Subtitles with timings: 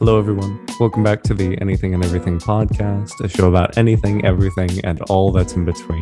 [0.00, 0.58] Hello, everyone.
[0.80, 5.30] Welcome back to the Anything and Everything podcast, a show about anything, everything, and all
[5.30, 6.00] that's in between.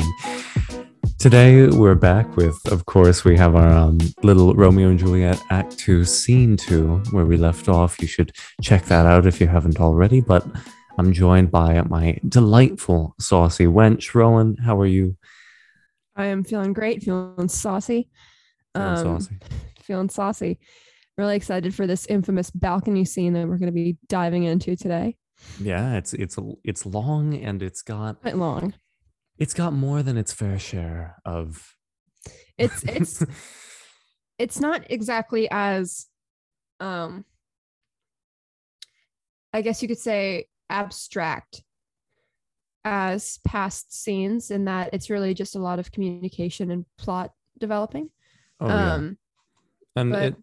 [1.18, 5.76] Today, we're back with, of course, we have our um, little Romeo and Juliet Act
[5.78, 8.00] 2, Scene 2, where we left off.
[8.00, 8.30] You should
[8.62, 10.20] check that out if you haven't already.
[10.20, 10.46] But
[10.96, 14.14] I'm joined by my delightful, saucy wench.
[14.14, 15.16] Rowan, how are you?
[16.14, 18.08] I am feeling great, feeling saucy.
[18.76, 19.38] Feeling Um, saucy.
[19.82, 20.58] Feeling saucy.
[21.18, 25.16] Really excited for this infamous balcony scene that we're going to be diving into today.
[25.60, 28.74] Yeah, it's it's it's long and it's got Quite long.
[29.36, 31.74] it's got more than its fair share of.
[32.56, 33.24] It's it's
[34.38, 36.06] it's not exactly as
[36.78, 37.24] um
[39.52, 41.62] I guess you could say abstract
[42.84, 48.10] as past scenes in that it's really just a lot of communication and plot developing.
[48.60, 48.94] oh, yeah.
[48.94, 49.18] um
[49.96, 50.36] and but it-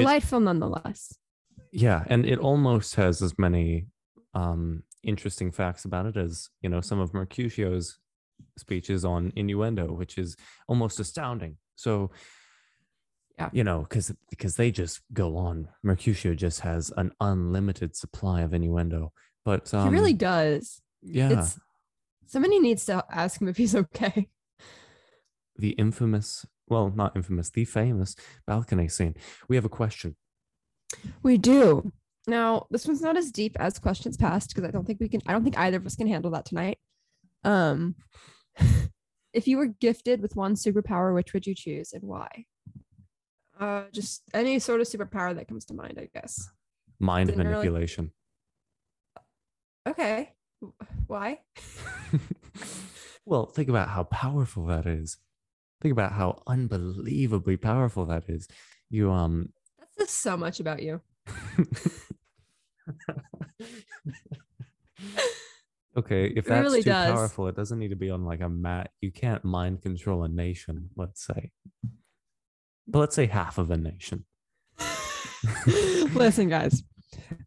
[0.00, 1.12] delightful nonetheless.
[1.72, 3.86] Yeah, and it almost has as many
[4.34, 7.98] um, interesting facts about it as you know some of Mercutio's
[8.58, 10.36] speeches on innuendo, which is
[10.68, 11.56] almost astounding.
[11.76, 12.10] So,
[13.38, 13.50] Yeah.
[13.52, 15.68] you know, because because they just go on.
[15.82, 19.12] Mercutio just has an unlimited supply of innuendo,
[19.44, 20.80] but um, he really does.
[21.02, 21.58] yeah, It's
[22.26, 24.28] somebody needs to ask him if he's okay.
[25.58, 29.14] the infamous, well, not infamous, the famous balcony scene.
[29.48, 30.16] We have a question.
[31.22, 31.92] We do.
[32.26, 35.20] Now, this one's not as deep as questions past because I don't think we can
[35.26, 36.78] I don't think either of us can handle that tonight.
[37.44, 37.94] Um
[39.32, 42.46] if you were gifted with one superpower, which would you choose and why?
[43.60, 46.50] Uh just any sort of superpower that comes to mind, I guess.
[46.98, 48.10] Mind Didn't really- manipulation.
[49.88, 50.32] Okay.
[51.06, 51.40] Why?
[53.24, 55.18] well, think about how powerful that is.
[55.80, 58.48] Think about how unbelievably powerful that is.
[58.90, 61.00] You um That says so much about you.
[65.96, 67.06] Okay, if that's really too does.
[67.06, 68.90] powerful, it doesn't need to be on like a mat.
[69.00, 71.52] You can't mind control a nation, let's say.
[72.86, 74.26] But let's say half of a nation.
[76.14, 76.82] Listen, guys.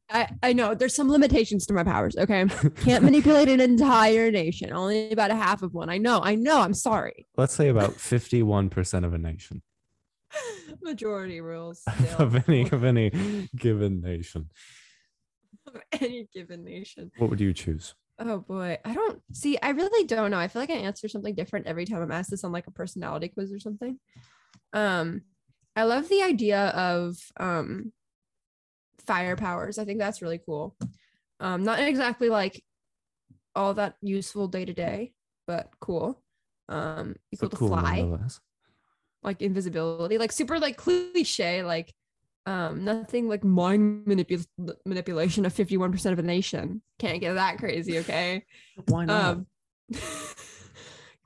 [0.09, 2.45] I, I know there's some limitations to my powers, okay?
[2.81, 5.89] Can't manipulate an entire nation, only about a half of one.
[5.89, 7.27] I know, I know, I'm sorry.
[7.37, 9.61] Let's say about 51% of a nation.
[10.81, 11.83] Majority rules.
[12.17, 14.49] of any of any given nation.
[15.67, 17.11] of any given nation.
[17.17, 17.95] What would you choose?
[18.19, 18.77] Oh boy.
[18.83, 20.37] I don't see, I really don't know.
[20.37, 22.71] I feel like I answer something different every time I'm asked this on like a
[22.71, 23.97] personality quiz or something.
[24.73, 25.21] Um,
[25.75, 27.93] I love the idea of um
[29.09, 29.79] fire powers.
[29.79, 30.75] I think that's really cool.
[31.39, 32.61] Um, not exactly like
[33.55, 35.13] all that useful day to day,
[35.47, 36.21] but cool.
[36.69, 38.19] Um, equal But to cool fly,
[39.23, 41.91] like invisibility, like super like cliche, like
[42.45, 44.45] um nothing like mind manipul-
[44.85, 46.83] manipulation of 51% of a nation.
[46.99, 48.45] Can't get that crazy, okay?
[48.87, 49.25] Why not?
[49.25, 49.47] Um,
[49.89, 50.35] because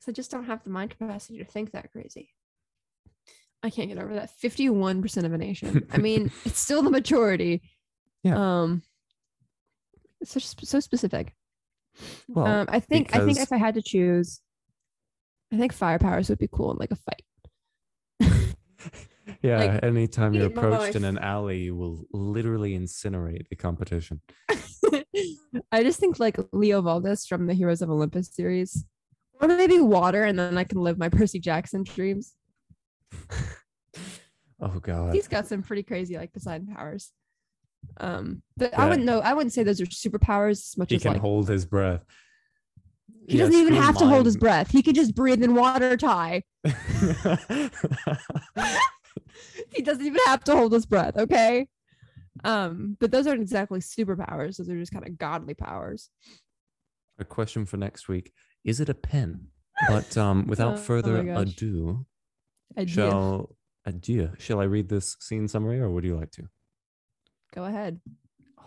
[0.08, 2.30] I just don't have the mind capacity to think that crazy.
[3.62, 4.30] I can't get over that.
[4.44, 5.88] 51% of a nation.
[5.92, 7.62] I mean, it's still the majority.
[8.24, 8.62] Yeah.
[8.64, 8.82] Um,
[10.24, 11.36] sp- so specific.
[12.28, 14.42] well, um, I think I think if I had to choose,
[15.52, 17.24] I think fire powers would be cool in like a fight.
[19.42, 24.22] yeah, like, anytime you're approached in an alley, you will literally incinerate the competition.
[25.72, 28.86] I just think like Leo Valdez from the Heroes of Olympus series,
[29.42, 32.34] or maybe water, and then I can live my Percy Jackson dreams.
[34.64, 35.14] Oh god.
[35.14, 37.12] He's got some pretty crazy like Poseidon powers.
[37.98, 39.20] Um, but I wouldn't know.
[39.20, 41.66] I wouldn't say those are superpowers as much He as he can like hold his
[41.66, 42.04] breath.
[43.28, 44.72] he Yeah, doesn't even have to hold his breath.
[44.72, 46.44] He can just breathe in water tie.
[49.76, 51.18] He doesn't even have to hold his breath.
[51.18, 51.68] Okay.
[52.44, 54.58] Um, but those aren't exactly superpowers.
[54.58, 56.10] Those are just kind of godly powers.
[57.20, 58.32] a question for next week.
[58.64, 59.48] Is it a pen?
[59.90, 61.38] But um, without Oh further gosh.
[61.42, 62.06] ado,
[62.78, 62.88] do.
[62.88, 63.56] shall
[63.86, 64.32] adieu.
[64.40, 66.44] Shall I read this scene summary or would you like to?
[67.54, 68.00] Go ahead.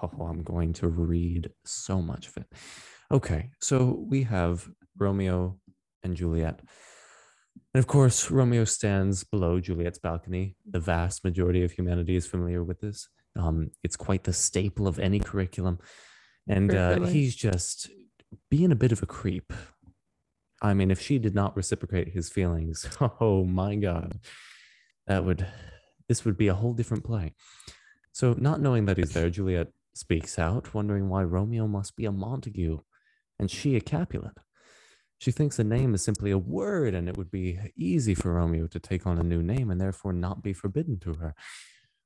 [0.03, 2.47] Oh, I'm going to read so much of it.
[3.11, 5.59] Okay, so we have Romeo
[6.05, 6.61] and Juliet.
[7.75, 10.57] And of course, Romeo stands below Juliet's balcony.
[10.71, 13.09] The vast majority of humanity is familiar with this.
[13.37, 15.79] Um, it's quite the staple of any curriculum.
[16.49, 17.91] And uh, he's just
[18.51, 19.53] being a bit of a creep.
[20.63, 22.89] I mean, if she did not reciprocate his feelings,
[23.21, 24.21] oh my God,
[25.07, 25.47] that would,
[26.09, 27.35] this would be a whole different play.
[28.17, 32.11] So, not knowing that he's there, Juliet speaks out, wondering why Romeo must be a
[32.11, 32.79] Montague
[33.39, 34.39] and she a Capulet.
[35.19, 38.69] She thinks a name is simply a word and it would be easy for Romeo
[38.69, 41.35] to take on a new name and therefore not be forbidden to her.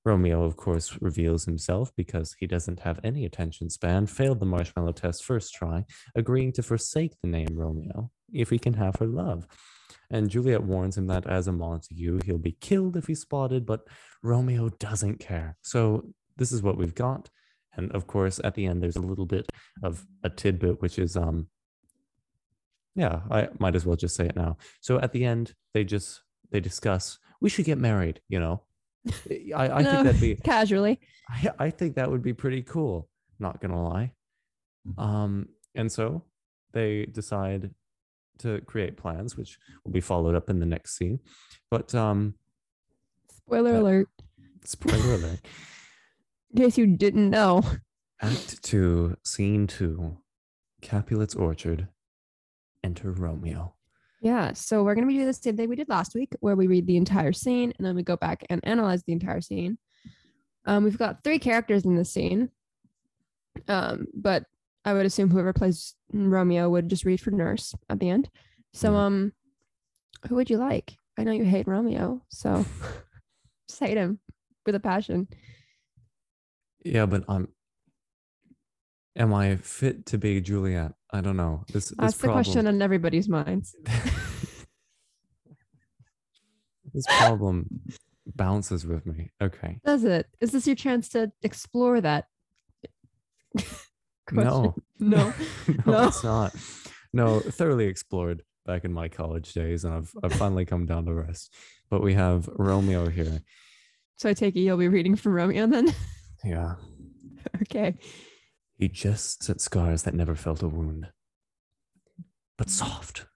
[0.05, 4.91] Romeo, of course, reveals himself because he doesn't have any attention span, failed the marshmallow
[4.91, 5.85] test first try,
[6.17, 9.47] agreeing to forsake the name Romeo if he can have her love.
[10.11, 13.83] And Juliet warns him that as a Montague, he'll be killed if he's spotted, but
[14.23, 15.57] Romeo doesn't care.
[15.63, 17.31] So this is what we've got.
[17.77, 19.49] And of course, at the end, there's a little bit
[19.85, 21.47] of a tidbit, which is, um,
[22.97, 24.57] yeah, I might as well just say it now.
[24.81, 28.21] So at the end, they just they discuss we should get married.
[28.29, 28.63] You know,
[29.55, 30.99] I, I No, think that'd be Casually.
[31.29, 33.09] I, I think that would be pretty cool.
[33.39, 34.13] Not gonna lie.
[34.99, 36.25] Um, and so
[36.73, 37.71] they decide
[38.41, 41.21] to create plans, which will be followed up in the next scene.
[41.71, 42.35] But um,
[43.33, 44.09] Spoiler Uh, alert.
[44.65, 45.41] spoiler alert.
[46.53, 47.63] In case you didn't know.
[48.23, 50.17] Act two, scene two,
[50.83, 51.89] Capulet's orchard.
[52.85, 53.75] Enter Romeo.
[54.23, 54.53] Yeah.
[54.53, 56.67] So we're going to be doing the same thing we did last week, where we
[56.67, 59.79] read the entire scene and then we go back and analyze the entire scene.
[60.67, 62.51] Um, we've got three characters in this scene.
[63.69, 64.45] Um, but
[64.85, 68.31] I would assume whoever plays Romeo would just read for nurse at the end.
[68.73, 68.97] So, Mhm.
[68.97, 69.33] um,
[70.29, 70.97] who would you like?
[71.19, 72.65] I know you hate Romeo, so
[73.69, 74.21] just hate him
[74.65, 75.29] with a passion.
[76.85, 77.49] Yeah, but I'm.
[79.17, 80.95] Am I fit to be Juliet?
[81.11, 81.65] I don't know.
[81.73, 83.75] This, this That's the question on everybody's minds.
[86.95, 87.67] this problem
[88.37, 89.31] bounces with me.
[89.43, 89.81] Okay.
[89.85, 90.29] Does it?
[90.41, 92.29] Is this your chance to explore that?
[94.33, 94.75] No.
[94.99, 95.33] No.
[95.69, 96.09] no, No.
[96.09, 96.55] it's not.
[97.13, 101.15] No, thoroughly explored back in my college days, and I've I've finally come down to
[101.15, 101.55] rest.
[101.89, 103.41] But we have Romeo here.
[104.17, 105.89] So I take it you'll be reading from Romeo then?
[106.45, 106.77] Yeah.
[107.63, 107.95] okay.
[108.77, 111.09] He jests at scars that never felt a wound.
[112.57, 113.27] But soft,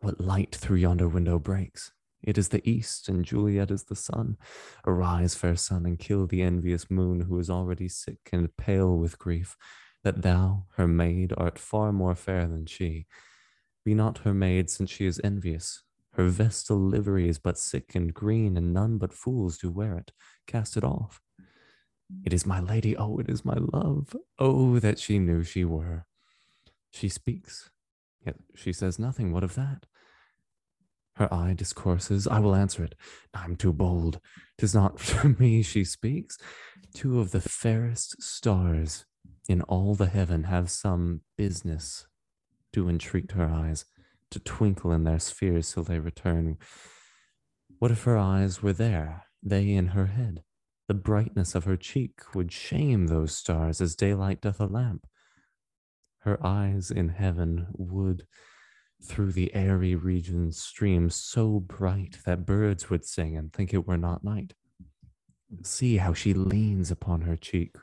[0.00, 1.92] what light through yonder window breaks?
[2.22, 4.36] It is the east, and Juliet is the sun.
[4.86, 9.18] Arise, fair sun, and kill the envious moon, who is already sick and pale with
[9.18, 9.56] grief,
[10.04, 13.06] that thou, her maid, art far more fair than she.
[13.84, 15.82] Be not her maid, since she is envious.
[16.12, 20.12] Her vestal livery is but sick and green, and none but fools do wear it.
[20.46, 21.20] Cast it off.
[22.24, 24.14] It is my lady, oh, it is my love.
[24.38, 26.04] Oh, that she knew she were.
[26.90, 27.70] She speaks,
[28.24, 29.32] yet she says nothing.
[29.32, 29.86] What of that?
[31.16, 32.26] Her eye discourses.
[32.26, 32.94] I will answer it.
[33.34, 34.20] I'm too bold.
[34.58, 36.38] Tis not for me she speaks.
[36.94, 39.06] Two of the fairest stars
[39.48, 42.06] in all the heaven have some business
[42.72, 43.84] to entreat her eyes
[44.30, 46.56] to twinkle in their spheres till they return.
[47.78, 50.42] What if her eyes were there, they in her head?
[50.88, 55.06] The brightness of her cheek would shame those stars as daylight doth a lamp.
[56.20, 58.26] Her eyes in heaven would
[59.02, 63.96] through the airy regions stream so bright that birds would sing and think it were
[63.96, 64.54] not night.
[65.62, 67.76] See how she leans upon her cheek.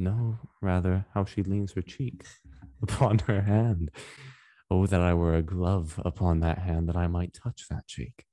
[0.00, 2.24] No, rather, how she leans her cheek
[2.82, 3.90] upon her hand.
[4.70, 8.24] Oh, that I were a glove upon that hand, that I might touch that cheek.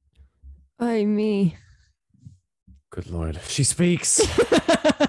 [0.79, 1.57] I me.
[2.91, 4.21] Good Lord, she speaks.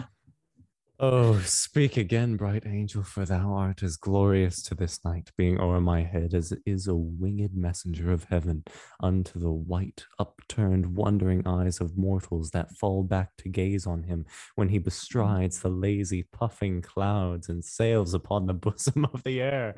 [0.98, 5.78] Oh, speak again, bright angel, for thou art as glorious to this night, being o'er
[5.78, 8.64] my head as is a winged messenger of heaven
[9.02, 14.24] unto the white, upturned, wondering eyes of mortals that fall back to gaze on him
[14.54, 19.74] when he bestrides the lazy, puffing clouds and sails upon the bosom of the air.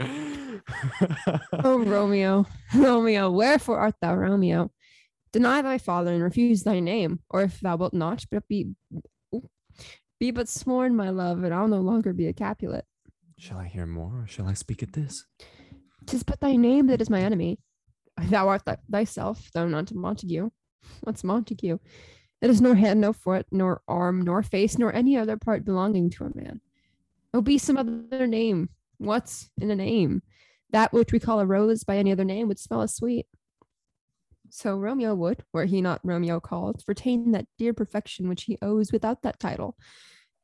[1.64, 4.71] oh, Romeo, Romeo, wherefore art thou, Romeo?
[5.33, 8.69] Deny thy father and refuse thy name, or if thou wilt not, but be
[10.18, 12.84] be but sworn, my love, and I'll no longer be a Capulet.
[13.38, 15.25] shall I hear more, or shall I speak at this?
[16.06, 17.58] Tis but thy name that is my enemy.
[18.20, 20.50] Thou art th- thyself, thou not Montague.
[21.02, 21.78] What's Montague?
[22.40, 26.10] It is nor hand, nor foot, nor arm, nor face, nor any other part belonging
[26.10, 26.60] to a man.
[27.32, 28.70] Oh, be some other name.
[28.98, 30.22] What's in a name?
[30.70, 33.26] That which we call a rose by any other name would smell as sweet.
[34.50, 38.93] So Romeo would, were he not Romeo called, retain that dear perfection which he owes
[38.93, 39.76] without that title.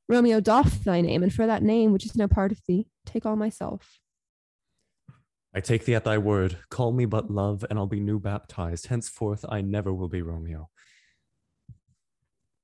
[0.09, 3.25] Romeo, doff thy name, and for that name which is no part of thee, take
[3.25, 3.99] all myself.
[5.55, 6.59] I take thee at thy word.
[6.69, 8.89] Call me but love, and I'll be new baptized.
[8.89, 10.69] Henceforth, I never will be Romeo.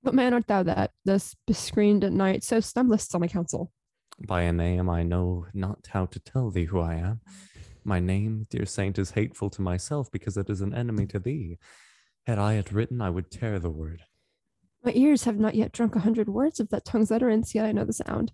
[0.02, 3.70] What man art thou that, thus bescreened at night, so stumblest on my counsel?
[4.26, 7.20] By a name I know not how to tell thee who I am.
[7.84, 11.58] My name, dear saint, is hateful to myself because it is an enemy to thee.
[12.26, 14.02] Had I it written, I would tear the word.
[14.84, 17.72] My ears have not yet drunk a hundred words of that tongue's utterance, yet I
[17.72, 18.32] know the sound.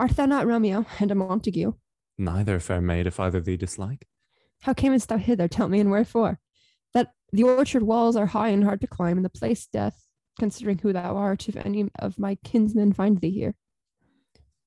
[0.00, 1.72] Art thou not Romeo and a Montague?
[2.18, 4.06] Neither, fair maid, if either thee dislike.
[4.60, 5.48] How camest thou hither?
[5.48, 6.38] Tell me, and wherefore?
[6.94, 10.06] That the orchard walls are high and hard to climb, and the place death
[10.38, 13.54] considering who thou art, if any of my kinsmen find thee here.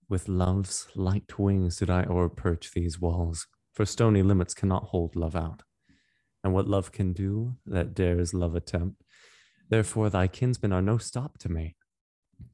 [0.07, 5.35] With love's light wings did I o'erperch these walls, for stony limits cannot hold love
[5.35, 5.61] out.
[6.43, 9.03] And what love can do, that dares love attempt.
[9.69, 11.75] Therefore thy kinsmen are no stop to me.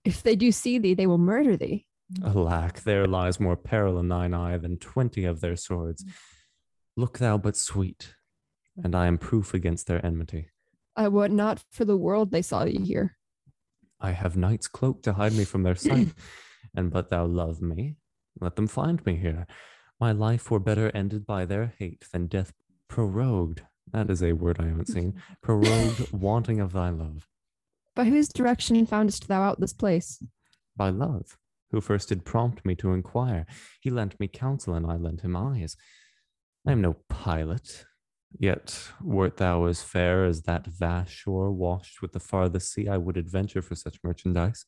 [0.04, 1.86] If they do see thee, they will murder thee.
[2.24, 6.04] Alack, there lies more peril in thine eye than twenty of their swords.
[6.98, 8.16] Look thou but sweet,
[8.84, 10.50] and I am proof against their enmity.
[10.96, 13.18] I would not for the world they saw thee here.
[14.00, 16.10] I have night's cloak to hide me from their sight.
[16.76, 17.96] and but thou love me,
[18.40, 19.48] let them find me here.
[20.02, 22.54] My life were better ended by their hate than death
[22.90, 23.62] prorogued.
[23.94, 25.22] That is a word I haven't seen.
[25.44, 27.28] Prorogued, wanting of thy love.
[27.96, 30.24] By whose direction foundest thou out this place?
[30.76, 31.38] By love,
[31.70, 33.46] who first did prompt me to inquire.
[33.80, 35.78] He lent me counsel, and I lent him eyes.
[36.66, 37.86] I am no pilot,
[38.40, 42.98] yet wert thou as fair as that vast shore washed with the farthest sea, I
[42.98, 44.66] would adventure for such merchandise.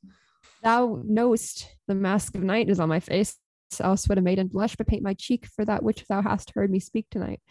[0.61, 3.37] Thou knowest the mask of night is on my face,
[3.81, 6.71] else would a maiden blush, but paint my cheek for that which thou hast heard
[6.71, 7.41] me speak tonight.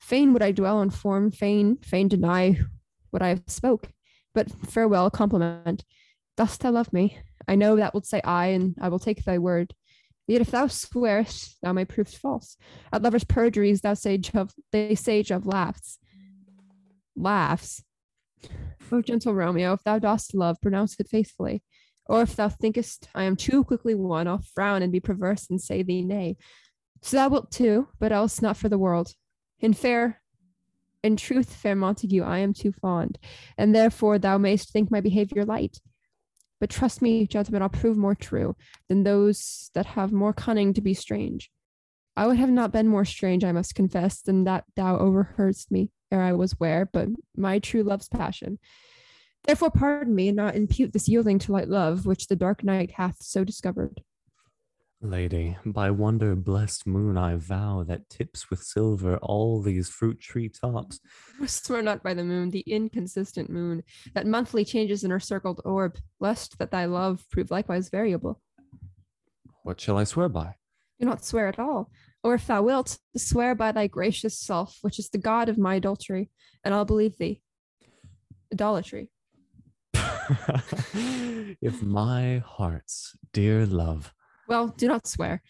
[0.00, 2.58] Fain would I dwell on form, fain, fain deny
[3.10, 3.90] what I have spoke,
[4.34, 5.84] but farewell, compliment.
[6.36, 7.18] Dost thou love me?
[7.48, 9.74] I know that wilt say I, and I will take thy word.
[10.28, 12.56] Yet if thou swearest, thou may prove false.
[12.92, 15.98] At lovers' perjuries, thou say Jove they say Jove laughs.
[17.16, 17.82] Laughs.
[18.92, 21.62] O gentle Romeo, if thou dost love, pronounce it faithfully.
[22.08, 25.60] Or if thou thinkest I am too quickly won, I'll frown and be perverse and
[25.60, 26.36] say thee nay.
[27.02, 29.14] So thou wilt too, but else not for the world.
[29.60, 30.22] In fair,
[31.02, 33.18] in truth, fair Montague, I am too fond,
[33.56, 35.78] and therefore thou mayst think my behavior light.
[36.60, 38.56] But trust me, gentlemen, I'll prove more true
[38.88, 41.50] than those that have more cunning to be strange.
[42.16, 45.90] I would have not been more strange, I must confess, than that thou overheardst me
[46.10, 48.58] ere I was ware, but my true love's passion.
[49.44, 52.92] Therefore, pardon me, and not impute this yielding to light love, which the dark night
[52.92, 54.02] hath so discovered.
[55.00, 60.48] Lady, by wonder blessed moon, I vow that tips with silver all these fruit tree
[60.48, 60.98] tops.
[61.46, 65.98] Swear not by the moon, the inconsistent moon, that monthly changes in her circled orb,
[66.18, 68.42] lest that thy love prove likewise variable.
[69.62, 70.56] What shall I swear by?
[70.98, 71.92] Do not swear at all.
[72.24, 75.76] Or if thou wilt, swear by thy gracious self, which is the God of my
[75.76, 76.28] adultery,
[76.64, 77.40] and I'll believe thee.
[78.52, 79.10] Idolatry.
[81.60, 84.12] if my heart's dear love
[84.48, 85.42] well, do not swear.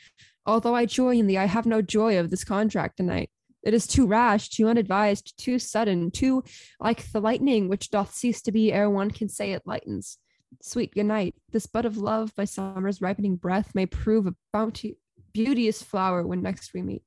[0.45, 3.31] Although I joy in thee, I have no joy of this contract tonight.
[3.63, 6.43] It is too rash, too unadvised, too sudden, too
[6.81, 10.19] like the lightning which doth cease to be ere one can say it lightens.
[10.63, 11.35] Sweet good night.
[11.53, 14.97] This bud of love by summer's ripening breath may prove a bounty,
[15.33, 17.03] beauteous flower when next we meet.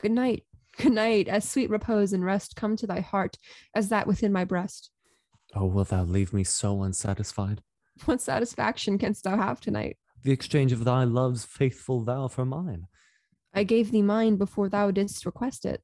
[0.00, 0.44] Good night.
[0.78, 1.28] Good night.
[1.28, 3.36] As sweet repose and rest come to thy heart
[3.74, 4.89] as that within my breast.
[5.54, 7.62] Oh, wilt thou leave me so unsatisfied?
[8.04, 9.98] What satisfaction canst thou have tonight?
[10.22, 12.86] the exchange of thy love's faithful vow for mine.
[13.54, 15.82] I gave thee mine before thou didst request it,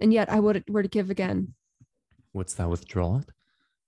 [0.00, 1.54] and yet I would it were to give again.
[2.32, 3.30] Wouldst thou withdraw it?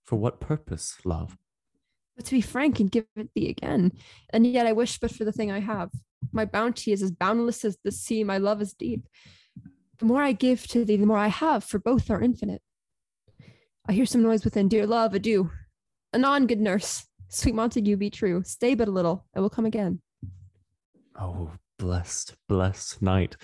[0.04, 1.36] For what purpose, love?
[2.16, 3.92] But to be frank and give it thee again,
[4.30, 5.90] and yet I wish but for the thing I have.
[6.32, 9.06] My bounty is as boundless as the sea, my love is deep.
[9.98, 12.62] The more I give to thee, the more I have, for both are infinite.
[13.88, 14.68] I hear some noise within.
[14.68, 15.50] Dear love, adieu.
[16.12, 17.06] Anon, good nurse.
[17.28, 18.42] Sweet Montague, be true.
[18.44, 19.24] Stay but a little.
[19.34, 20.02] I will come again.
[21.18, 23.36] Oh, blessed, blessed night.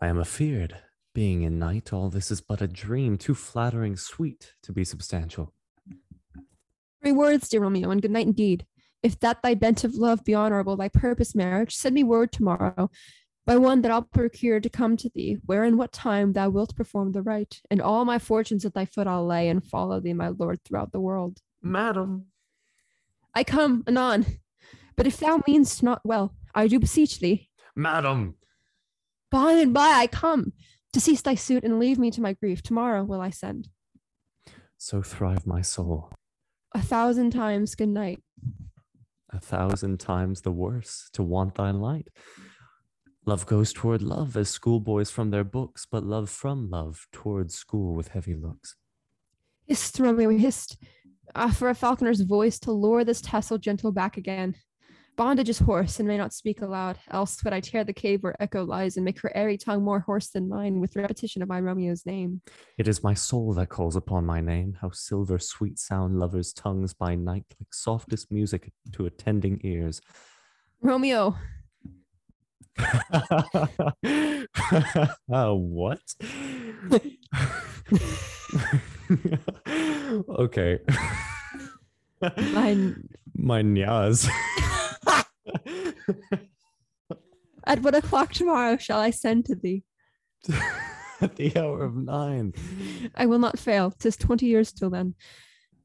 [0.00, 0.78] I am afeared.
[1.14, 5.52] Being in night, all this is but a dream, too flattering sweet to be substantial.
[7.02, 8.64] Three words, dear Romeo, and good night indeed.
[9.02, 12.90] If that thy bent of love be honorable, thy purpose marriage, send me word tomorrow
[13.46, 16.74] by one that I'll procure to come to thee, where and what time thou wilt
[16.74, 20.14] perform the rite, and all my fortunes at thy foot I'll lay, and follow thee,
[20.14, 21.40] my lord, throughout the world.
[21.62, 22.26] Madam,
[23.34, 24.26] I come anon.
[24.96, 27.50] But if thou meanst not well, I do beseech thee.
[27.74, 28.36] Madam.
[29.30, 30.52] By and by I come
[30.92, 32.62] to cease thy suit and leave me to my grief.
[32.62, 33.68] Tomorrow will I send.
[34.78, 36.12] So thrive my soul.
[36.72, 38.22] A thousand times good night.
[39.30, 42.08] A thousand times the worse to want thy light.
[43.26, 47.94] Love goes toward love as schoolboys from their books, but love from love toward school
[47.94, 48.76] with heavy looks.
[49.66, 50.76] Hist, Romeo, hist.
[51.34, 54.54] Ah, for a falconer's voice to lure this tassel gentle back again.
[55.16, 58.40] Bondage is hoarse and may not speak aloud, else would I tear the cave where
[58.42, 61.60] echo lies and make her airy tongue more hoarse than mine with repetition of my
[61.60, 62.42] Romeo's name.
[62.76, 66.92] It is my soul that calls upon my name, how silver sweet sound lovers' tongues
[66.92, 70.02] by night like softest music to attending ears.
[70.82, 71.36] Romeo.
[75.32, 76.00] uh, what?
[80.28, 80.78] okay.
[82.20, 82.94] My
[83.34, 84.28] My nyas.
[87.66, 89.84] at what o'clock tomorrow shall I send to thee?
[91.20, 92.54] At the hour of nine.
[93.14, 93.92] I will not fail.
[93.92, 95.14] Tis twenty years till then.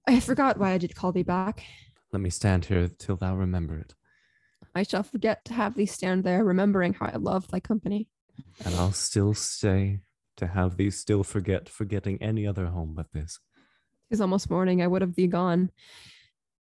[0.07, 1.63] I forgot why I did call thee back.
[2.11, 3.93] Let me stand here till thou remember it,
[4.75, 8.07] I shall forget to have thee stand there, remembering how I love thy company.
[8.63, 9.99] and I'll still stay
[10.37, 13.39] to have thee still forget forgetting any other home but this.
[14.09, 15.71] Tis almost morning, I would have thee gone.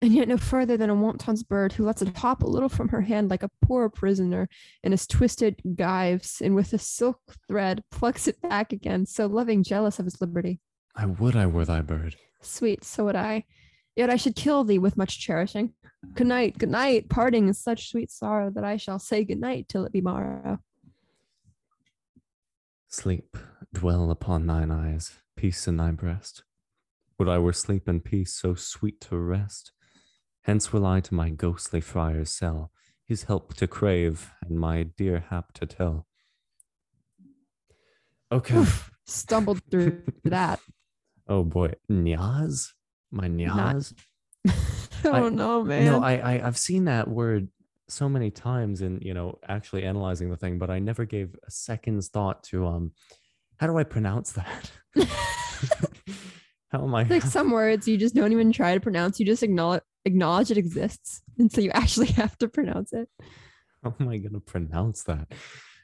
[0.01, 2.87] And yet no further than a wanton's bird who lets it hop a little from
[2.89, 4.47] her hand like a poor prisoner
[4.81, 9.61] in his twisted gyves, and with a silk thread plucks it back again, so loving,
[9.61, 10.61] jealous of his liberty.
[10.95, 12.15] I would I were thy bird.
[12.41, 13.43] Sweet, so would I.
[13.99, 15.73] Yet I should kill thee with much cherishing.
[16.13, 17.09] Good night, good night.
[17.09, 20.59] Parting is such sweet sorrow that I shall say good night till it be morrow.
[22.87, 23.35] Sleep,
[23.73, 26.43] dwell upon thine eyes, peace in thy breast.
[27.17, 29.73] Would I were sleep and peace so sweet to rest.
[30.43, 32.71] Hence will I to my ghostly friar's cell,
[33.05, 36.07] his help to crave and my dear hap to tell.
[38.31, 38.59] Okay.
[38.59, 40.61] Oof, stumbled through that.
[41.27, 41.73] oh boy.
[41.91, 42.69] Nyaz?
[43.11, 43.93] My nias,
[44.47, 45.85] I don't know, man.
[45.85, 47.47] No, I, I I've seen that word
[47.87, 51.51] so many times in you know actually analyzing the thing, but I never gave a
[51.51, 52.91] second's thought to um
[53.57, 54.71] how do I pronounce that?
[56.71, 59.19] how am I like some words you just don't even try to pronounce.
[59.19, 61.21] You just acknowledge acknowledge it exists.
[61.37, 63.09] And so you actually have to pronounce it.
[63.83, 65.31] how am I gonna pronounce that?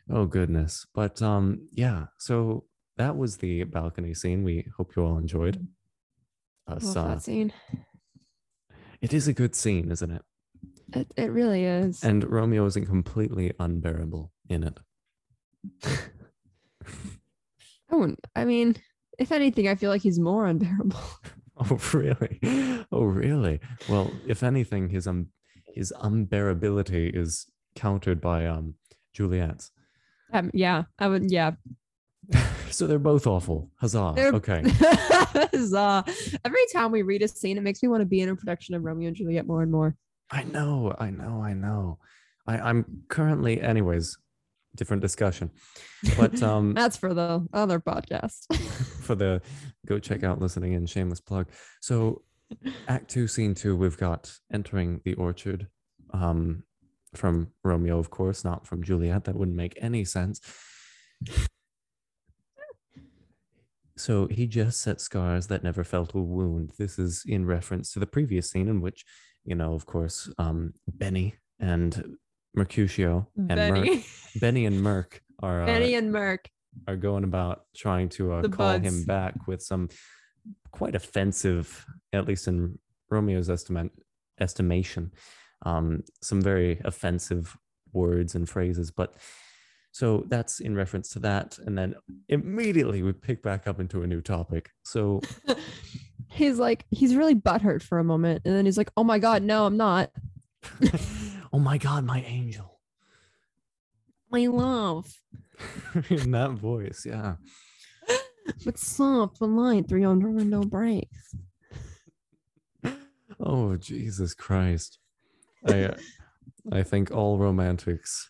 [0.09, 0.85] Oh goodness.
[0.93, 2.65] But um yeah, so
[2.97, 4.43] that was the balcony scene.
[4.43, 5.67] We hope you all enjoyed.
[6.67, 7.53] Us, Love uh, that scene.
[9.01, 10.21] it is a good scene, isn't it?
[10.93, 12.03] It, it really is.
[12.03, 14.79] And Romeo isn't completely unbearable in it.
[17.91, 18.75] I wouldn't, I mean,
[19.19, 20.99] if anything, I feel like he's more unbearable.
[21.57, 22.39] Oh really?
[22.91, 23.61] Oh really?
[23.87, 25.27] Well, if anything, his um
[25.73, 28.75] his unbearability is countered by um
[29.13, 29.71] Juliet's.
[30.33, 31.31] Um, yeah, I would.
[31.31, 31.51] Yeah.
[32.71, 33.69] So they're both awful.
[33.77, 34.13] Huzzah.
[34.15, 34.61] They're- Okay.
[34.69, 36.03] Huzzah.
[36.43, 38.75] Every time we read a scene, it makes me want to be in a production
[38.75, 39.95] of Romeo and Juliet more and more.
[40.31, 41.99] I know, I know, I know.
[42.47, 44.17] I, I'm currently anyways,
[44.75, 45.51] different discussion.
[46.17, 48.53] But um That's for the other podcast.
[49.01, 49.41] for the
[49.85, 51.47] go check out listening in shameless plug.
[51.81, 52.23] So
[52.87, 55.67] act two, scene two, we've got entering the orchard.
[56.13, 56.63] Um
[57.13, 59.23] from Romeo, of course, not from Juliet.
[59.25, 60.41] That wouldn't make any sense.
[63.97, 66.71] So he just set scars that never felt a wound.
[66.77, 69.05] This is in reference to the previous scene in which,
[69.45, 72.17] you know, of course, um, Benny and
[72.53, 74.05] Mercutio and Merc, Benny,
[74.39, 76.49] Benny and Merc are uh, Benny and Merc.
[76.87, 79.89] are going about trying to uh, call him back with some
[80.71, 82.77] quite offensive, at least in
[83.09, 83.91] Romeo's estimate,
[84.39, 85.11] estimation,
[85.65, 87.55] um, some very offensive
[87.93, 88.91] words and phrases.
[88.91, 89.15] But
[89.95, 91.57] so that's in reference to that.
[91.59, 91.95] And then
[92.27, 94.71] immediately we pick back up into a new topic.
[94.83, 95.21] So
[96.35, 99.41] He's like, he's really butthurt for a moment, and then he's like, "Oh my god,
[99.41, 100.11] no, I'm not."
[101.53, 102.79] oh my God, my angel.
[104.29, 105.21] My love,
[106.09, 107.35] in that voice, yeah.
[108.65, 111.35] but soft but light through yonder window breaks.
[113.39, 114.99] Oh Jesus Christ!
[115.65, 115.95] I uh,
[116.69, 118.29] I think all romantics.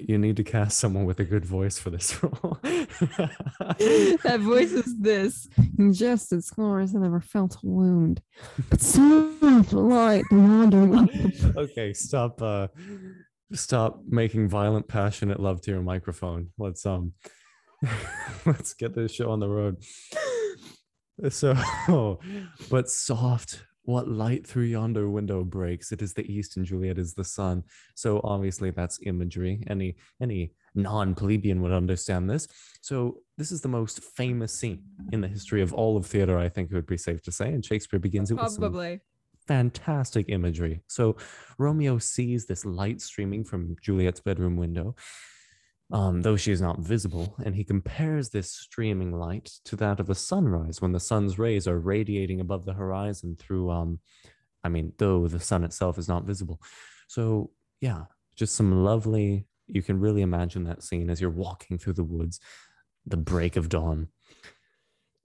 [0.00, 2.58] You need to cast someone with a good voice for this role.
[2.62, 5.48] that voice is this.
[5.78, 8.22] Ingested scars and never felt a wound.
[8.70, 11.06] But soft but light yonder
[11.56, 12.40] okay, stop.
[12.40, 12.68] Uh,
[13.52, 16.50] stop making violent, passionate love to your microphone.
[16.58, 17.12] Let's um,
[18.46, 19.82] let's get this show on the road.
[21.28, 22.18] So,
[22.70, 23.64] but soft.
[23.84, 25.90] What light through yonder window breaks?
[25.90, 27.64] It is the east, and Juliet is the sun.
[27.94, 29.64] So obviously, that's imagery.
[29.68, 32.46] Any any non-plebeian would understand this.
[32.80, 36.38] So this is the most famous scene in the history of all of theater.
[36.38, 37.48] I think it would be safe to say.
[37.48, 39.00] And Shakespeare begins it with Probably.
[39.46, 40.80] fantastic imagery.
[40.86, 41.16] So
[41.58, 44.94] Romeo sees this light streaming from Juliet's bedroom window,
[45.90, 50.10] um, though she is not visible, and he compares this streaming light to that of
[50.10, 53.98] a sunrise when the sun's rays are radiating above the horizon through, um,
[54.64, 56.60] I mean, though the sun itself is not visible.
[57.08, 58.04] So yeah,
[58.36, 59.46] just some lovely.
[59.66, 62.40] You can really imagine that scene as you're walking through the woods,
[63.06, 64.08] the break of dawn.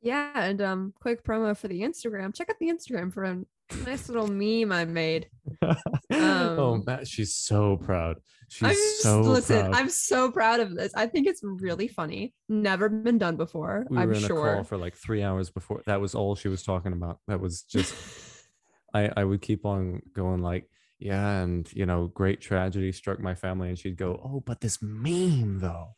[0.01, 2.33] Yeah, and um, quick promo for the Instagram.
[2.35, 3.41] Check out the Instagram for a
[3.85, 5.29] nice little meme I made.
[5.61, 8.17] oh, Um, Matt, she's so proud.
[8.49, 9.59] She's I'm so listen.
[9.59, 9.73] proud.
[9.75, 10.93] I'm so proud of this.
[10.95, 12.33] I think it's really funny.
[12.47, 13.85] Never been done before.
[13.89, 15.81] we I'm were in a call for like three hours before.
[15.85, 17.19] That was all she was talking about.
[17.27, 17.93] That was just.
[18.93, 23.35] I I would keep on going like, yeah, and you know, great tragedy struck my
[23.35, 25.89] family, and she'd go, oh, but this meme though.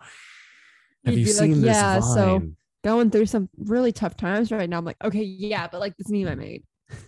[1.06, 2.14] Have You'd you be like, seen this "Yeah, vine?
[2.16, 2.42] so
[2.84, 4.78] Going through some really tough times right now.
[4.78, 6.64] I'm like, okay, yeah, but like this meme I made.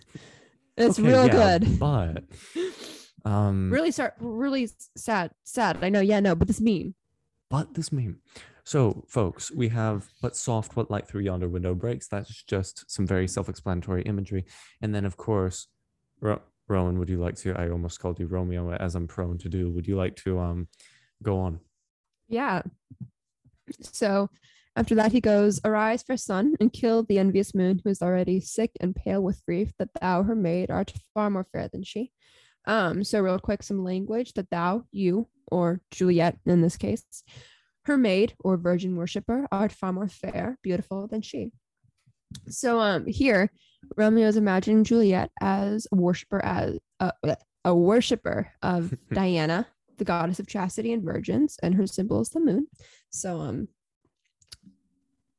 [0.74, 1.78] It's Okay, real yeah, good.
[1.78, 2.24] but
[3.30, 5.30] um, Really start really sad.
[5.44, 5.78] Sad.
[5.84, 6.00] I know.
[6.00, 6.94] Yeah, no, but this meme.
[7.50, 8.20] but this meme.
[8.64, 12.08] So, folks, we have but soft, what light through yonder window breaks.
[12.08, 14.46] That's just some very self-explanatory imagery,
[14.80, 15.66] and then, of course,
[16.20, 17.52] Ro- Rowan, would you like to?
[17.54, 19.70] I almost called you Romeo, as I'm prone to do.
[19.72, 20.68] Would you like to um
[21.22, 21.60] go on?
[22.28, 22.62] Yeah.
[23.82, 24.30] So
[24.74, 28.40] after that, he goes, Arise, fair sun, and kill the envious moon, who is already
[28.40, 32.10] sick and pale with grief, that thou, her maid, art far more fair than she.
[32.66, 37.04] Um, so real quick, some language that thou, you, or Juliet in this case,
[37.84, 41.50] her maid or virgin worshipper, art far more fair, beautiful than she.
[42.48, 43.50] So um here,
[43.96, 47.12] Romeo is imagining Juliet as a worshiper as uh,
[47.64, 49.66] a worshiper of Diana,
[49.98, 52.68] the goddess of chastity and virgins, and her symbol is the moon.
[53.10, 53.68] So um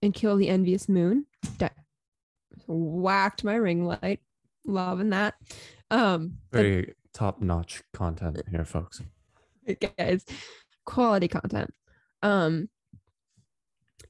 [0.03, 1.25] and kill the envious moon.
[1.57, 1.69] Di-
[2.67, 4.19] whacked my ring light.
[4.65, 5.35] Loving that.
[5.89, 9.01] Um Very top-notch content here, folks.
[9.97, 10.25] guys
[10.85, 11.73] quality content
[12.21, 12.67] um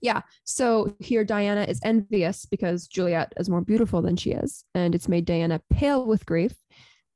[0.02, 4.96] yeah so here diana is envious because juliet is more beautiful than she is and
[4.96, 6.54] it's made diana pale with grief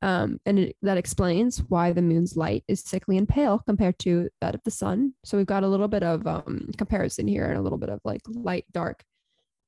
[0.01, 4.29] um and it, that explains why the moon's light is sickly and pale compared to
[4.41, 5.13] that of the sun.
[5.23, 7.99] So we've got a little bit of um comparison here and a little bit of
[8.03, 9.03] like light dark.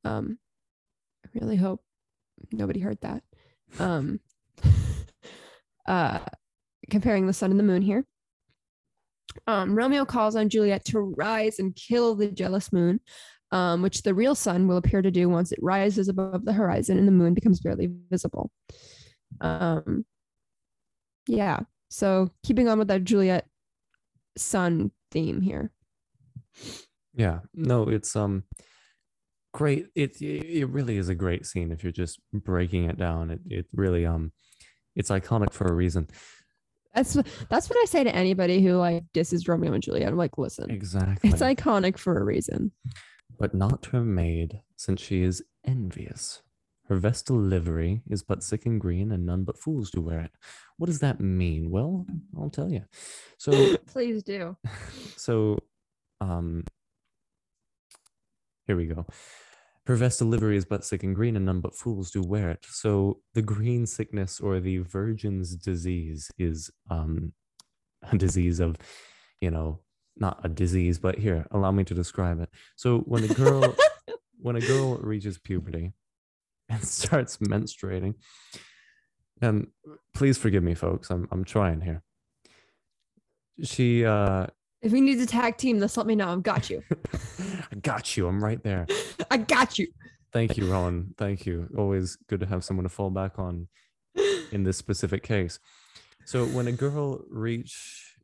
[0.06, 0.38] Um
[1.26, 1.82] i really hope
[2.52, 3.24] nobody heard that.
[3.80, 4.20] Um
[5.88, 6.20] uh
[6.90, 8.06] comparing the sun and the moon here.
[9.48, 13.00] Um, Romeo calls on Juliet to rise and kill the jealous moon,
[13.52, 16.98] um, which the real sun will appear to do once it rises above the horizon
[16.98, 18.52] and the moon becomes barely visible.
[19.42, 20.06] Um,
[21.28, 23.46] yeah, so keeping on with that Juliet
[24.38, 25.72] sun theme here.
[27.14, 28.44] Yeah, no, it's um
[29.54, 29.88] great.
[29.96, 33.32] It it really is a great scene if you're just breaking it down.
[33.32, 34.32] It it really um
[34.96, 36.08] it's iconic for a reason.
[36.96, 37.14] That's
[37.50, 40.10] that's what I say to anybody who like disses Romeo and Juliet.
[40.10, 41.30] I'm like, listen, Exactly.
[41.30, 42.72] it's iconic for a reason.
[43.38, 46.42] but not to her maid, since she is envious.
[46.88, 50.32] Her vestal livery is but sick and green, and none but fools do wear it.
[50.80, 51.70] What does that mean?
[51.70, 52.06] Well,
[52.38, 52.86] I'll tell you.
[53.38, 54.56] So Please do.
[55.18, 55.60] so
[56.22, 56.64] um
[58.68, 59.06] here we go
[59.88, 62.66] her vestal livery is but sick and green and none but fools do wear it
[62.70, 67.32] so the green sickness or the virgin's disease is um
[68.12, 68.76] a disease of
[69.42, 69.80] you know
[70.18, 73.76] not a disease but here allow me to describe it so when a girl
[74.40, 75.94] when a girl reaches puberty
[76.68, 78.14] and starts menstruating
[79.42, 79.68] and
[80.14, 82.04] please forgive me folks i'm, I'm trying here
[83.64, 84.48] she uh
[84.82, 86.30] If we need to tag team this, let me know.
[86.30, 86.82] I've got you.
[87.72, 88.28] I got you.
[88.28, 88.88] I'm right there.
[89.32, 89.88] I got you.
[90.32, 91.14] Thank you, Rowan.
[91.18, 91.68] Thank you.
[91.78, 93.68] Always good to have someone to fall back on
[94.52, 95.60] in this specific case.
[96.26, 98.16] So when a girl reach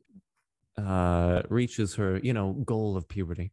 [0.78, 3.52] uh reaches her, you know, goal of puberty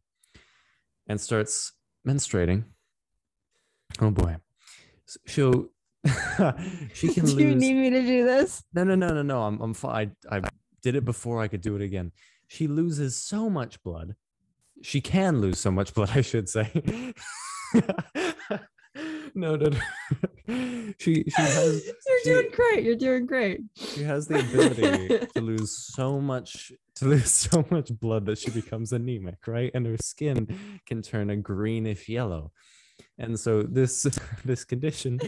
[1.06, 1.72] and starts
[2.06, 2.64] menstruating,
[4.00, 4.36] oh boy.
[5.26, 5.68] She'll
[6.94, 8.62] she can do you need me to do this?
[8.74, 9.42] no, no, no, no, no.
[9.42, 10.14] I'm, I'm fine.
[10.30, 10.42] I, I
[10.82, 12.12] did it before I could do it again.
[12.48, 14.14] She loses so much blood.
[14.82, 16.70] She can lose so much blood, I should say.
[19.34, 19.80] no, no, no.
[20.98, 22.84] she she has You're she- doing great.
[22.84, 23.60] You're doing great.
[23.76, 28.50] she has the ability to lose so much to lose so much blood that she
[28.50, 29.70] becomes anemic, right?
[29.74, 32.52] And her skin can turn a greenish yellow.
[33.18, 34.06] And so this
[34.44, 35.18] this condition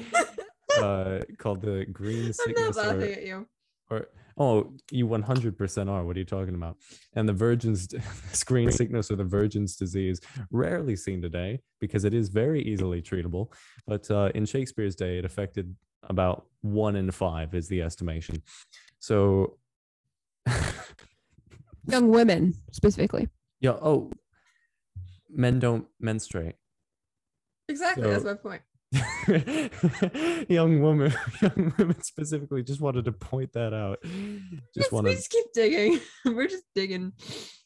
[0.83, 3.47] uh called the green I'm not sickness or, at you.
[3.91, 4.09] or
[4.39, 6.77] oh you 100% are what are you talking about
[7.15, 7.89] and the virgin's
[8.33, 13.51] screen sickness or the virgin's disease rarely seen today because it is very easily treatable
[13.87, 15.75] but uh, in shakespeare's day it affected
[16.09, 18.43] about one in five is the estimation
[18.99, 19.57] so
[21.89, 23.29] Young women specifically.
[23.61, 24.11] yeah oh
[25.31, 26.57] men don't menstruate
[27.69, 28.05] Exactly.
[28.05, 28.63] So- that's my point.
[30.49, 33.99] young woman young women specifically just wanted to point that out
[34.75, 36.01] just Yes, we just keep digging.
[36.25, 37.13] We're just digging.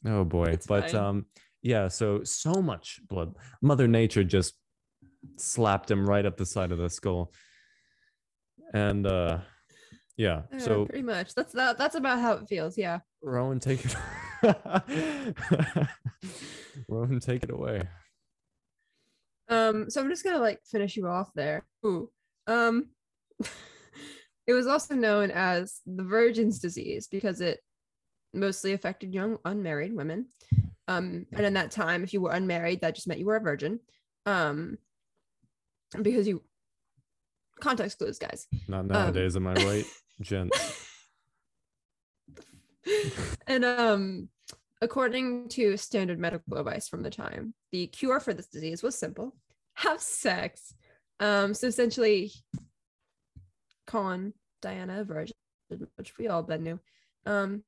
[0.07, 0.45] Oh boy.
[0.47, 1.01] It's but fine.
[1.01, 1.27] um
[1.63, 3.35] yeah, so so much blood.
[3.61, 4.55] Mother Nature just
[5.37, 7.33] slapped him right up the side of the skull.
[8.73, 9.39] And uh
[10.17, 11.35] yeah, Uh, so pretty much.
[11.35, 11.79] That's that.
[11.79, 12.77] That's about how it feels.
[12.77, 13.01] Yeah.
[13.23, 13.97] Rowan take it
[16.89, 17.89] Rowan take it away.
[19.51, 19.91] Um.
[19.91, 21.67] So I'm just gonna like finish you off there.
[21.85, 22.11] Ooh.
[22.47, 22.89] Um.
[24.47, 27.61] It was also known as the Virgin's disease because it
[28.35, 30.27] mostly affected young unmarried women.
[30.89, 33.41] Um, and in that time, if you were unmarried, that just meant you were a
[33.41, 33.79] virgin.
[34.27, 34.79] Um,
[36.03, 36.43] because you
[37.61, 38.49] context clues, guys.
[38.67, 39.85] Not nowadays, um, am I right,
[40.21, 40.87] gents?
[43.47, 44.29] and um,
[44.81, 49.37] according to standard medical advice from the time, the cure for this disease was simple:
[49.75, 50.75] have sex.
[51.19, 52.33] Um, so essentially,
[53.87, 55.37] calling Diana virgin,
[55.97, 56.81] which we all then knew.
[57.27, 57.65] Um,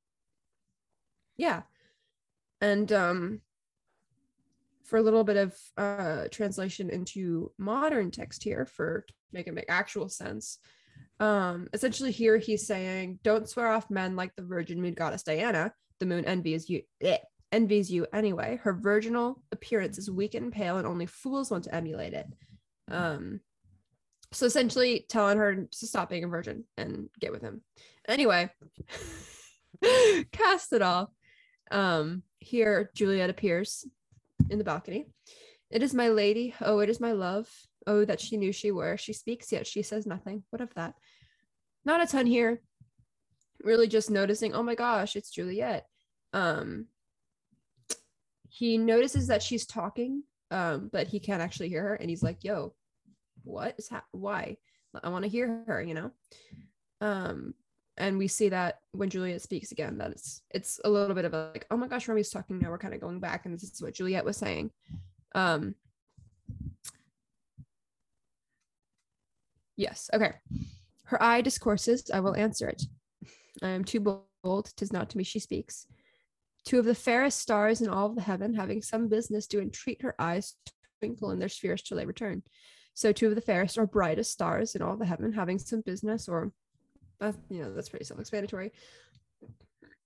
[1.37, 1.62] yeah,
[2.61, 3.40] and um,
[4.85, 9.55] for a little bit of uh, translation into modern text here for to make it
[9.55, 10.59] make actual sense.
[11.20, 15.72] Um, essentially, here he's saying, "Don't swear off men like the virgin moon goddess Diana.
[16.03, 17.19] The moon envies you, eh,
[17.53, 18.59] envies you anyway.
[18.61, 22.27] Her virginal appearance is weak and pale, and only fools want to emulate it."
[22.91, 23.38] Um,
[24.33, 27.62] so essentially, telling her to stop being a virgin and get with him.
[28.09, 28.51] Anyway,
[30.33, 31.11] cast it off.
[31.71, 33.87] Um, here, Juliet appears
[34.51, 35.07] in the balcony.
[35.71, 36.57] It is my lady.
[36.61, 37.49] Oh, it is my love.
[37.87, 38.97] Oh, that she knew she were.
[38.97, 40.43] She speaks, yet she says nothing.
[40.51, 40.95] What of that?
[41.85, 42.61] Not a ton here.
[43.62, 45.87] Really just noticing, oh my gosh, it's Juliet.
[46.33, 46.87] Um,
[48.49, 51.95] he notices that she's talking, um, but he can't actually hear her.
[51.95, 52.75] And he's like, yo,
[53.45, 54.57] what is ha- why?
[55.03, 56.11] I want to hear her, you know?
[57.01, 57.55] Um,
[57.97, 61.35] and we see that when Juliet speaks again, that it's it's a little bit of
[61.35, 62.71] a like, oh my gosh, Romy's talking now.
[62.71, 64.71] We're kind of going back, and this is what Juliet was saying.
[65.35, 65.75] Um,
[69.77, 70.33] yes, okay.
[71.05, 72.83] Her eye discourses, I will answer it.
[73.62, 74.01] I am too
[74.42, 75.87] bold, tis not to me she speaks.
[76.64, 80.03] Two of the fairest stars in all of the heaven, having some business, do entreat
[80.03, 82.42] her eyes to twinkle in their spheres till they return.
[82.94, 86.29] So two of the fairest or brightest stars in all the heaven, having some business
[86.29, 86.53] or
[87.22, 88.72] that's you know that's pretty self-explanatory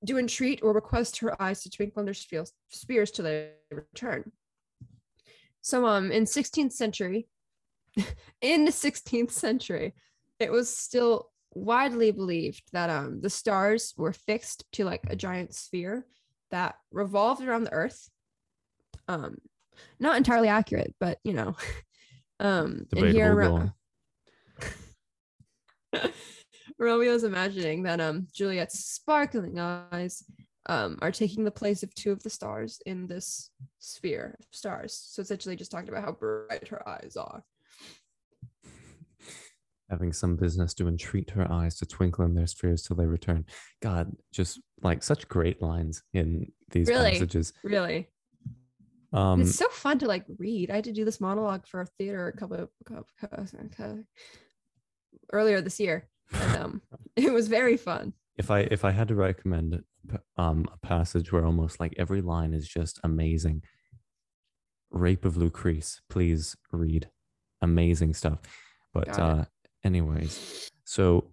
[0.05, 4.31] do entreat or request her eyes to twinkle in their spheres till they return
[5.63, 7.27] so um in 16th century
[8.43, 9.95] in the 16th century
[10.39, 15.55] it was still widely believed that um the stars were fixed to like a giant
[15.55, 16.07] sphere
[16.51, 18.09] that revolved around the earth
[19.09, 19.37] um
[20.01, 21.57] not entirely accurate but you know
[22.41, 23.73] um and here around
[26.79, 30.23] Romeo's imagining that um Juliet's sparkling eyes
[30.67, 35.09] um are taking the place of two of the stars in this sphere of stars.
[35.11, 37.43] So essentially just talking about how bright her eyes are.
[39.91, 43.47] Having some business to entreat her eyes to twinkle in their spheres till they return.
[43.81, 47.13] God, just like such great lines in these really?
[47.13, 47.53] passages.
[47.63, 48.09] Really.
[49.13, 50.71] Um, it's so fun to like read.
[50.71, 54.05] I had to do this monologue for a theater a couple of, couple, couple,
[55.33, 56.83] earlier this year and um,
[57.17, 58.13] it was very fun.
[58.37, 59.83] If I if I had to recommend
[60.37, 63.63] um, a passage where almost like every line is just amazing,
[64.91, 67.09] "Rape of Lucrece," please read.
[67.63, 68.41] Amazing stuff.
[68.93, 69.45] But uh,
[69.87, 71.31] anyways, so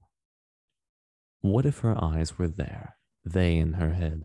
[1.41, 4.23] what if her eyes were there, they in her head?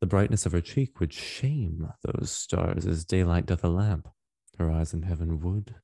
[0.00, 4.08] The brightness of her cheek would shame those stars as daylight doth a lamp.
[4.58, 5.74] Her eyes in heaven would,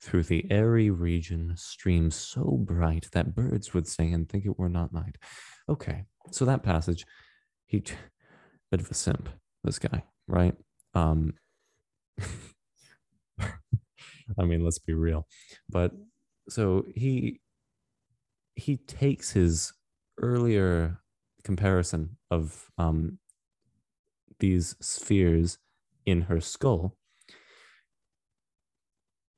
[0.00, 4.68] through the airy region stream so bright that birds would sing and think it were
[4.68, 5.16] not night.
[5.68, 7.04] Okay, so that passage,
[7.66, 7.80] he
[8.70, 9.28] bit of a simp,
[9.62, 10.54] this guy, right?
[10.94, 11.34] Um
[14.38, 15.26] I mean, let's be real.
[15.68, 15.92] But
[16.48, 17.40] so he
[18.56, 19.72] he takes his
[20.20, 21.00] earlier
[21.42, 23.18] comparison of um
[24.38, 25.58] these spheres
[26.06, 26.96] in her skull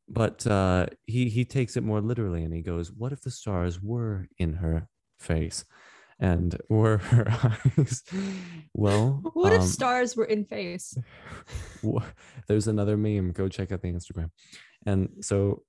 [0.09, 3.83] but uh, he he takes it more literally and he goes, "What if the stars
[3.83, 4.89] were in her
[5.19, 5.65] face,
[6.19, 7.27] and were her
[7.79, 8.05] eyes?"
[8.73, 10.97] well, what um, if stars were in face?
[12.49, 13.33] there's another meme.
[13.33, 14.31] Go check out the Instagram.
[14.87, 15.63] And so,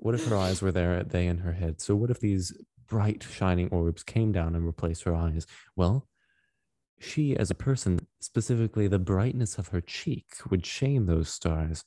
[0.00, 1.80] what if her eyes were there, they in her head?
[1.80, 2.56] So, what if these
[2.88, 5.46] bright shining orbs came down and replaced her eyes?
[5.76, 6.08] Well,
[6.98, 11.84] she, as a person, specifically the brightness of her cheek, would shame those stars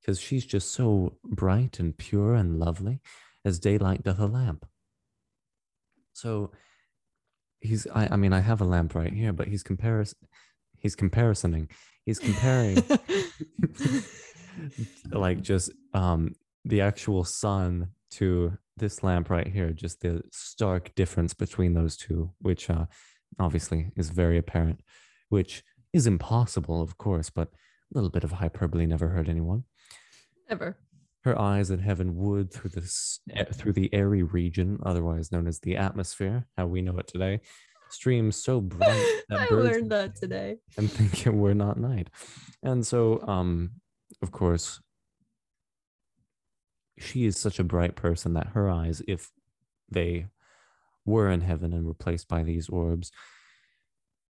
[0.00, 3.00] because she's just so bright and pure and lovely
[3.44, 4.66] as daylight doth a lamp.
[6.12, 6.52] So
[7.60, 10.14] he's I, I mean I have a lamp right here, but he's comparis
[10.78, 11.68] he's comparing
[12.04, 12.82] he's comparing
[15.10, 21.34] like just um the actual sun to this lamp right here, just the stark difference
[21.34, 22.86] between those two, which uh
[23.38, 24.80] obviously is very apparent,
[25.28, 29.64] which is impossible, of course, but a little bit of hyperbole never hurt anyone.
[30.48, 30.76] Ever.
[31.22, 33.20] Her eyes in heaven would through this
[33.54, 37.40] through the airy region, otherwise known as the atmosphere, how we know it today,
[37.90, 40.56] stream so bright that I learned that today.
[40.76, 42.10] And think it were not night.
[42.62, 43.70] And so, um,
[44.20, 44.80] of course,
[46.98, 49.30] she is such a bright person that her eyes, if
[49.90, 50.26] they
[51.04, 53.10] were in heaven and replaced by these orbs,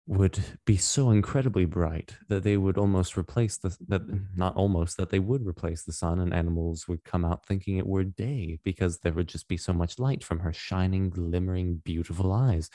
[0.07, 4.03] would be so incredibly bright that they would almost replace the that
[4.37, 7.87] not almost that they would replace the sun and animals would come out thinking it
[7.87, 12.33] were day because there would just be so much light from her shining glimmering beautiful
[12.33, 12.69] eyes.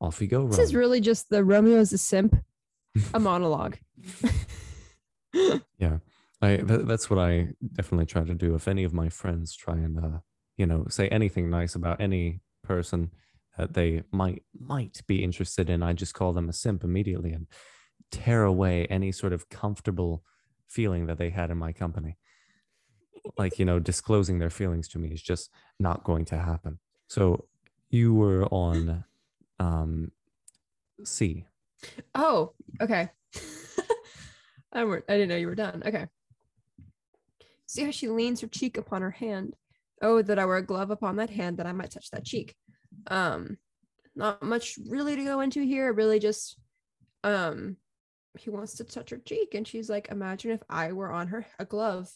[0.00, 2.36] Off you go this is really just the romeo is a simp
[3.12, 3.78] a monologue.
[5.78, 5.98] Yeah
[6.44, 9.74] i th- that's what i definitely try to do if any of my friends try
[9.74, 10.18] and uh
[10.56, 13.10] you know say anything nice about any person
[13.56, 17.46] that they might might be interested in, I just call them a simp immediately and
[18.10, 20.24] tear away any sort of comfortable
[20.66, 22.16] feeling that they had in my company.
[23.38, 26.78] Like, you know, disclosing their feelings to me is just not going to happen.
[27.08, 27.46] So
[27.90, 29.04] you were on
[29.60, 30.10] um
[31.04, 31.44] C.
[32.14, 33.10] Oh, okay.
[34.72, 35.82] I I didn't know you were done.
[35.86, 36.08] Okay.
[37.74, 39.56] See how she leans her cheek upon her hand.
[40.00, 42.54] Oh, that I were a glove upon that hand that I might touch that cheek.
[43.08, 43.58] Um
[44.14, 45.92] not much really to go into here.
[45.92, 46.56] Really just
[47.24, 47.76] um
[48.38, 49.54] he wants to touch her cheek.
[49.54, 52.08] And she's like imagine if i were on her a glove.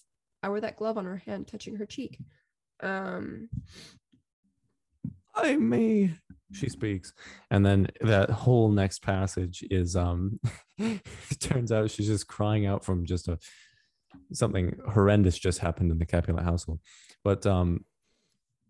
[0.44, 2.20] I were that glove on her hand touching her cheek.
[2.80, 3.48] Um
[5.34, 6.12] i may
[6.52, 7.12] she speaks.
[7.50, 10.38] And then that whole next passage is um
[10.78, 11.02] it
[11.40, 13.40] turns out she's just crying out from just a
[14.32, 16.80] something horrendous just happened in the capulet household
[17.22, 17.84] but um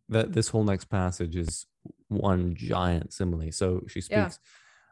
[0.08, 1.66] that this whole next passage is
[2.08, 3.52] one giant simile.
[3.52, 4.30] So she speaks, yeah.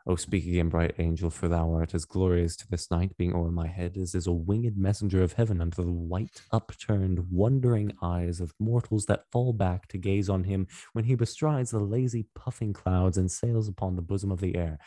[0.08, 3.50] Oh, speak again, bright angel, for thou art as glorious to this night, being o'er
[3.50, 8.40] my head as is a winged messenger of heaven unto the white, upturned, wondering eyes
[8.40, 12.72] of mortals that fall back to gaze on him when he bestrides the lazy, puffing
[12.72, 14.78] clouds and sails upon the bosom of the air.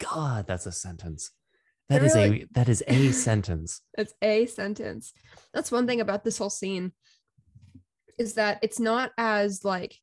[0.00, 1.30] God, that's a sentence.
[1.88, 3.82] That is really, a that is a sentence.
[3.98, 5.12] It's a sentence.
[5.52, 6.92] That's one thing about this whole scene
[8.18, 9.96] is that it's not as like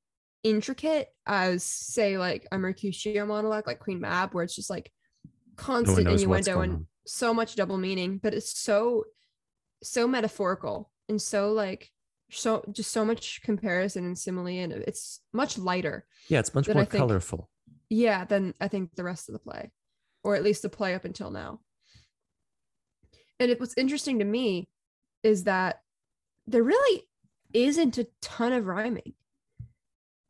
[0.44, 4.92] intricate as say like a Mercutio monologue like Queen Mab, where it's just like
[5.56, 9.06] constant no innuendo and so much double meaning, but it's so
[9.84, 11.90] so metaphorical and so like
[12.32, 16.06] so just so much comparison and simile and it's much lighter.
[16.30, 17.50] Yeah, it's much more think, colorful.
[17.90, 19.72] Yeah, than I think the rest of the play,
[20.24, 21.60] or at least the play up until now.
[23.42, 24.70] And it, what's interesting to me
[25.24, 25.82] is that
[26.48, 27.08] there really
[27.54, 29.14] isn't a ton of rhyming.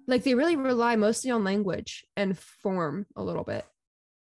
[0.07, 3.65] Like they really rely mostly on language and form a little bit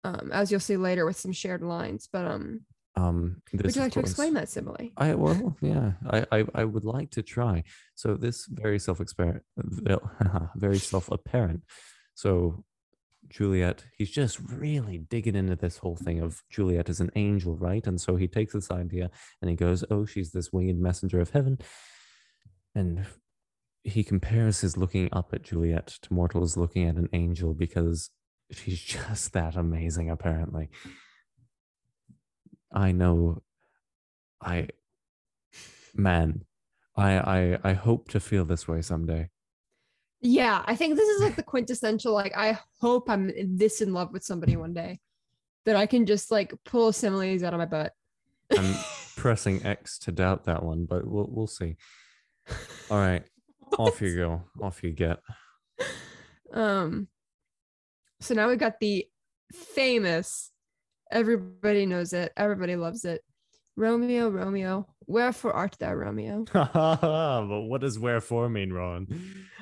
[0.03, 2.61] um as you'll see later with some shared lines but um
[2.95, 6.63] um this, would you like to explain that simile i well yeah I, I i
[6.63, 7.63] would like to try.
[7.95, 9.43] So this very self-apparent
[10.55, 11.63] very self-apparent.
[12.15, 12.63] So
[13.29, 17.87] juliet he's just really digging into this whole thing of juliet is an angel right
[17.87, 19.09] and so he takes this idea
[19.41, 21.57] and he goes oh she's this winged messenger of heaven
[22.75, 23.05] and
[23.83, 28.09] he compares his looking up at Juliet to mortals looking at an angel because
[28.51, 30.69] she's just that amazing, apparently.
[32.73, 33.43] I know
[34.41, 34.69] I
[35.93, 36.45] man,
[36.95, 39.29] I I I hope to feel this way someday.
[40.23, 44.13] Yeah, I think this is like the quintessential like I hope I'm this in love
[44.13, 44.99] with somebody one day
[45.65, 47.91] that I can just like pull similes out of my butt.
[48.57, 48.73] I'm
[49.17, 51.75] pressing X to doubt that one, but we'll we'll see.
[52.89, 53.23] All right
[53.77, 54.43] off you go.
[54.61, 55.19] Off you get.
[56.53, 57.07] Um.
[58.21, 59.05] So now we've got the
[59.51, 60.51] famous.
[61.11, 62.31] Everybody knows it.
[62.37, 63.21] Everybody loves it.
[63.75, 66.45] Romeo, Romeo, wherefore art thou, Romeo?
[66.53, 69.07] but what does wherefore mean, Ron?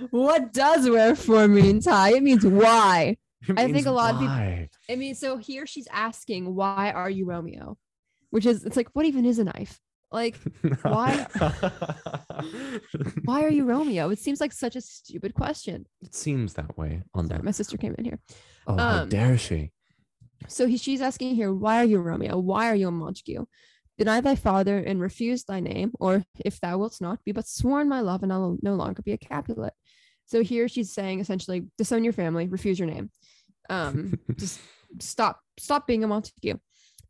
[0.09, 2.13] What does wherefore mean, Ty?
[2.13, 3.17] It means why.
[3.47, 4.21] It I think a lot why?
[4.21, 4.67] of people.
[4.87, 7.75] I mean, so here she's asking, "Why are you Romeo?"
[8.29, 9.79] Which is, it's like, what even is a knife?
[10.11, 10.37] Like,
[10.81, 11.25] why?
[13.25, 14.09] why are you Romeo?
[14.09, 15.85] It seems like such a stupid question.
[16.01, 17.03] It seems that way.
[17.13, 17.43] On Sorry, that.
[17.43, 18.19] my sister came in here.
[18.67, 19.71] Oh, um, how dare she?
[20.47, 22.37] So he, she's asking here, why are you Romeo?
[22.39, 23.45] Why are you a Montague?
[24.01, 27.87] Deny thy father and refuse thy name, or if thou wilt not, be but sworn
[27.87, 29.73] my love, and I'll no longer be a Capulet.
[30.25, 33.11] So here she's saying essentially, disown your family, refuse your name.
[33.69, 34.59] Um, just
[34.97, 36.57] stop, stop being a Montague.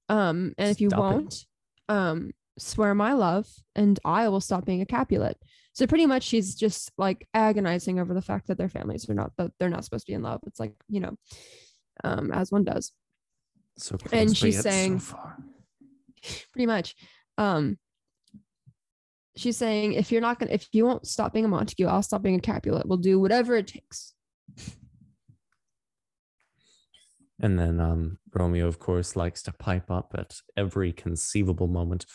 [0.09, 1.93] Um, and if you won't, it.
[1.93, 5.37] um, swear my love and I will stop being a Capulet.
[5.71, 9.31] So pretty much she's just like agonizing over the fact that their families are not
[9.37, 10.41] that they're not supposed to be in love.
[10.45, 11.15] It's like, you know,
[12.03, 12.91] um, as one does.
[13.77, 15.17] So close, and she's saying so
[16.51, 16.95] pretty much.
[17.37, 17.77] Um
[19.35, 22.21] she's saying if you're not gonna if you won't stop being a Montague, I'll stop
[22.21, 22.87] being a Capulet.
[22.87, 24.13] We'll do whatever it takes.
[27.41, 32.05] And then um, Romeo, of course, likes to pipe up at every conceivable moment.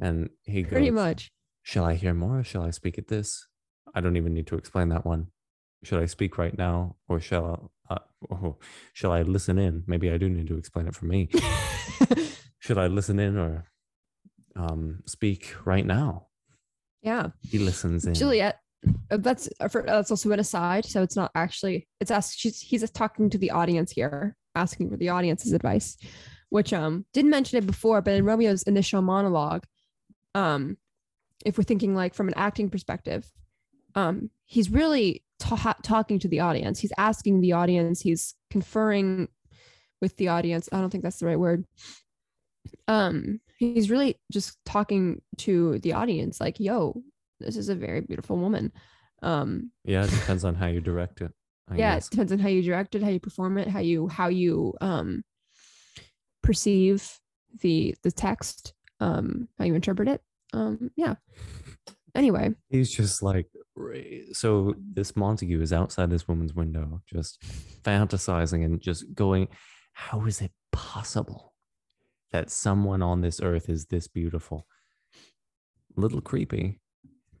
[0.00, 1.30] And he goes, Pretty much.
[1.62, 3.46] Shall I hear more or shall I speak at this?
[3.94, 5.28] I don't even need to explain that one.
[5.84, 7.98] Should I speak right now or shall I, uh,
[8.32, 8.56] oh,
[8.94, 9.84] shall I listen in?
[9.86, 11.28] Maybe I do need to explain it for me.
[12.62, 13.64] Should I listen in or
[14.54, 16.28] um, speak right now?
[17.02, 17.30] yeah.
[17.40, 18.14] He listens in.
[18.14, 18.60] Juliet.
[19.10, 21.88] uh, That's uh, that's also an aside, so it's not actually.
[22.00, 22.38] It's asked.
[22.38, 25.96] She's he's talking to the audience here, asking for the audience's advice,
[26.50, 29.64] which um didn't mention it before, but in Romeo's initial monologue,
[30.36, 30.76] um,
[31.44, 33.28] if we're thinking like from an acting perspective,
[33.96, 36.78] um, he's really ta- talking to the audience.
[36.78, 38.02] He's asking the audience.
[38.02, 39.26] He's conferring
[40.00, 40.68] with the audience.
[40.70, 41.64] I don't think that's the right word.
[42.88, 47.02] Um, he's really just talking to the audience, like, "Yo,
[47.40, 48.72] this is a very beautiful woman."
[49.22, 51.32] Um, Yeah, it depends on how you direct it.
[51.68, 52.06] I yeah, guess.
[52.06, 54.74] it depends on how you direct it, how you perform it, how you how you
[54.80, 55.22] um
[56.42, 57.18] perceive
[57.60, 60.20] the the text, um, how you interpret it.
[60.52, 61.14] Um, yeah.
[62.14, 63.46] Anyway, He's just like,
[64.32, 67.40] so this Montague is outside this woman's window, just
[67.82, 69.48] fantasizing and just going,
[69.94, 71.51] how is it possible
[72.32, 74.66] that someone on this earth is this beautiful?
[75.96, 76.80] A little creepy.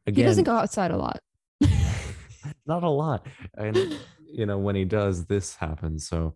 [0.06, 1.20] he doesn't go outside a lot.
[2.66, 3.26] not a lot.
[3.56, 3.76] And,
[4.32, 6.06] you know, when he does, this happens.
[6.08, 6.34] So,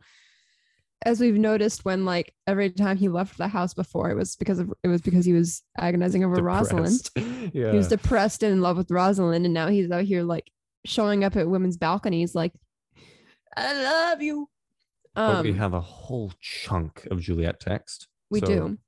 [1.05, 4.59] As we've noticed when like every time he left the house before, it was because
[4.59, 7.11] of it was because he was agonizing over Rosalind.
[7.53, 7.71] yeah.
[7.71, 10.51] He was depressed and in love with Rosalind, and now he's out here like
[10.87, 12.53] showing up at women's balconies like,
[13.57, 14.49] I love you.
[15.15, 18.09] but we Um, have a whole chunk of Juliet text.
[18.31, 18.79] We so do.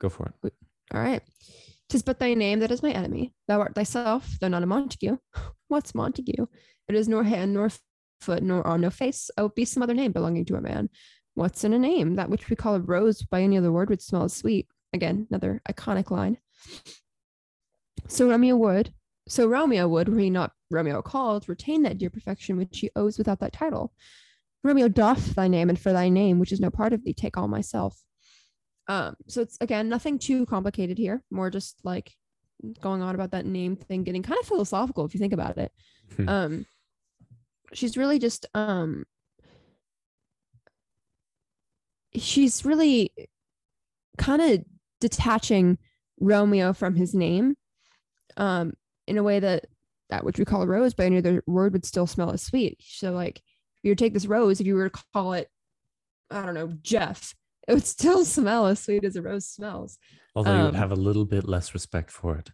[0.00, 0.52] Go for it.
[0.92, 1.22] All right.
[1.88, 3.34] Tis but thy name that is my enemy.
[3.46, 5.16] Thou art thyself, though not a Montague.
[5.68, 6.46] What's Montague?
[6.88, 7.70] It is nor hand, nor
[8.20, 9.30] foot, nor arm, no face.
[9.38, 10.88] Oh, be some other name belonging to a man.
[11.34, 12.16] What's in a name?
[12.16, 14.66] That which we call a rose by any other word would smell as sweet.
[14.92, 16.38] Again, another iconic line.
[18.06, 18.92] So Romeo would,
[19.28, 23.18] so Romeo would, were he not Romeo called, retain that dear perfection which he owes
[23.18, 23.92] without that title.
[24.64, 27.36] Romeo doff thy name, and for thy name, which is no part of thee, take
[27.36, 27.96] all myself.
[28.88, 32.12] Um, so it's again nothing too complicated here, more just like
[32.80, 35.72] going on about that name thing, getting kind of philosophical if you think about it.
[36.16, 36.28] Hmm.
[36.28, 36.66] um,
[37.72, 39.04] she's really just um,
[42.16, 43.12] she's really
[44.16, 44.64] kind of
[45.00, 45.78] detaching
[46.20, 47.56] Romeo from his name,
[48.36, 48.72] um,
[49.06, 49.66] in a way that
[50.10, 52.78] that which we call a rose by any other word would still smell as sweet.
[52.80, 53.42] So like,
[53.82, 55.48] you take this rose, if you were to call it,
[56.30, 57.34] I don't know, Jeff,
[57.66, 59.98] it would still smell as sweet as a rose smells.
[60.34, 62.50] Although you would Um, have a little bit less respect for it.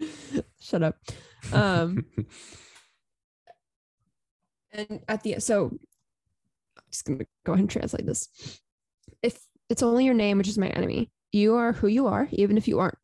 [0.60, 0.96] Shut up.
[1.52, 2.04] Um,
[4.72, 8.28] and at the so I'm just gonna go ahead and translate this.
[9.22, 12.56] If it's only your name, which is my enemy, you are who you are, even
[12.56, 12.98] if you aren't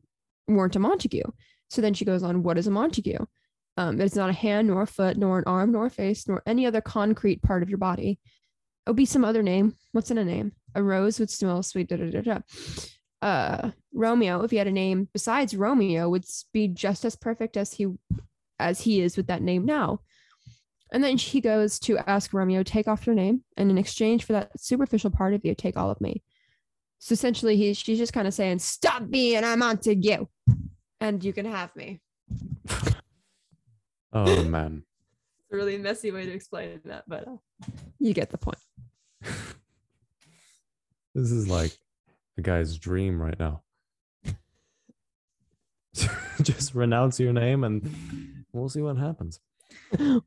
[0.47, 1.23] weren't a Montague.
[1.69, 3.25] So then she goes on, what is a Montague?
[3.79, 6.43] Um, it's not a hand, nor a foot, nor an arm, nor a face, nor
[6.45, 8.19] any other concrete part of your body.
[8.85, 9.73] It would be some other name.
[9.93, 10.51] What's in a name?
[10.75, 11.87] A rose would smell sweet.
[11.87, 12.39] Da, da, da, da.
[13.21, 17.71] Uh, Romeo, if he had a name besides Romeo, would be just as perfect as
[17.71, 17.87] he
[18.59, 20.01] as he is with that name now.
[20.91, 24.33] And then she goes to ask Romeo, take off your name, and in exchange for
[24.33, 26.21] that superficial part of you, take all of me.
[26.97, 30.25] So essentially, he she's just kind of saying, "Stop being a Montague,
[30.99, 32.01] and you can have me."
[34.13, 34.83] oh man.
[35.51, 37.37] It's a really messy way to explain that, but uh,
[37.97, 38.59] you get the point.
[41.15, 41.75] This is like
[42.37, 43.63] a guy's dream right now.
[46.41, 49.39] Just renounce your name and we'll see what happens.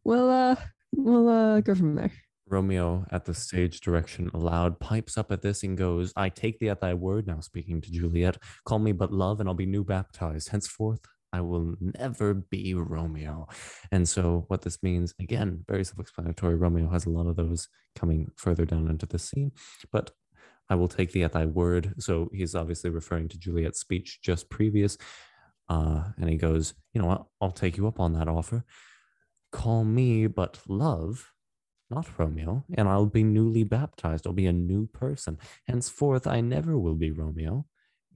[0.05, 0.57] We'll uh,
[0.95, 2.11] we'll uh, go from there.
[2.53, 6.69] Romeo at the stage direction aloud pipes up at this and goes, I take thee
[6.69, 8.37] at thy word now, speaking to Juliet.
[8.67, 10.51] Call me but love, and I'll be new baptized.
[10.51, 11.01] Henceforth,
[11.33, 13.49] I will never be Romeo.
[13.91, 16.57] And so, what this means, again, very self explanatory.
[16.57, 19.53] Romeo has a lot of those coming further down into the scene,
[19.91, 20.11] but
[20.69, 21.95] I will take thee at thy word.
[21.99, 24.99] So, he's obviously referring to Juliet's speech just previous.
[25.69, 27.25] Uh, and he goes, You know what?
[27.41, 28.65] I'll take you up on that offer.
[29.53, 31.33] Call me but love
[31.93, 34.27] not Romeo, and I'll be newly baptized.
[34.27, 35.39] I'll be a new person.
[35.67, 37.67] Henceforth, I never will be Romeo,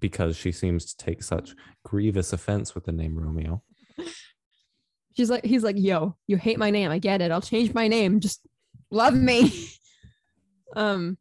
[0.01, 3.63] because she seems to take such grievous offense with the name Romeo.
[5.17, 6.91] She's like, he's like, yo, you hate my name.
[6.91, 7.31] I get it.
[7.31, 8.21] I'll change my name.
[8.21, 8.47] Just
[8.91, 9.67] love me.
[10.77, 11.17] um,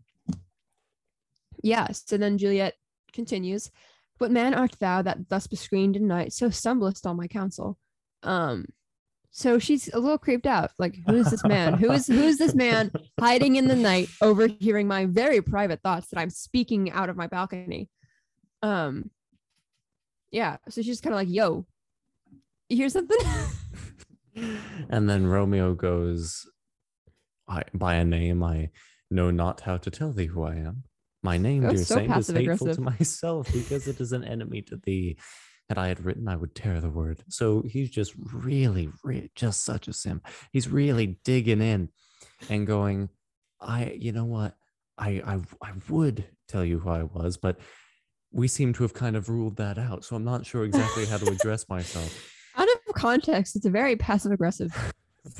[1.63, 1.87] yeah.
[1.93, 2.73] So then Juliet
[3.13, 3.71] continues.
[4.17, 7.77] What man art thou that thus bescreened in night, so stumblest on my counsel?
[8.23, 8.65] Um,
[9.31, 10.71] so she's a little creeped out.
[10.79, 11.73] Like, who is this man?
[11.73, 16.07] who is who is this man hiding in the night, overhearing my very private thoughts
[16.07, 17.89] that I'm speaking out of my balcony?
[18.61, 19.09] Um,
[20.31, 20.57] yeah.
[20.69, 21.65] So she's kind of like, "Yo,
[22.69, 23.17] you hear something?"
[24.89, 26.45] and then Romeo goes,
[27.47, 28.69] I, by a name I
[29.11, 30.83] know not how to tell thee who I am.
[31.23, 34.61] My name, That's dear so saint, is hateful to myself because it is an enemy
[34.63, 35.17] to thee.
[35.69, 37.23] Had I had written, I would tear the word.
[37.27, 40.21] So he's just really, re- just such a sim.
[40.51, 41.89] He's really digging in
[42.49, 43.09] and going,
[43.59, 44.55] I, you know what?
[44.99, 47.57] I, I, I would tell you who I was, but
[48.35, 50.03] we seem to have kind of ruled that out.
[50.03, 52.31] So I'm not sure exactly how to address myself.
[52.57, 54.71] Out of context, it's a very passive aggressive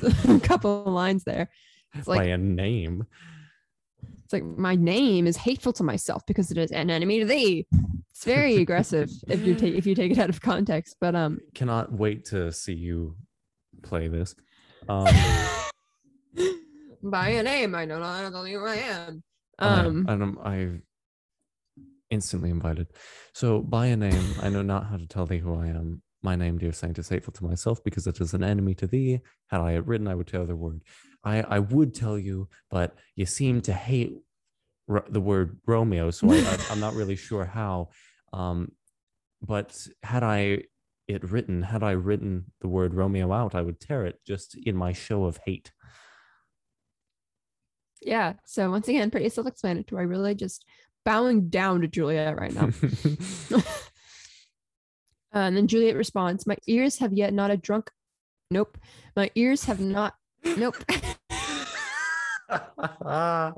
[0.42, 1.50] couple of lines there.
[1.94, 3.06] It's by like a name.
[4.24, 7.66] it's like my name is hateful to myself because it is an enemy to thee.
[8.10, 10.96] It's very aggressive if you take if you take it out of context.
[11.00, 13.16] But um Cannot wait to see you
[13.82, 14.34] play this.
[14.88, 15.06] Um,
[17.02, 19.22] by a name, I know not know who I am.
[19.58, 20.80] um, and I'm, I've
[22.10, 22.88] instantly invited.
[23.34, 26.02] So by a name, I know not how to tell thee who I am.
[26.22, 29.20] My name, dear saint, is hateful to myself because it is an enemy to thee.
[29.48, 30.82] Had I it written, I would tell the word.
[31.24, 34.16] I, I would tell you, but you seem to hate
[34.88, 37.90] ro- the word Romeo, so I, I'm not really sure how.
[38.32, 38.72] Um,
[39.42, 40.62] but had I
[41.06, 44.76] it written, had I written the word Romeo out, I would tear it just in
[44.76, 45.70] my show of hate.
[48.02, 48.34] yeah.
[48.44, 50.64] So once again, pretty self-explanatory, really just
[51.06, 52.68] bowing down to Juliet right now.
[55.34, 57.90] Uh, and then Juliet responds, My ears have yet not a drunk.
[58.50, 58.78] Nope.
[59.14, 60.14] My ears have not.
[60.56, 60.76] Nope.
[62.48, 63.52] uh,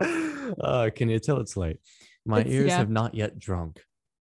[0.97, 1.79] can you tell it's late?
[2.27, 2.79] My It's- ears yeah.
[2.79, 3.81] have not yet drunk.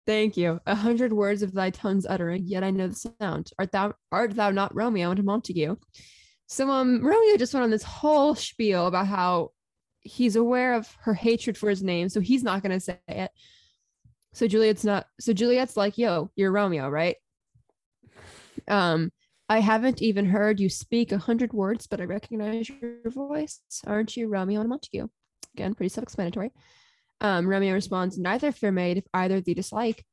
[0.07, 0.61] Thank you.
[0.65, 3.51] A hundred words of thy tongue's uttering, yet I know the sound.
[3.59, 5.75] Art thou art thou not Romeo and Montague?
[6.47, 9.51] So um Romeo just went on this whole spiel about how
[10.03, 13.31] he's aware of her hatred for his name, so he's not gonna say it.
[14.33, 17.15] So Juliet's not so Juliet's like, yo, you're Romeo, right?
[18.67, 19.11] Um,
[19.49, 23.59] I haven't even heard you speak a hundred words, but I recognize your voice.
[23.85, 25.07] Aren't you Romeo and Montague?
[25.53, 26.51] Again, pretty self-explanatory.
[27.21, 30.03] Um, Romeo responds, Neither, fair maid, if either thee dislike.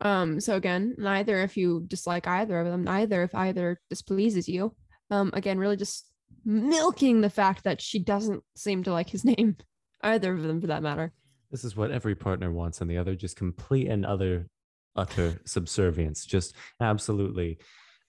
[0.00, 4.74] Um, so again, neither if you dislike either of them, neither if either displeases you.
[5.10, 6.07] Um, again, really just
[6.44, 9.56] milking the fact that she doesn't seem to like his name,
[10.02, 11.12] either of them for that matter.
[11.50, 14.48] This is what every partner wants, and the other just complete and other
[14.96, 17.58] utter subservience, just absolutely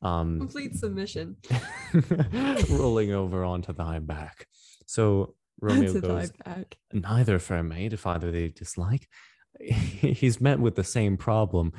[0.02, 1.38] um, Complete submission.
[2.70, 4.48] rolling over onto thy back.
[4.86, 6.78] So Romeo goes, back.
[6.94, 9.08] neither fair maid, if either they dislike.
[9.60, 11.74] He's met with the same problem.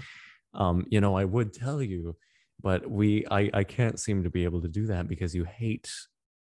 [0.53, 2.17] Um, you know, I would tell you,
[2.63, 5.91] but we I, I can't seem to be able to do that because you hate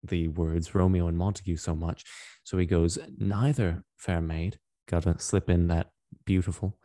[0.07, 2.03] the words Romeo and Montague so much.
[2.43, 5.89] So he goes, neither fair maid, gotta slip in that
[6.25, 6.77] beautiful,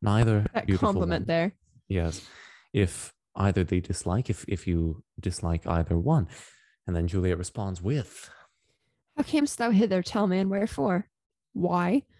[0.00, 1.26] neither That beautiful compliment one.
[1.26, 1.52] there.
[1.88, 2.26] Yes.
[2.72, 6.28] If either they dislike, if if you dislike either one.
[6.86, 8.28] And then Juliet responds with
[9.16, 10.02] How camest thou hither?
[10.02, 11.08] Tell me, and wherefore?
[11.52, 12.02] Why?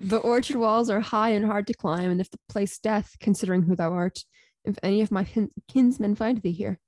[0.00, 3.62] The orchard walls are high and hard to climb, and if the place death, considering
[3.62, 4.24] who thou art,
[4.64, 6.78] if any of my kin- kinsmen find thee here.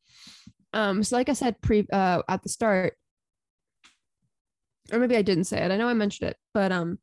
[0.72, 2.94] Um, so like I said pre uh at the start,
[4.92, 5.70] or maybe I didn't say it.
[5.70, 6.98] I know I mentioned it, but um,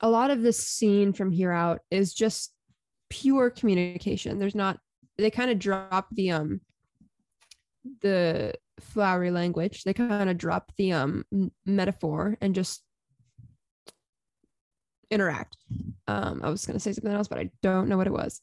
[0.00, 2.52] a lot of this scene from here out is just
[3.08, 4.38] pure communication.
[4.38, 4.78] There's not
[5.18, 6.60] they kind of drop the um
[8.02, 9.84] the flowery language.
[9.84, 11.24] They kind of drop the um
[11.64, 12.82] metaphor and just
[15.10, 15.56] interact.
[16.08, 18.40] Um, I was gonna say something else, but I don't know what it was.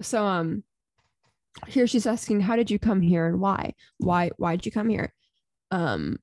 [0.00, 0.62] So um
[1.66, 3.74] here she's asking, How did you come here and why?
[3.98, 5.12] Why why did you come here?
[5.70, 6.18] Um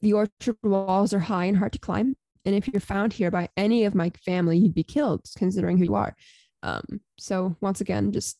[0.00, 2.16] the orchard walls are high and hard to climb.
[2.44, 5.84] And if you're found here by any of my family, you'd be killed, considering who
[5.84, 6.14] you are.
[6.62, 8.38] Um, so once again, just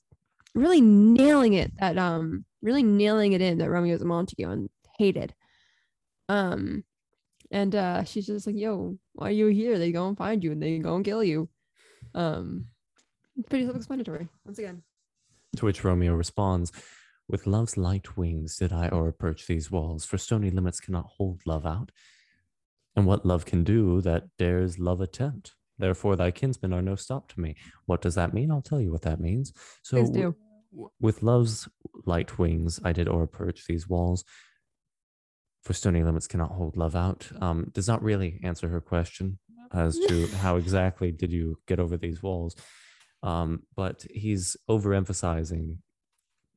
[0.55, 5.35] really nailing it that um really nailing it in that Romeo's a Montague and hated.
[6.29, 6.85] Um
[7.51, 9.79] and uh she's just like, yo, why are you here?
[9.79, 11.49] They go and find you and they go and kill you.
[12.15, 12.67] Um
[13.51, 14.83] pretty self-explanatory, once again.
[15.57, 16.73] To which Romeo responds,
[17.29, 21.67] With love's light wings did I o'erapproach these walls, for stony limits cannot hold love
[21.67, 21.91] out.
[22.95, 25.55] And what love can do, that dares love attempt.
[25.79, 27.57] Therefore, thy kinsmen are no stop to me.
[27.85, 28.51] What does that mean?
[28.51, 29.53] I'll tell you what that means.
[29.83, 30.35] So, Please do.
[30.73, 31.69] w- with love's
[32.07, 34.25] light wings, I did o'erapproach these walls,
[35.63, 37.29] for stony limits cannot hold love out.
[37.41, 39.39] Um, does not really answer her question
[39.73, 42.57] as to how exactly did you get over these walls.
[43.27, 45.79] Um, but he's overemphasizing.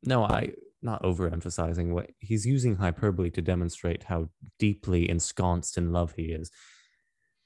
[0.04, 0.52] No, I
[0.82, 1.92] not overemphasizing.
[1.92, 6.52] What he's using hyperbole to demonstrate how deeply ensconced in love he is.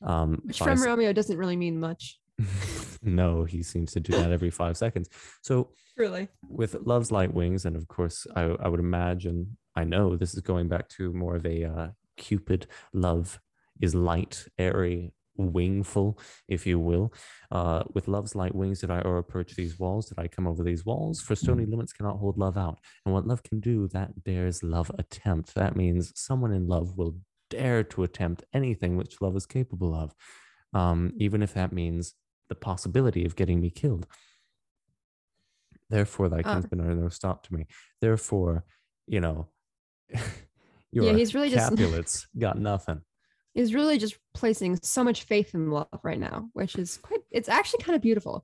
[0.02, 2.20] Um, Which from s- Romeo doesn't really mean much.
[3.02, 5.10] no, he seems to do that every five seconds.
[5.42, 6.28] So Really?
[6.50, 10.42] with Love's Light Wings, and of course, I, I would imagine, I know this is
[10.42, 13.40] going back to more of a uh, Cupid love
[13.82, 17.14] is light, airy, wingful, if you will.
[17.52, 20.08] Uh, with Love's Light Wings, did I or approach these walls?
[20.08, 21.22] Did I come over these walls?
[21.22, 22.80] For stony limits cannot hold love out.
[23.06, 25.56] And what love can do, that dares love attempt.
[25.56, 27.18] That means someone in love will
[27.50, 30.14] dare to attempt anything which love is capable of,
[30.74, 32.14] um, even if that means
[32.50, 34.06] the possibility of getting me killed.
[35.90, 36.54] Therefore, thy Ah.
[36.56, 37.68] kinsmen are no stop to me.
[38.02, 38.66] Therefore,
[39.08, 39.50] you know,
[40.92, 43.02] your Yeah, he's really just- Capulets got nothing.
[43.54, 47.50] He's really just placing so much faith in love right now, which is quite it's
[47.50, 48.44] actually kind of beautiful.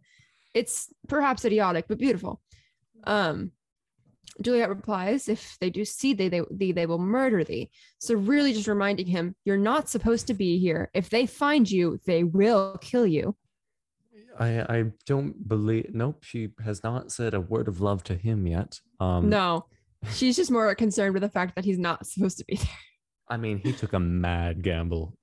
[0.53, 2.41] It's perhaps idiotic, but beautiful.
[3.05, 3.51] Um
[4.41, 7.70] Juliet replies, if they do see thee, they, thee, they will murder thee.
[7.99, 10.89] So really just reminding him, you're not supposed to be here.
[10.93, 13.36] If they find you, they will kill you.
[14.39, 15.89] I I don't believe.
[15.93, 18.80] Nope, she has not said a word of love to him yet.
[18.99, 19.66] Um, no.
[20.14, 22.68] She's just more concerned with the fact that he's not supposed to be there.
[23.30, 25.17] I mean he took a mad gamble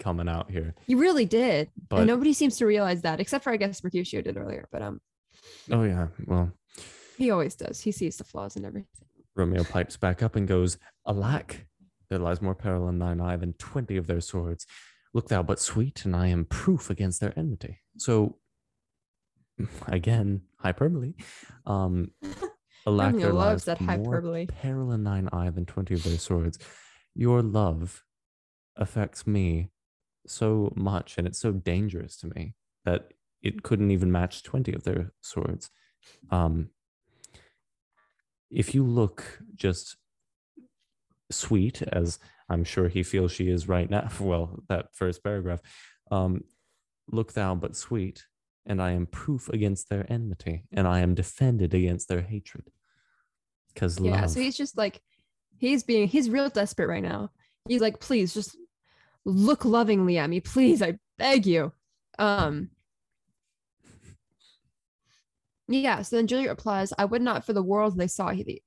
[0.00, 1.70] coming out here, He really did.
[1.88, 4.82] but and nobody seems to realize that, except for I guess Mercutio did earlier, but
[4.82, 5.00] um
[5.70, 6.52] oh yeah, well
[7.16, 7.80] he always does.
[7.80, 8.88] He sees the flaws in everything.
[9.36, 11.66] Romeo pipes back up and goes, Alack,
[12.10, 14.66] there lies more peril in thine eye than twenty of their swords.
[15.12, 17.78] Look thou but sweet, and I am proof against their enmity.
[17.98, 18.38] So,
[19.86, 21.14] again, hyperbole.
[21.66, 22.10] Um,
[22.86, 24.46] alack, Romeo there loves lies that more hyperbole.
[24.46, 26.58] peril in thine eye than twenty of their swords.
[27.14, 28.04] Your love
[28.76, 29.70] affects me
[30.26, 32.54] so much, and it's so dangerous to me
[32.84, 33.12] that
[33.42, 35.70] it couldn't even match twenty of their swords.
[36.30, 36.70] Um,
[38.50, 39.96] if you look just
[41.30, 45.60] sweet as i'm sure he feels she is right now well that first paragraph
[46.10, 46.42] um
[47.10, 48.24] look thou but sweet
[48.66, 52.70] and i am proof against their enmity and i am defended against their hatred
[53.72, 54.20] because Yeah.
[54.20, 55.00] love So he's just like,
[55.58, 57.30] he's being, he's real desperate right now.
[57.68, 58.56] He's like, please just
[59.24, 60.40] look lovingly at me.
[60.40, 61.72] Please, I beg you.
[62.18, 62.70] Um,
[65.68, 66.02] yeah.
[66.02, 68.62] So then Juliet replies, I would not for the world they saw thee.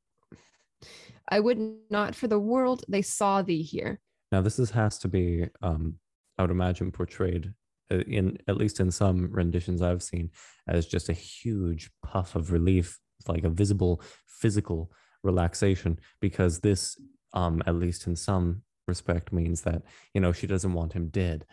[1.30, 1.60] I would
[1.90, 4.00] not for the world they saw thee here.
[4.32, 5.96] now this is has to be um
[6.38, 7.54] i would imagine portrayed
[7.92, 10.30] uh, in at least in some renditions i've seen
[10.68, 14.92] as just a huge puff of relief like a visible physical
[15.28, 17.00] relaxation because this
[17.34, 19.82] um at least in some respect means that
[20.14, 21.46] you know she doesn't want him dead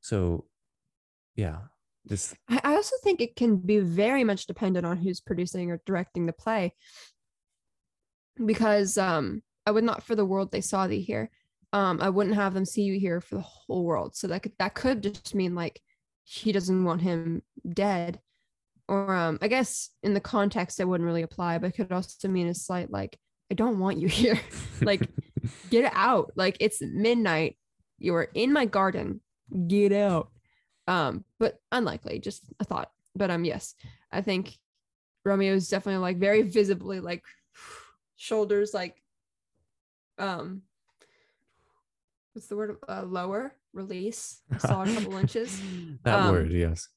[0.00, 0.44] so
[1.34, 1.58] yeah
[2.04, 6.26] this I also think it can be very much dependent on who's producing or directing
[6.26, 6.74] the play.
[8.44, 11.30] Because um, I would not for the world they saw thee here.
[11.72, 14.16] Um, I wouldn't have them see you here for the whole world.
[14.16, 15.80] So that could that could just mean like
[16.24, 18.20] he doesn't want him dead.
[18.88, 22.28] Or um, I guess in the context it wouldn't really apply, but it could also
[22.28, 23.18] mean a slight like,
[23.50, 24.38] I don't want you here.
[24.82, 25.08] like
[25.70, 26.32] get out.
[26.36, 27.56] Like it's midnight.
[27.98, 29.20] You are in my garden.
[29.68, 30.30] Get out.
[30.86, 32.90] Um, but unlikely, just a thought.
[33.16, 33.74] But um, yes,
[34.12, 34.54] I think
[35.24, 37.22] Romeo is definitely like very visibly like
[38.16, 39.02] shoulders like
[40.18, 40.62] um
[42.32, 45.60] what's the word uh, lower release saw a couple inches
[46.04, 46.88] that Um, word yes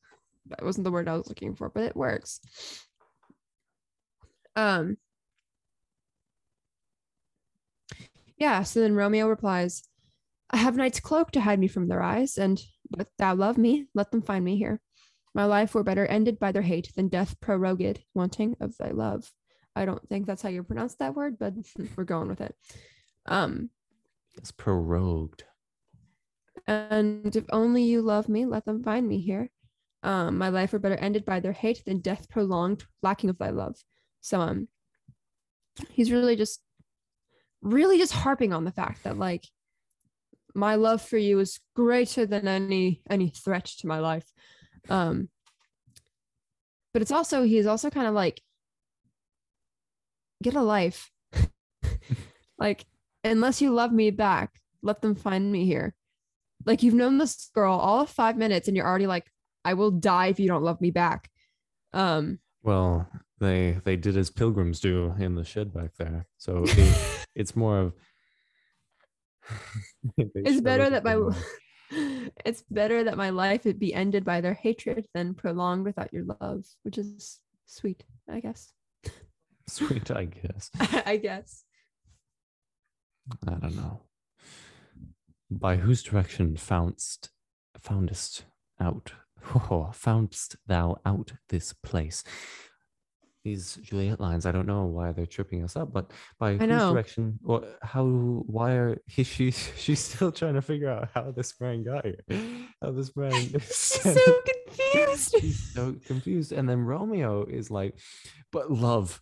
[0.49, 2.39] that wasn't the word I was looking for, but it works.
[4.55, 4.97] Um
[8.37, 9.83] Yeah, so then Romeo replies,
[10.51, 13.87] I have night's cloak to hide me from their eyes, and but thou love me,
[13.95, 14.79] let them find me here.
[15.33, 19.31] My life were better ended by their hate than death prorogued, wanting of thy love.
[19.75, 21.53] I don't think that's how you pronounce that word, but
[21.97, 22.55] we're going with it.
[23.25, 23.69] Um,
[24.37, 25.43] it's prorogued
[26.67, 29.49] and if only you love me, let them find me here.
[30.03, 33.49] Um, my life were better ended by their hate than death prolonged, lacking of thy
[33.49, 33.75] love.
[34.21, 34.67] So um
[35.89, 36.61] he's really just
[37.61, 39.45] really just harping on the fact that like
[40.53, 44.25] my love for you is greater than any any threat to my life.
[44.89, 45.29] Um
[46.93, 48.41] but it's also he's also kind of like
[50.43, 51.11] get a life.
[52.57, 52.85] like
[53.23, 55.93] unless you love me back, let them find me here.
[56.65, 59.25] Like you've known this girl all of five minutes and you're already like,
[59.68, 61.30] I will die if you don't love me back.
[61.91, 63.05] Um, Well,
[63.39, 66.26] they they did as pilgrims do in the shed back there.
[66.38, 67.93] So it, it's more of
[70.18, 71.18] it's better that my
[72.45, 76.24] it's better that my life would be ended by their hatred than prolonged without your
[76.39, 78.72] love, which is sweet, I guess.
[79.68, 80.72] Sweet, I guess.
[81.05, 81.65] I guess.
[83.45, 83.99] I don't know.
[85.51, 87.32] By whose direction foundst
[87.82, 88.45] foundest
[88.80, 89.11] out
[89.55, 92.23] oh, foundst thou out this place?
[93.43, 96.91] These Juliet lines, I don't know why they're tripping us up, but by whose know.
[96.91, 101.53] direction or how why are he she she's still trying to figure out how this
[101.61, 102.19] man got here.
[102.81, 103.31] How this man
[103.61, 105.35] She's so confused.
[105.39, 106.51] She's so confused.
[106.51, 107.97] And then Romeo is like,
[108.51, 109.21] but love.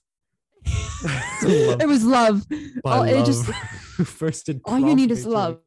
[0.65, 2.49] it was love.
[2.83, 5.59] by Oh, love it just first did All you need is love.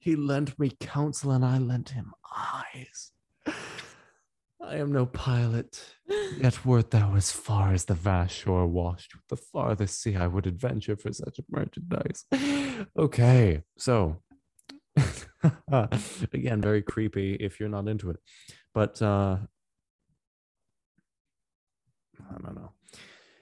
[0.00, 3.12] He lent me counsel and I lent him eyes.
[3.46, 5.84] I am no pilot,
[6.38, 10.26] yet wert thou as far as the vast shore washed with the farthest sea I
[10.26, 12.24] would adventure for such merchandise.
[12.98, 14.22] Okay, so
[16.32, 18.16] again, very creepy if you're not into it.
[18.72, 19.36] But uh
[22.18, 22.72] I don't know.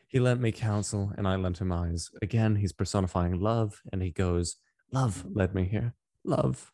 [0.09, 2.11] He lent me counsel and I lent him eyes.
[2.21, 4.57] Again, he's personifying love and he goes,
[4.91, 5.95] Love led me here.
[6.29, 6.73] Love.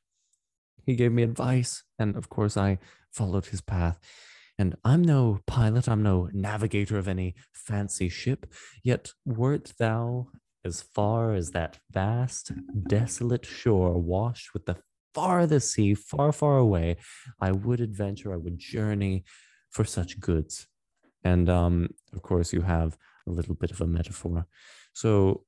[0.84, 1.84] He gave me advice.
[1.98, 2.78] And of course, I
[3.12, 3.98] followed his path.
[4.59, 8.46] And I'm no pilot, I'm no navigator of any fancy ship.
[8.82, 10.28] Yet wert thou
[10.64, 12.52] as far as that vast,
[12.88, 14.76] desolate shore washed with the
[15.12, 16.96] farthest sea, far, far away,
[17.40, 19.24] I would adventure, I would journey
[19.70, 20.66] for such goods.
[21.22, 22.96] And um, of course, you have
[23.28, 24.46] a little bit of a metaphor.
[24.92, 25.44] So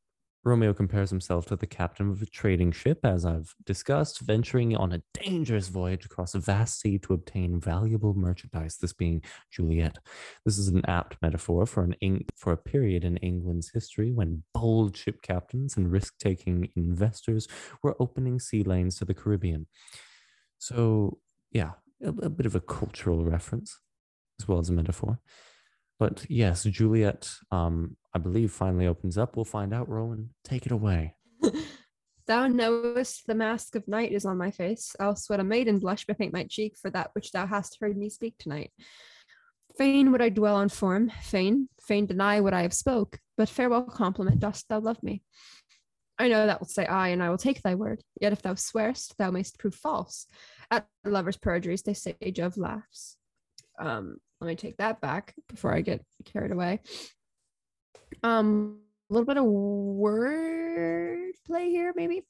[0.46, 4.92] Romeo compares himself to the captain of a trading ship, as I've discussed, venturing on
[4.92, 9.98] a dangerous voyage across a vast sea to obtain valuable merchandise, this being Juliet.
[10.44, 11.96] This is an apt metaphor for an
[12.36, 17.48] for a period in England's history when bold ship captains and risk-taking investors
[17.82, 19.66] were opening sea lanes to the Caribbean.
[20.58, 21.18] So,
[21.50, 23.80] yeah, a, a bit of a cultural reference
[24.40, 25.18] as well as a metaphor.
[25.98, 29.36] But yes, Juliet, um, I believe, finally opens up.
[29.36, 29.90] We'll find out.
[29.90, 31.16] Rowan, take it away.
[32.26, 34.96] Thou knowest the mask of night is on my face.
[34.98, 38.08] Else would a maiden blush bepaint my cheek for that which thou hast heard me
[38.08, 38.72] speak tonight.
[39.76, 43.82] Fain would I dwell on form, fain, fain deny what I have spoke, but farewell
[43.82, 45.22] compliment, dost thou love me?
[46.18, 48.02] I know that will say I, and I will take thy word.
[48.18, 50.26] Yet if thou swearest, thou mayst prove false.
[50.70, 53.18] At lovers' perjuries, they say Jove laughs.
[53.78, 56.80] Um, let me take that back before I get carried away.
[58.22, 62.22] Um, a little bit of word play here, maybe.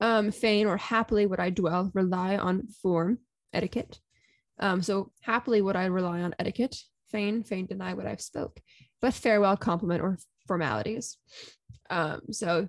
[0.00, 3.18] Um, fain or happily would I dwell, rely on form,
[3.52, 3.98] etiquette.
[4.60, 6.76] Um, so happily would I rely on etiquette,
[7.08, 8.60] fain, fain deny what I've spoke,
[9.00, 11.16] but farewell compliment or formalities.
[11.90, 12.68] Um, so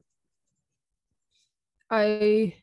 [1.89, 2.53] I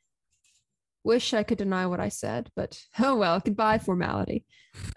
[1.04, 4.44] wish I could deny what I said, but oh well, goodbye formality.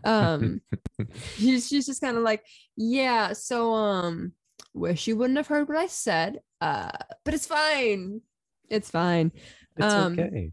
[0.04, 0.62] Um,
[1.36, 2.44] she's, she's just kind of like,
[2.76, 4.34] yeah, so um,
[4.74, 6.92] wish you wouldn't have heard what I said, uh,
[7.26, 8.22] but it's fine.
[8.70, 9.32] It's fine.
[9.78, 10.52] It's Um, okay.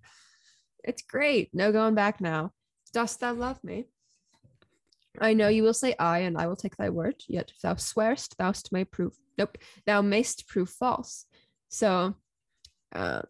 [0.85, 1.51] It's great.
[1.53, 2.53] No going back now.
[2.93, 3.87] Dost thou love me?
[5.21, 7.17] I know you will say I, and I will take thy word.
[7.29, 9.15] Yet if thou swearest, thou'st may prove.
[9.39, 11.27] Nope, thou mayst prove false.
[11.69, 12.15] So,
[12.95, 13.23] um,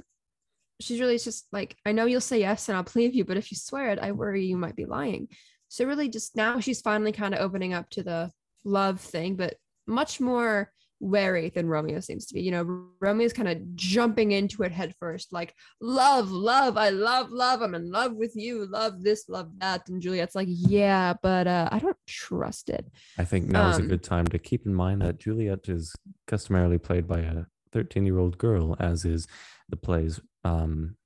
[0.81, 3.25] she's really just like, I know you'll say yes, and I'll believe you.
[3.25, 5.29] But if you swear it, I worry you might be lying.
[5.69, 8.31] So really, just now she's finally kind of opening up to the
[8.65, 9.55] love thing, but
[9.87, 12.41] much more wary than Romeo seems to be.
[12.41, 17.63] You know, Romeo's kind of jumping into it headfirst, like love, love, I love, love,
[17.63, 19.89] I'm in love with you, love this, love that.
[19.89, 22.87] And Juliet's like, yeah, but uh, I don't trust it.
[23.19, 25.95] I think now is a um, good time to keep in mind that Juliet is
[26.27, 29.27] customarily played by a 13 year old girl, as is
[29.69, 30.97] the plays, um,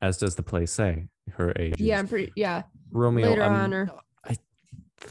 [0.00, 1.80] as does the play say her age.
[1.80, 1.98] Yeah.
[1.98, 2.62] I'm pretty, yeah.
[2.90, 3.28] Romeo.
[3.28, 4.00] later I'm- on or- I,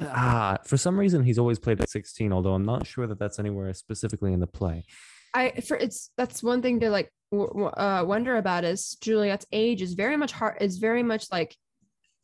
[0.01, 3.39] ah, for some reason, he's always played at 16, although I'm not sure that that's
[3.39, 4.85] anywhere specifically in the play.
[5.33, 9.81] I for it's that's one thing to like w- uh, wonder about is Juliet's age
[9.81, 11.55] is very much hard is very much like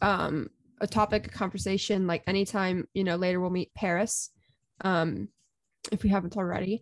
[0.01, 0.49] um
[0.81, 4.29] a topic of conversation like anytime you know later we'll meet Paris
[4.81, 5.27] um
[5.91, 6.81] if we haven't already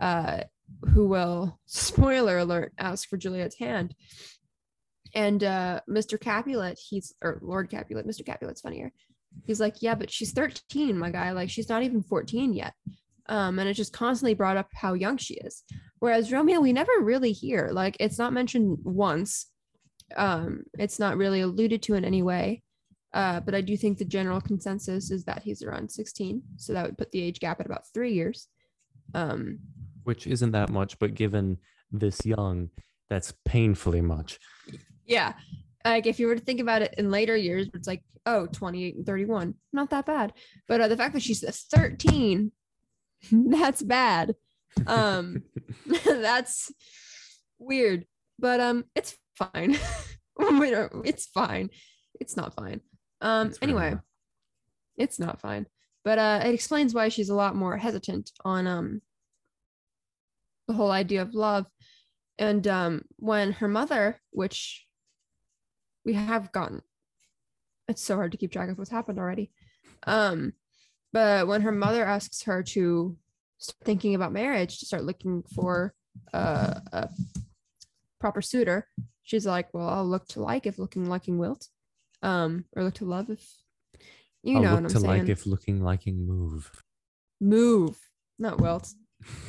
[0.00, 0.40] uh
[0.90, 3.94] who will spoiler alert ask for Juliet's hand
[5.14, 6.20] and uh Mr.
[6.20, 8.24] Capulet he's or Lord Capulet Mr.
[8.24, 8.92] Capulet's funnier
[9.46, 12.74] he's like yeah but she's 13 my guy like she's not even 14 yet
[13.28, 15.62] um, and it's just constantly brought up how young she is.
[15.98, 19.46] Whereas Romeo, we never really hear like it's not mentioned once.
[20.16, 22.62] Um, it's not really alluded to in any way.
[23.14, 26.84] Uh, but I do think the general consensus is that he's around 16, so that
[26.84, 28.48] would put the age gap at about three years.
[29.14, 29.60] Um,
[30.02, 31.58] which isn't that much, but given
[31.92, 32.70] this young,
[33.08, 34.40] that's painfully much.
[35.06, 35.34] yeah,
[35.84, 38.96] like if you were to think about it in later years, it's like, oh, 28
[38.96, 40.32] and 31, not that bad.
[40.66, 42.50] But uh, the fact that she's 13,
[43.32, 44.34] that's bad.
[44.86, 45.42] Um,
[46.04, 46.72] that's
[47.58, 48.06] weird,
[48.38, 49.76] but um, it's fine.
[50.38, 51.70] we don't, it's fine.
[52.20, 52.80] It's not fine.
[53.20, 53.96] Um, It's anyway,
[54.96, 55.66] it's not fine,
[56.04, 59.00] but uh, it explains why she's a lot more hesitant on um
[60.68, 61.66] the whole idea of love.
[62.38, 64.86] And um, when her mother, which
[66.04, 66.82] we have gotten,
[67.88, 69.50] it's so hard to keep track of what's happened already.
[70.06, 70.52] Um,
[71.12, 73.16] but when her mother asks her to
[73.58, 75.94] start thinking about marriage, to start looking for
[76.32, 77.08] uh, a
[78.20, 78.88] proper suitor,
[79.22, 81.68] she's like, "Well, I'll look to like if looking liking wilt,
[82.22, 83.46] um, or look to love if
[84.42, 86.70] you I'll know look what to I'm saying." like if looking liking move.
[87.40, 87.98] Move,
[88.38, 88.92] not wilt.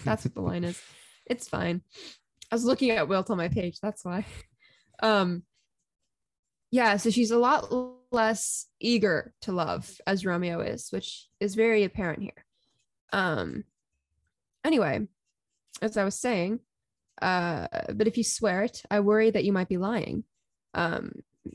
[0.04, 0.80] That's what the line is.
[1.26, 1.82] It's fine.
[2.52, 3.80] I was looking at Wilt on my page.
[3.82, 4.26] That's why.
[5.04, 5.44] Um,
[6.76, 7.74] yeah, so she's a lot
[8.12, 12.46] less eager to love as Romeo is, which is very apparent here.
[13.14, 13.64] Um,
[14.62, 15.08] anyway,
[15.82, 16.60] as I was saying,
[17.22, 20.26] uh, but if you swear it, I worry that you might be lying.
[20.74, 21.14] Um,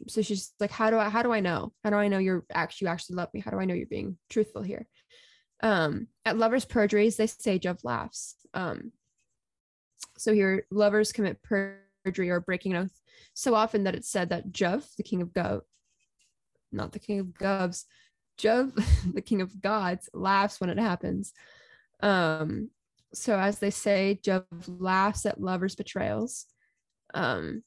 [0.08, 1.74] so she's like, how do I, how do I know?
[1.84, 3.40] How do I know you're actually, you actually love me?
[3.40, 4.86] How do I know you're being truthful here?
[5.62, 8.36] Um, at lovers' perjuries, they say Jove laughs.
[8.54, 8.92] Um,
[10.16, 13.00] so here, lovers commit perjury or breaking an oath
[13.34, 15.62] so often that it's said that Jove, the king of go,
[16.72, 17.86] not the king of goves,
[18.36, 18.72] Jove,
[19.14, 21.32] the king of gods, laughs when it happens.
[22.02, 22.70] Um,
[23.12, 26.46] so as they say, Jove laughs at lovers' betrayals.
[27.12, 27.62] Um,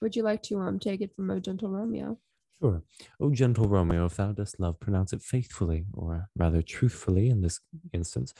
[0.00, 2.18] would you like to um take it from O Gentle Romeo?
[2.60, 2.82] Sure.
[3.20, 7.60] O gentle Romeo, if thou dost love, pronounce it faithfully, or rather truthfully in this
[7.92, 8.32] instance.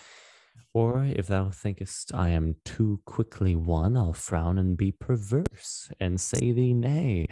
[0.74, 6.20] Or if thou thinkest I am too quickly won, I'll frown and be perverse, and
[6.20, 7.28] say thee nay.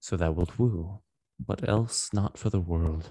[0.00, 1.00] So thou wilt woo,
[1.44, 3.10] but else not for the world.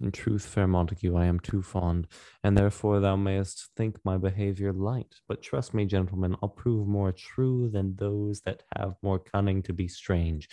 [0.00, 2.06] In truth, fair Montague, I am too fond,
[2.42, 5.14] and therefore thou mayest think my behavior light.
[5.28, 9.74] But trust me, gentlemen, I'll prove more true than those that have more cunning to
[9.74, 10.48] be strange.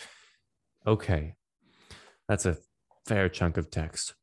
[0.86, 1.34] Okay,
[2.28, 2.58] that's a
[3.06, 4.14] fair chunk of text.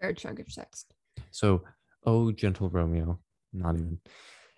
[0.00, 0.92] Fair chunk of text.
[1.30, 1.62] So,
[2.04, 3.20] O gentle Romeo,
[3.52, 4.00] not even,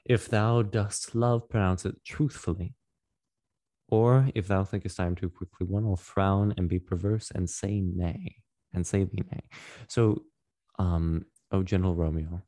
[0.05, 2.75] if thou dost love, pronounce it truthfully.
[3.89, 7.81] Or if thou thinkest am too quickly won, I'll frown and be perverse and say
[7.81, 8.37] nay,
[8.73, 9.43] and say thee nay.
[9.89, 10.23] So,
[10.79, 12.43] um, O gentle Romeo,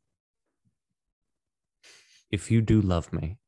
[2.30, 3.38] if you do love me,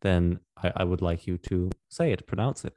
[0.00, 2.76] then I, I would like you to say it, pronounce it.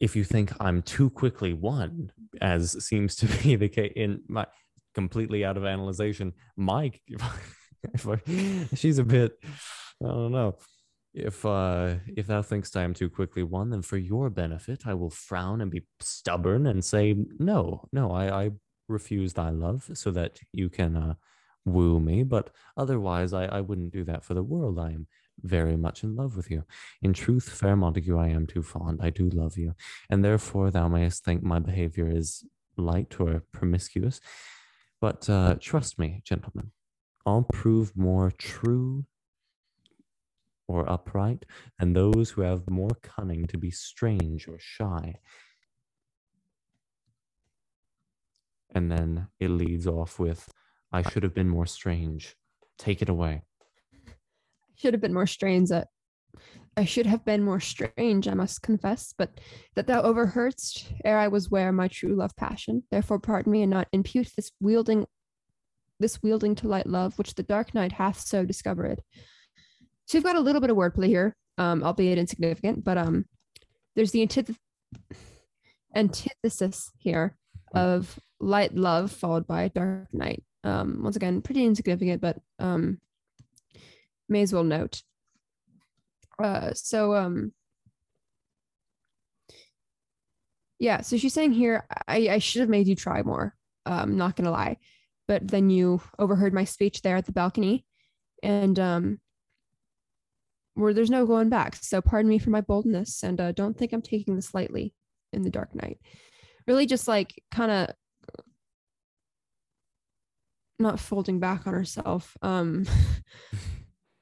[0.00, 4.46] If you think I'm too quickly won, as seems to be the case in my
[4.98, 6.90] completely out of analyzation, my
[7.94, 8.16] if I,
[8.74, 9.38] she's a bit,
[10.02, 10.56] I don't know.
[11.14, 14.94] If uh if thou thinkst I am too quickly won, then for your benefit I
[14.94, 17.04] will frown and be stubborn and say
[17.38, 18.50] no, no, I, I
[18.88, 21.14] refuse thy love so that you can uh,
[21.64, 22.24] woo me.
[22.24, 24.80] But otherwise, I, I wouldn't do that for the world.
[24.80, 25.06] I am
[25.42, 26.64] very much in love with you.
[27.02, 28.98] In truth, fair Montague, I am too fond.
[29.00, 29.74] I do love you,
[30.10, 32.44] and therefore thou mayest think my behavior is
[32.76, 34.20] light or promiscuous.
[35.00, 36.72] But uh, trust me, gentlemen,
[37.24, 39.04] I'll prove more true
[40.66, 41.44] or upright
[41.78, 45.16] than those who have more cunning to be strange or shy.
[48.74, 50.52] And then it leads off with,
[50.92, 52.36] I should have been more strange.
[52.76, 53.42] Take it away.
[54.74, 55.88] should have been more strange that
[56.76, 59.40] I should have been more strange, I must confess, but
[59.74, 62.84] that thou overheardst ere I was ware my true love passion.
[62.90, 65.06] Therefore pardon me and not impute this wielding
[65.98, 69.02] this wielding to light love, which the dark night hath so discovered.
[70.06, 73.24] So you've got a little bit of wordplay here, um, albeit insignificant, but um
[73.96, 74.54] there's the antith-
[75.96, 77.36] antithesis here
[77.74, 80.44] of light love followed by dark night.
[80.62, 83.00] Um, once again, pretty insignificant, but um
[84.28, 85.02] may as well note.
[86.38, 87.52] Uh, so um,
[90.78, 91.00] yeah.
[91.00, 93.54] So she's saying here, I, I should have made you try more.
[93.86, 94.76] Um, not gonna lie,
[95.26, 97.84] but then you overheard my speech there at the balcony,
[98.42, 99.20] and um,
[100.74, 101.76] where there's no going back.
[101.76, 104.94] So pardon me for my boldness, and uh, don't think I'm taking this lightly
[105.32, 105.98] in the dark night.
[106.66, 107.94] Really, just like kind of
[110.78, 112.36] not folding back on herself.
[112.42, 112.86] Um.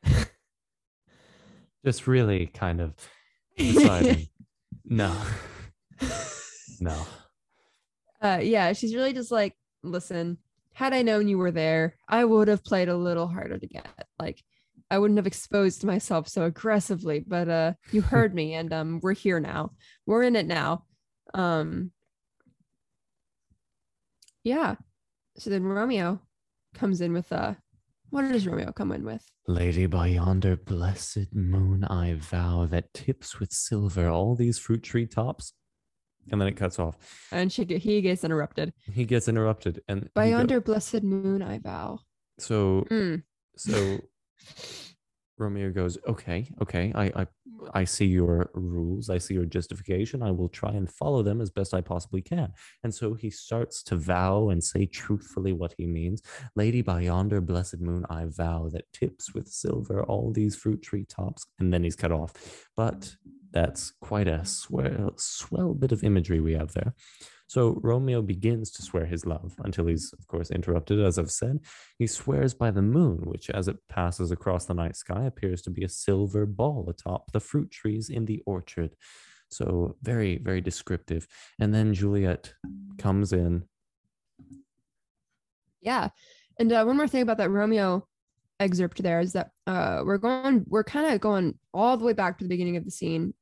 [1.87, 2.95] Just really kind of
[3.57, 4.27] deciding,
[4.85, 5.17] no,
[6.81, 7.07] no.
[8.21, 10.37] uh yeah she's really just like listen
[10.73, 13.87] had i known you were there i would have played a little harder to get
[14.19, 14.43] like
[14.91, 19.15] I wouldn't have exposed myself so aggressively, but uh you heard me and um we're
[19.15, 19.73] here now.
[20.07, 20.85] We're in it now.
[21.35, 21.91] Um
[24.45, 24.77] yeah.
[25.39, 26.21] So then Romeo
[26.75, 27.55] comes in with uh
[28.11, 29.25] what does Romeo come in with?
[29.47, 35.07] Lady, by yonder blessed moon, I vow that tips with silver all these fruit tree
[35.07, 35.53] tops.
[36.33, 36.97] And then it cuts off.
[37.31, 38.73] And she he gets interrupted.
[38.93, 39.83] He gets interrupted.
[39.87, 42.01] And By he go- yonder blessed moon I vow.
[42.39, 43.23] so Mm.
[43.57, 44.01] so
[45.39, 47.27] Romeo goes, Okay, okay, I, I
[47.75, 50.23] I see your rules, I see your justification.
[50.23, 52.53] I will try and follow them as best I possibly can.
[52.85, 56.23] And so he starts to vow and say truthfully what he means.
[56.55, 61.05] Lady, by yonder blessed moon, I vow that tips with silver all these fruit tree
[61.05, 61.47] tops.
[61.59, 62.33] And then he's cut off.
[62.77, 63.17] But
[63.53, 66.95] that's quite a swell, swell bit of imagery we have there.
[67.49, 71.61] So Romeo begins to swear his love until he's, of course, interrupted, as I've said.
[71.99, 75.71] He swears by the moon, which, as it passes across the night sky, appears to
[75.71, 78.97] be a silver ball atop the fruit trees in the orchard.
[79.49, 81.29] So, very, very descriptive.
[81.61, 82.53] And then Juliet
[82.99, 83.63] comes in.
[85.81, 86.09] Yeah.
[86.59, 88.09] And uh, one more thing about that Romeo
[88.59, 92.39] excerpt there is that uh, we're going, we're kind of going all the way back
[92.39, 93.35] to the beginning of the scene,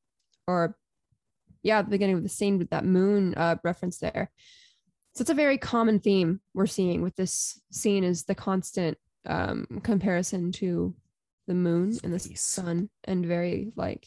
[0.47, 0.77] or
[1.65, 4.31] yeah, the beginning of the scene with that moon uh, reference there.
[5.15, 9.67] So it's a very common theme we're seeing with this scene is the constant um,
[9.83, 10.95] comparison to
[11.47, 14.07] the moon and the sun and very like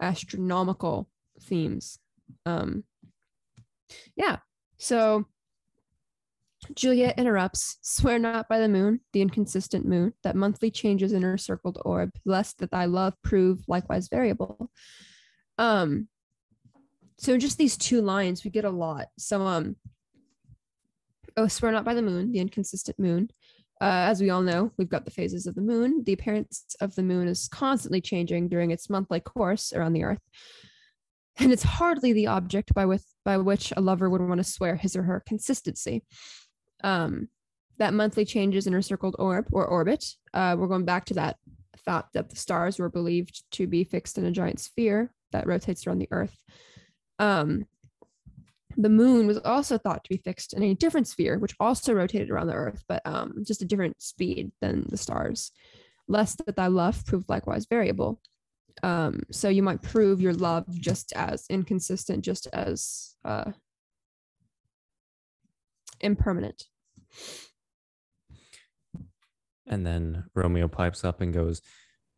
[0.00, 1.08] astronomical
[1.40, 1.98] themes.
[2.44, 2.84] Um,
[4.16, 4.38] yeah.
[4.78, 5.26] So
[6.74, 11.38] Juliet interrupts, swear not by the moon, the inconsistent moon, that monthly changes in her
[11.38, 14.70] circled orb, lest that thy love prove likewise variable.
[15.58, 16.08] Um,
[17.22, 19.06] so just these two lines, we get a lot.
[19.16, 19.76] So um,
[21.36, 23.30] oh, swear not by the moon, the inconsistent moon.
[23.80, 26.02] Uh, as we all know, we've got the phases of the moon.
[26.04, 30.18] The appearance of the moon is constantly changing during its monthly course around the earth.
[31.38, 34.74] And it's hardly the object by with by which a lover would want to swear
[34.74, 36.04] his or her consistency.
[36.82, 37.28] Um,
[37.78, 40.04] that monthly changes in her circled orb or orbit.
[40.34, 41.36] Uh, we're going back to that
[41.84, 45.86] thought that the stars were believed to be fixed in a giant sphere that rotates
[45.86, 46.36] around the earth.
[47.18, 47.66] Um,
[48.76, 52.30] the moon was also thought to be fixed in a different sphere, which also rotated
[52.30, 55.52] around the earth, but um, just a different speed than the stars.
[56.08, 58.20] Lest that thy love proved likewise variable.
[58.82, 63.52] Um, so you might prove your love just as inconsistent, just as uh,
[66.00, 66.64] impermanent.
[69.66, 71.62] And then Romeo pipes up and goes,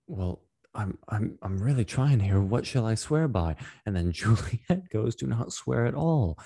[0.07, 0.43] Well,
[0.75, 2.41] I'm I'm I'm really trying here.
[2.41, 3.57] What shall I swear by?
[3.87, 6.39] And then Juliet goes, Do not swear at all.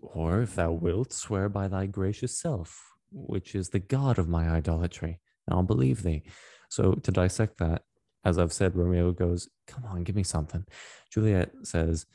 [0.00, 4.48] Or if thou wilt, swear by thy gracious self, which is the God of my
[4.48, 6.22] idolatry, and I'll believe thee.
[6.68, 7.82] So to dissect that,
[8.24, 10.64] as I've said, Romeo goes, Come on, give me something.
[11.12, 12.06] Juliet says,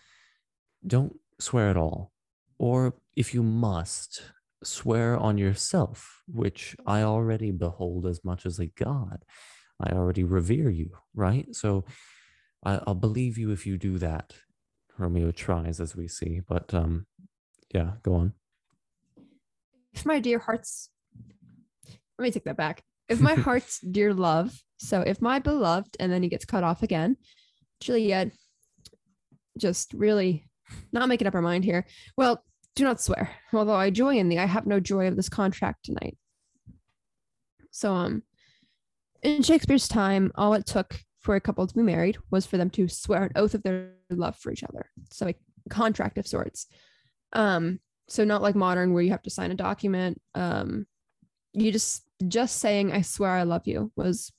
[0.85, 2.11] Don't swear at all.
[2.57, 4.21] Or if you must,
[4.63, 9.25] swear on yourself, which I already behold as much as a God.
[9.81, 11.53] I already revere you, right?
[11.55, 11.85] So
[12.63, 14.33] I, I'll believe you if you do that.
[14.97, 17.07] Romeo tries, as we see, but um,
[17.73, 18.33] yeah, go on.
[19.93, 20.89] If my dear heart's,
[22.17, 22.83] let me take that back.
[23.09, 26.83] If my heart's dear love, so if my beloved, and then he gets cut off
[26.83, 27.17] again,
[27.79, 28.31] Juliet
[29.57, 30.47] just really
[30.91, 31.85] not making up her mind here.
[32.17, 32.43] Well,
[32.75, 33.29] do not swear.
[33.51, 36.17] Although I joy in thee, I have no joy of this contract tonight.
[37.71, 38.23] So, um,
[39.23, 42.69] in Shakespeare's time, all it took for a couple to be married was for them
[42.71, 44.89] to swear an oath of their love for each other.
[45.11, 45.35] So, a
[45.69, 46.67] contract of sorts.
[47.31, 50.21] Um, so not like modern where you have to sign a document.
[50.35, 50.85] Um,
[51.53, 54.31] you just just saying I swear I love you was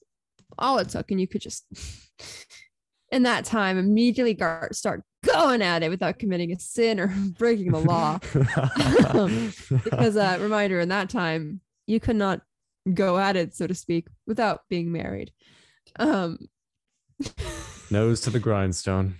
[0.59, 1.67] all it took, and you could just
[3.11, 4.37] in that time immediately
[4.73, 7.07] start going at it without committing a sin or
[7.39, 8.19] breaking the law.
[9.85, 12.41] because uh reminder in that time you could not
[12.93, 15.33] go at it so to speak without being married.
[15.97, 16.39] Um
[17.91, 19.17] Nose to the grindstone.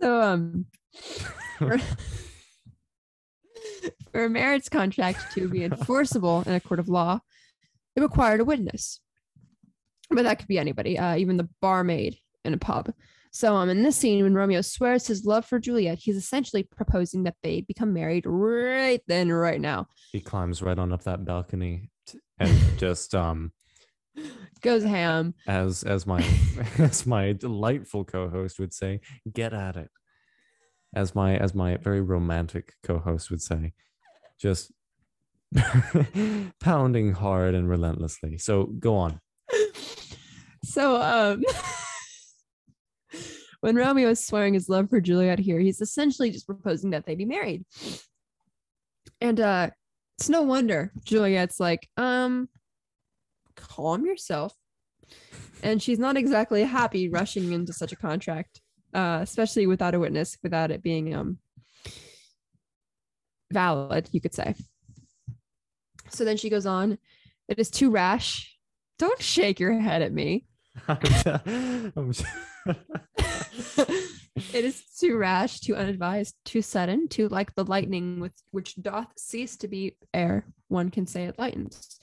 [0.00, 0.66] so um
[1.58, 1.78] for,
[4.12, 7.20] for a marriage contract to be enforceable in a court of law
[7.94, 9.00] it required a witness.
[10.10, 12.92] But that could be anybody uh, even the barmaid in a pub
[13.36, 17.22] so um in this scene when romeo swears his love for juliet he's essentially proposing
[17.24, 21.90] that they become married right then right now he climbs right on up that balcony
[22.38, 23.52] and just um
[24.62, 26.24] goes ham as as my
[26.78, 29.00] as my delightful co-host would say
[29.32, 29.90] get at it
[30.94, 33.74] as my as my very romantic co-host would say
[34.40, 34.72] just
[36.60, 38.38] pounding hard and relentlessly.
[38.38, 39.20] So go on.
[40.64, 41.42] So um
[43.60, 47.14] when Romeo is swearing his love for Juliet here, he's essentially just proposing that they
[47.14, 47.64] be married.
[49.20, 49.70] And uh
[50.18, 52.48] it's no wonder Juliet's like, um,
[53.54, 54.54] calm yourself.
[55.62, 58.60] And she's not exactly happy rushing into such a contract,
[58.94, 61.38] uh, especially without a witness, without it being um
[63.52, 64.54] valid, you could say.
[66.10, 66.98] So then she goes on,
[67.48, 68.56] it is too rash.
[68.98, 70.46] Don't shake your head at me.
[70.88, 72.12] I'm-
[73.76, 79.12] it is too rash, too unadvised, too sudden, too like the lightning with which doth
[79.16, 80.44] cease to be ere.
[80.68, 81.98] One can say it lightens.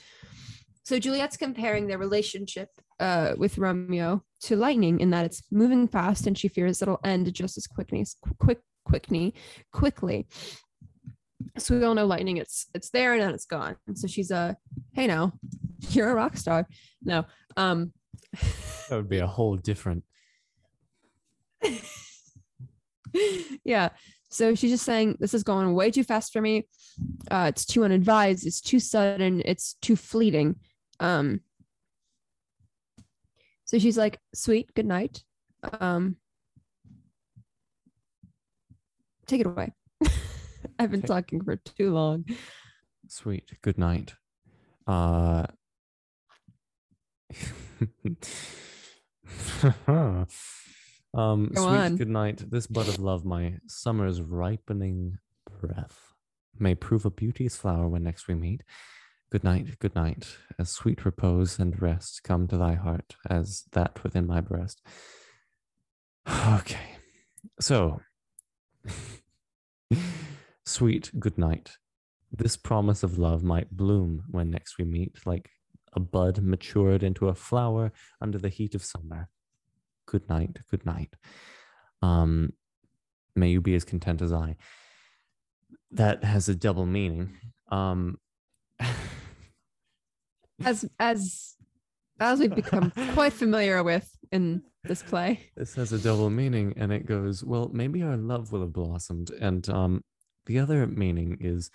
[0.84, 6.28] So Juliet's comparing their relationship uh, with Romeo to lightning in that it's moving fast
[6.28, 8.06] and she fears it'll end just as quickly,
[8.40, 9.34] quick, quickly,
[9.72, 10.28] quickly.
[11.58, 12.38] So we all know lightning.
[12.38, 13.76] It's it's there and then it's gone.
[13.88, 14.58] And so she's a,
[14.94, 15.34] hey now,
[15.90, 16.68] you're a rock star.
[17.04, 17.26] No,
[17.58, 17.94] um,
[18.90, 20.04] that would be a whole different.
[23.64, 23.90] yeah.
[24.30, 26.68] So she's just saying this is going way too fast for me.
[27.30, 28.48] Uh, it's too unadvised.
[28.48, 29.42] It's too sudden.
[29.46, 30.56] It's too fleeting.
[31.00, 31.42] Um.
[33.66, 35.24] So she's like, "Sweet, good night.
[35.80, 36.18] Um,
[39.28, 39.74] take it away."
[40.80, 42.26] I've been talking for too long.
[43.08, 44.16] Sweet, good night.
[44.88, 45.46] Uh.
[51.14, 51.96] um, Go sweet on.
[51.96, 52.50] good night.
[52.50, 55.18] This bud of love, my summer's ripening
[55.62, 56.14] breath,
[56.60, 58.64] may prove a beauty's flower when next we meet.
[59.32, 60.38] Good night, good night.
[60.60, 64.82] As sweet repose and rest come to thy heart as that within my breast.
[66.56, 66.98] Okay,
[67.60, 68.00] so
[70.66, 71.78] sweet good night.
[72.32, 75.50] This promise of love might bloom when next we meet, like
[75.94, 77.92] a bud matured into a flower
[78.22, 79.30] under the heat of summer.
[80.14, 81.12] Good night, good night.
[82.04, 82.54] Um,
[83.36, 84.58] may you be as content as I.
[85.90, 87.36] That has a double meaning.
[87.72, 88.20] Um,
[90.64, 91.56] As as
[92.20, 95.50] as we've become quite familiar with in this play.
[95.58, 99.32] this has a double meaning, and it goes, well, maybe our love will have blossomed.
[99.32, 100.04] And um,
[100.46, 101.72] the other meaning is.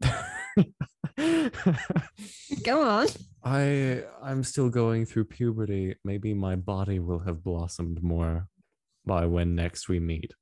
[2.64, 3.08] Go on.
[3.44, 5.96] I I'm still going through puberty.
[6.04, 8.48] Maybe my body will have blossomed more
[9.04, 10.32] by when next we meet.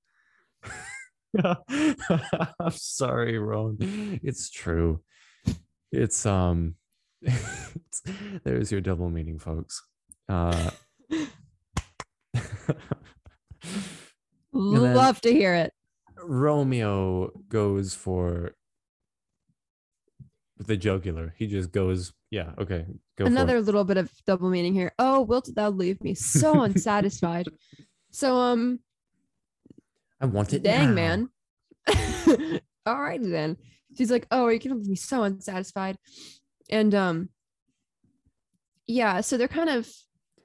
[1.44, 3.78] I'm sorry, Ron.
[4.22, 5.00] It's true.
[5.90, 6.76] It's um
[7.22, 8.02] it's,
[8.44, 9.82] there's your double meaning, folks.
[10.28, 10.70] Uh
[14.52, 15.72] Love to hear it.
[16.22, 18.52] Romeo goes for
[20.66, 21.34] the jugular.
[21.36, 22.86] He just goes, yeah, okay,
[23.16, 23.24] go.
[23.26, 24.92] Another little bit of double meaning here.
[24.98, 27.48] Oh, wilt thou leave me so unsatisfied?
[28.10, 28.78] so um
[30.20, 30.94] I want it dang now.
[30.94, 31.28] man.
[32.86, 33.56] All right then.
[33.96, 35.96] She's like, Oh, are you gonna leave me so unsatisfied?
[36.70, 37.28] And um
[38.86, 39.88] yeah, so they're kind of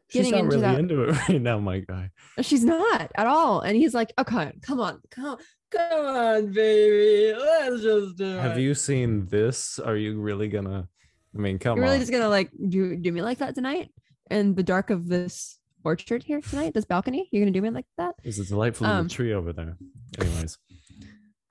[0.10, 2.12] She's getting not into really that- into it right now, my guy.
[2.42, 3.60] she's not at all.
[3.62, 5.38] And he's like, Okay, come on, come
[5.72, 7.38] come on, baby.
[7.38, 8.42] Let's just do it.
[8.42, 8.62] Have it.
[8.62, 9.80] you seen this?
[9.80, 10.88] Are you really gonna?
[11.36, 12.02] I mean, come You're really on.
[12.02, 13.92] just gonna like do do me like that tonight
[14.32, 17.28] in the dark of this orchard here tonight, this balcony?
[17.32, 18.16] You're gonna do me like that?
[18.24, 19.78] There's a delightful little Um, tree over there.
[20.20, 20.58] Anyways.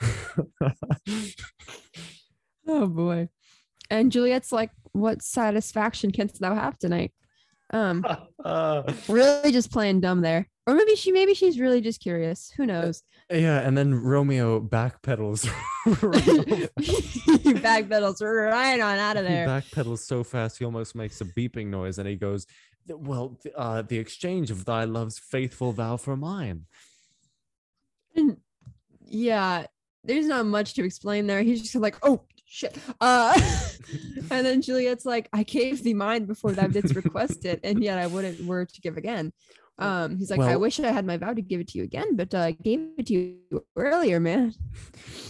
[2.69, 3.29] Oh boy.
[3.91, 7.13] And Juliet's like, What satisfaction canst thou have tonight?
[7.71, 8.05] Um,
[8.45, 10.49] Uh, really just playing dumb there.
[10.69, 12.53] Or maybe she maybe she's really just curious.
[12.57, 13.03] Who knows?
[13.29, 15.49] yeah, and then Romeo backpedals.
[17.61, 19.47] backpedals right on out of He there.
[19.49, 22.47] backpedals so fast he almost makes a beeping noise, and he goes,
[22.89, 26.67] "Well, uh, the exchange of thy love's faithful vow for mine."
[28.15, 28.37] And
[29.05, 29.67] yeah,
[30.05, 31.43] there's not much to explain there.
[31.43, 32.77] He's just like, oh shit.
[33.01, 33.39] Uh
[34.31, 37.99] and then Juliet's like, I gave thee mine before thou didst request it, and yet
[37.99, 39.33] I wouldn't were to give again.
[39.79, 42.17] Um, he's like, I wish I had my vow to give it to you again,
[42.17, 44.55] but uh, I gave it to you earlier, man.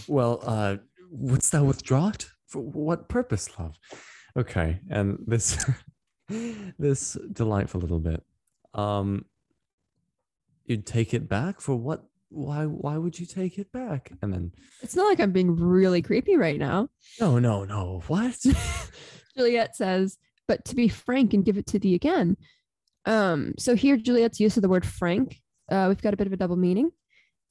[0.07, 0.77] Well, uh,
[1.11, 2.29] wouldst thou withdraw it?
[2.47, 3.75] For what purpose, love?
[4.37, 5.65] Okay, and this
[6.79, 8.23] this delightful little bit.
[8.73, 9.25] Um
[10.65, 14.11] you'd take it back for what why why would you take it back?
[14.21, 14.51] And then
[14.81, 16.89] It's not like I'm being really creepy right now.
[17.19, 18.03] no, no, no.
[18.07, 18.37] What?
[19.37, 20.17] Juliet says,
[20.47, 22.37] but to be frank and give it to thee again.
[23.05, 25.39] Um, so here Juliet's use of the word frank,
[25.71, 26.91] uh, we've got a bit of a double meaning.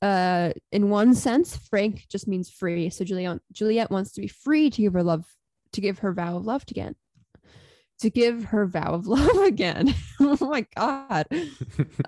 [0.02, 2.90] uh, in one sense, frank just means free.
[2.90, 5.24] So Juliet Juliet wants to be free to give her love,
[5.72, 6.94] to give her vow of love again,
[8.00, 9.94] to give her vow of love again.
[10.20, 11.26] oh my god.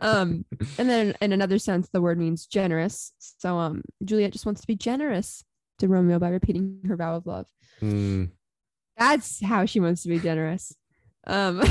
[0.00, 0.44] Um,
[0.78, 3.12] and then in another sense, the word means generous.
[3.18, 5.44] So um, Juliet just wants to be generous
[5.78, 7.46] to Romeo by repeating her vow of love.
[7.80, 8.30] Mm,
[8.96, 10.74] That's how she wants to be generous.
[11.26, 11.62] Um,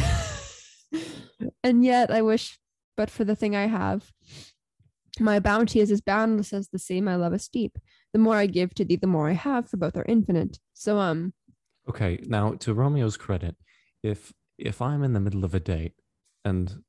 [1.64, 2.58] and yet I wish,
[2.96, 4.12] but for the thing I have,
[5.20, 7.78] my bounty is as boundless as the sea my love is deep.
[8.14, 10.60] The more I give to thee, the more I have, for both are infinite.
[10.74, 11.34] So um,
[11.90, 13.56] okay, now to Romeo's credit,
[14.04, 15.94] if if I'm in the middle of a date
[16.44, 16.84] and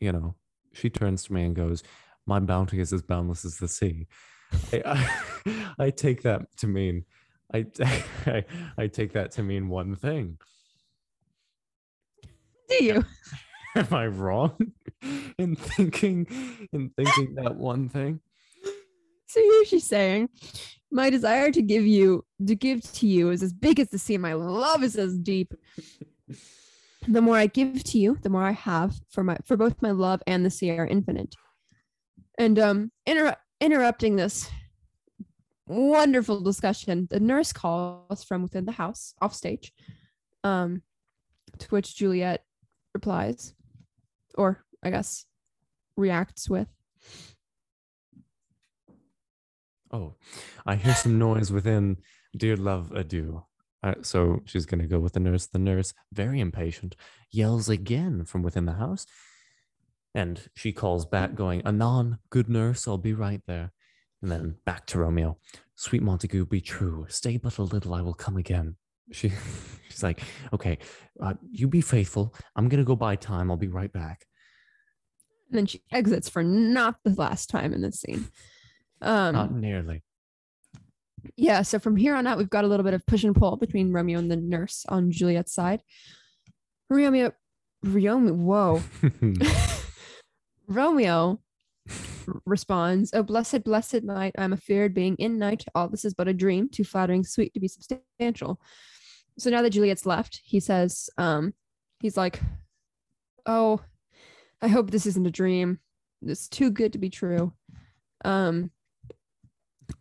[0.00, 0.34] you know
[0.72, 1.82] she turns to me and goes,
[2.26, 4.06] "My bounty is as boundless as the sea,"
[4.72, 7.04] I, I, I take that to mean
[7.52, 7.66] I,
[8.26, 8.44] I
[8.76, 10.38] I take that to mean one thing.
[12.68, 13.04] do you?
[13.76, 14.56] Am I wrong
[15.38, 16.26] in thinking
[16.72, 18.20] in thinking that one thing?
[19.26, 20.30] So here she's saying,
[20.90, 24.16] my desire to give you, to give to you is as big as the sea.
[24.18, 25.54] My love is as deep.
[27.06, 29.92] The more I give to you, the more I have for my for both my
[29.92, 31.34] love and the sea are infinite.
[32.36, 34.50] And um inter- interrupting this
[35.66, 39.72] wonderful discussion, the nurse calls from within the house, off stage.
[40.44, 40.82] Um
[41.58, 42.44] to which Juliet
[42.92, 43.54] replies,
[44.36, 45.24] or I guess
[45.96, 46.68] reacts with.
[49.90, 50.14] Oh,
[50.66, 51.98] I hear some noise within.
[52.36, 53.44] Dear love, adieu.
[53.82, 55.46] Uh, so she's going to go with the nurse.
[55.46, 56.96] The nurse, very impatient,
[57.30, 59.06] yells again from within the house.
[60.14, 63.72] And she calls back, going, Anon, good nurse, I'll be right there.
[64.20, 65.38] And then back to Romeo.
[65.76, 67.06] Sweet Montague, be true.
[67.08, 68.76] Stay but a little, I will come again.
[69.12, 69.32] She,
[69.88, 70.20] she's like,
[70.52, 70.78] okay,
[71.20, 72.34] uh, you be faithful.
[72.56, 73.50] I'm going to go buy time.
[73.50, 74.26] I'll be right back.
[75.50, 78.28] And then she exits for not the last time in this scene.
[79.00, 80.02] Um, Not nearly.
[81.36, 83.56] yeah, so from here on out, we've got a little bit of push and pull
[83.56, 85.82] between Romeo and the nurse on Juliet's side.
[86.90, 87.32] Romeo,
[87.82, 88.82] Romeo, whoa.
[90.68, 91.40] Romeo
[92.44, 95.64] responds, Oh, blessed, blessed night, I'm afeard being in night.
[95.74, 98.60] All this is but a dream, too flattering, sweet to be substantial.
[99.38, 101.54] So now that Juliet's left, he says, um,
[102.00, 102.40] he's like,
[103.46, 103.80] Oh,
[104.60, 105.78] I hope this isn't a dream.
[106.22, 107.52] It's too good to be true.
[108.24, 108.70] Um,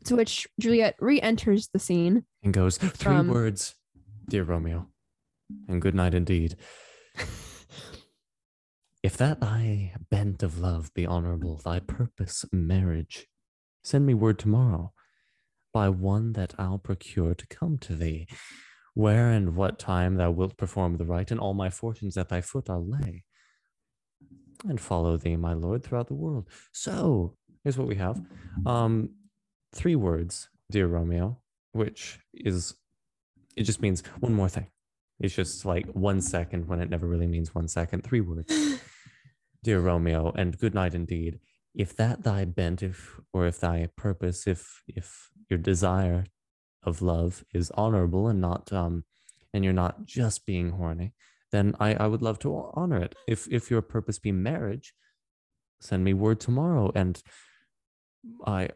[0.06, 2.26] to which Juliet re-enters the scene.
[2.44, 3.76] and goes, Three From- words,
[4.30, 4.88] dear Romeo,
[5.68, 6.56] and good night indeed.
[9.04, 13.28] if that thy bent of love be honorable, thy purpose marriage,
[13.84, 14.92] send me word tomorrow
[15.74, 18.28] by one that I'll procure to come to thee,
[18.94, 22.42] where and what time thou wilt perform the rite, and all my fortunes at thy
[22.42, 23.24] foot I'll lay,
[24.68, 26.50] and follow thee, my lord, throughout the world.
[26.72, 28.20] So here's what we have.
[28.66, 29.10] Um,
[29.78, 31.38] three words, dear Romeo,
[31.72, 32.74] which is
[33.56, 34.68] it just means one more thing.
[35.20, 38.04] It's just like one second when it never really means one second.
[38.04, 38.54] Three words.
[39.64, 41.40] Dear Romeo, and good night indeed.
[41.74, 46.26] If that thy bent, if or if thy purpose, if if your desire
[46.84, 49.04] of love is honorable and not um
[49.54, 51.14] and you're not just being horny,
[51.52, 53.16] then I, I would love to honor it.
[53.28, 54.94] If if your purpose be marriage,
[55.82, 57.22] send me word tomorrow and
[58.46, 58.70] I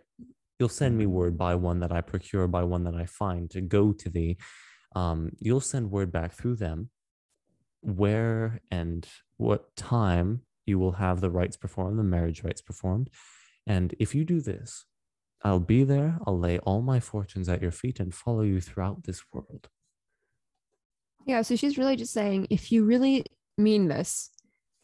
[0.62, 3.62] you'll send me word by one that I procure, by one that I find to
[3.62, 4.38] go to thee.
[4.96, 6.92] Um, you'll send word back through them
[7.80, 9.08] where and
[9.38, 13.10] what time you will have the rites performed, the marriage rites performed.
[13.66, 14.86] And if you do this,
[15.44, 16.20] I'll be there.
[16.28, 19.68] I'll lay all my fortunes at your feet and follow you throughout this world.
[21.26, 23.26] Yeah, so she's really just saying, if you really
[23.58, 24.30] mean this,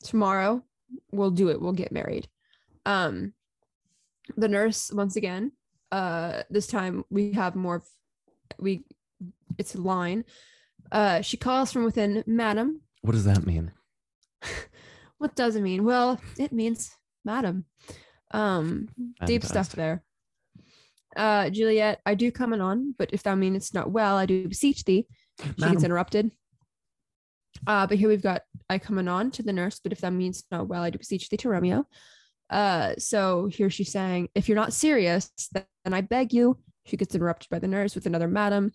[0.04, 0.64] tomorrow
[1.12, 1.62] we'll do it.
[1.62, 2.28] We'll get married.
[2.84, 3.34] Um,
[4.36, 5.52] the nurse once again.
[5.92, 7.76] Uh, this time we have more.
[7.76, 7.90] of-
[8.60, 8.86] We,
[9.58, 10.26] it's a line.
[10.92, 12.82] Uh, she calls from within, Madam.
[13.02, 13.72] What does that mean?
[15.20, 15.84] What does it mean?
[15.84, 16.92] Well, it means
[17.26, 17.66] Madam.
[18.32, 18.88] Um,
[19.26, 20.04] deep stuff there.
[21.16, 24.48] Uh, Juliet, I do come and on, but if thou meanest not well, I do
[24.48, 25.08] beseech thee.
[25.42, 26.32] She gets interrupted.
[27.66, 30.14] Uh, but here we've got I come and on to the nurse, but if that
[30.14, 31.88] means not well, I do beseech thee to Romeo.
[32.52, 35.32] Uh, so here she's saying, if you're not serious,
[35.88, 36.58] then I beg you.
[36.86, 38.74] She gets interrupted by the nurse with another madam.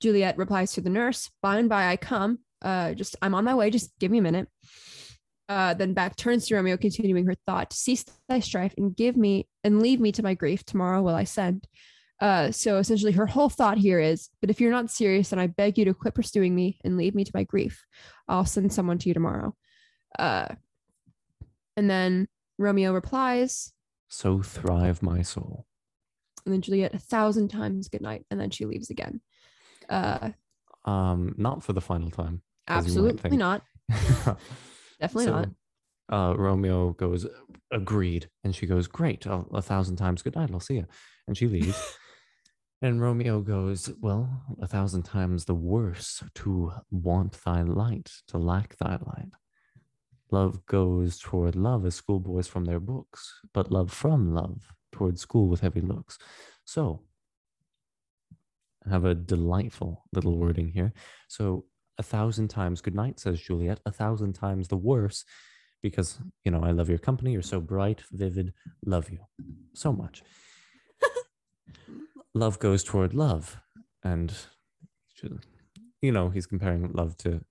[0.00, 2.38] Juliet replies to the nurse, by and by I come.
[2.62, 4.48] Uh, just I'm on my way, just give me a minute.
[5.46, 9.46] Uh, then back turns to Romeo, continuing her thought, cease thy strife and give me
[9.62, 10.64] and leave me to my grief.
[10.64, 11.66] Tomorrow will I send.
[12.18, 15.48] Uh, so essentially, her whole thought here is, but if you're not serious, then I
[15.48, 17.84] beg you to quit pursuing me and leave me to my grief.
[18.26, 19.54] I'll send someone to you tomorrow.
[20.18, 20.48] Uh,
[21.76, 22.26] and then
[22.56, 23.74] Romeo replies,
[24.08, 25.66] so thrive my soul.
[26.48, 29.20] And then Juliet a thousand times good night, and then she leaves again.
[29.86, 30.30] Uh,
[30.86, 32.40] Um, not for the final time.
[32.66, 33.62] as you might absolutely not.
[34.98, 35.48] Definitely So, not.
[36.10, 37.26] Uh, Romeo goes,
[37.70, 38.30] agreed.
[38.44, 39.26] And she goes, great.
[39.26, 40.48] I'll, a thousand times good night.
[40.50, 40.86] I'll see you.
[41.26, 41.98] And she leaves.
[42.80, 48.74] and Romeo goes, well, a thousand times the worse to want thy light, to lack
[48.78, 49.32] thy light.
[50.30, 55.48] Love goes toward love as schoolboys from their books, but love from love toward school
[55.48, 56.18] with heavy looks.
[56.64, 57.02] So,
[58.86, 60.92] I have a delightful little wording here.
[61.28, 61.64] So,
[61.98, 65.24] a thousand times good night, says Juliet, a thousand times the worse,
[65.82, 67.32] because, you know, I love your company.
[67.32, 68.52] You're so bright, vivid,
[68.84, 69.18] love you
[69.74, 70.22] so much.
[72.34, 73.60] love goes toward love.
[74.04, 74.32] And,
[76.00, 77.44] you know, he's comparing love to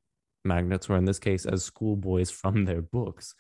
[0.46, 3.36] magnets, or in this case, as schoolboys from their books.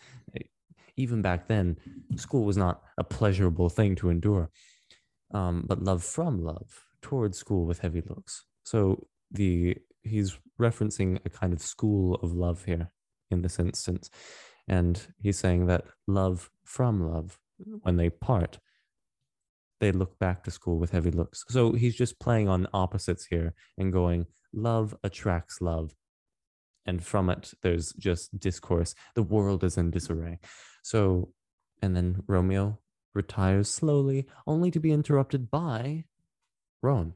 [0.98, 1.78] Even back then,
[2.16, 4.50] school was not a pleasurable thing to endure,
[5.34, 8.46] um, but love from love towards school with heavy looks.
[8.64, 12.92] So the he's referencing a kind of school of love here
[13.30, 14.10] in this instance,
[14.68, 17.40] and he's saying that love from love,
[17.82, 18.60] when they part,
[19.80, 21.44] they look back to school with heavy looks.
[21.50, 25.94] So he's just playing on opposites here and going, love attracts love.
[26.86, 28.96] And from it, there's just discourse.
[29.14, 30.40] The world is in disarray.
[30.88, 31.34] So,
[31.82, 32.80] and then Romeo
[33.14, 36.06] retires slowly, only to be interrupted by
[36.82, 37.14] Rowan.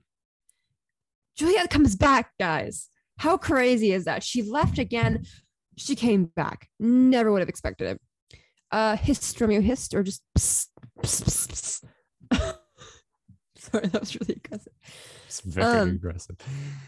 [1.38, 2.90] Juliet comes back, guys.
[3.20, 4.24] How crazy is that?
[4.24, 5.24] She left again.
[5.78, 6.68] She came back.
[6.82, 8.38] Never would have expected it.
[8.72, 10.68] Uh, hissed Romeo hissed or just psst,
[11.02, 11.84] psst, psst,
[12.34, 12.58] psst.
[13.56, 14.74] Sorry, that was really aggressive.
[15.28, 16.36] It's very Um, aggressive.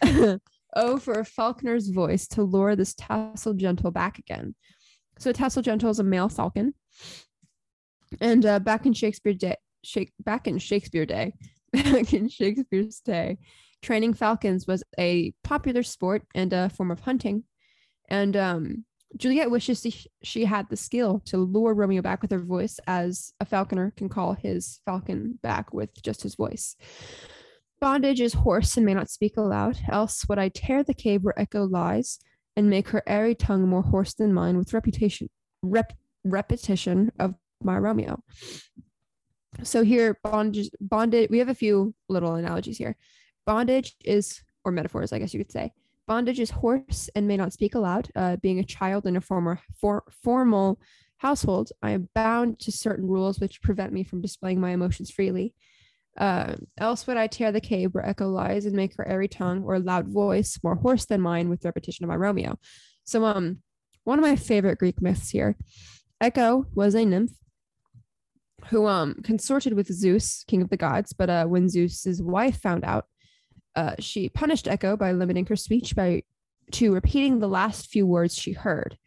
[0.75, 4.55] oh, for a falconer's voice to lure this tassel gentle back again.
[5.19, 6.73] So tassel gentle is a male falcon,
[8.21, 11.33] and uh, back in Shakespeare day, shake back in Shakespeare day,
[11.73, 13.37] back in Shakespeare's day,
[13.81, 17.43] training falcons was a popular sport and a form of hunting.
[18.09, 18.85] And um,
[19.17, 19.91] Juliet wishes to,
[20.23, 24.09] she had the skill to lure Romeo back with her voice, as a falconer can
[24.09, 26.75] call his falcon back with just his voice.
[27.79, 31.37] Bondage is hoarse and may not speak aloud, else would I tear the cave where
[31.39, 32.19] echo lies
[32.55, 35.29] and make her airy tongue more hoarse than mine with reputation
[35.61, 35.93] rep,
[36.23, 38.21] repetition of my Romeo.
[39.63, 42.95] So here, bondage, bondage, we have a few little analogies here.
[43.45, 45.71] Bondage is, or metaphors, I guess you could say.
[46.07, 48.09] Bondage is hoarse and may not speak aloud.
[48.15, 50.79] Uh, being a child in a former for, formal
[51.17, 55.53] household, I am bound to certain rules which prevent me from displaying my emotions freely.
[56.17, 59.63] Uh, else would I tear the cave where echo lies and make her airy tongue
[59.63, 62.59] or loud voice more hoarse than mine with repetition of my Romeo.
[63.03, 63.59] So, um,
[64.03, 65.55] one of my favorite Greek myths here.
[66.21, 67.31] Echo was a nymph
[68.67, 72.83] who um consorted with Zeus, king of the gods, but uh, when Zeus's wife found
[72.83, 73.05] out,
[73.75, 76.23] uh, she punished Echo by limiting her speech by
[76.71, 78.97] to repeating the last few words she heard.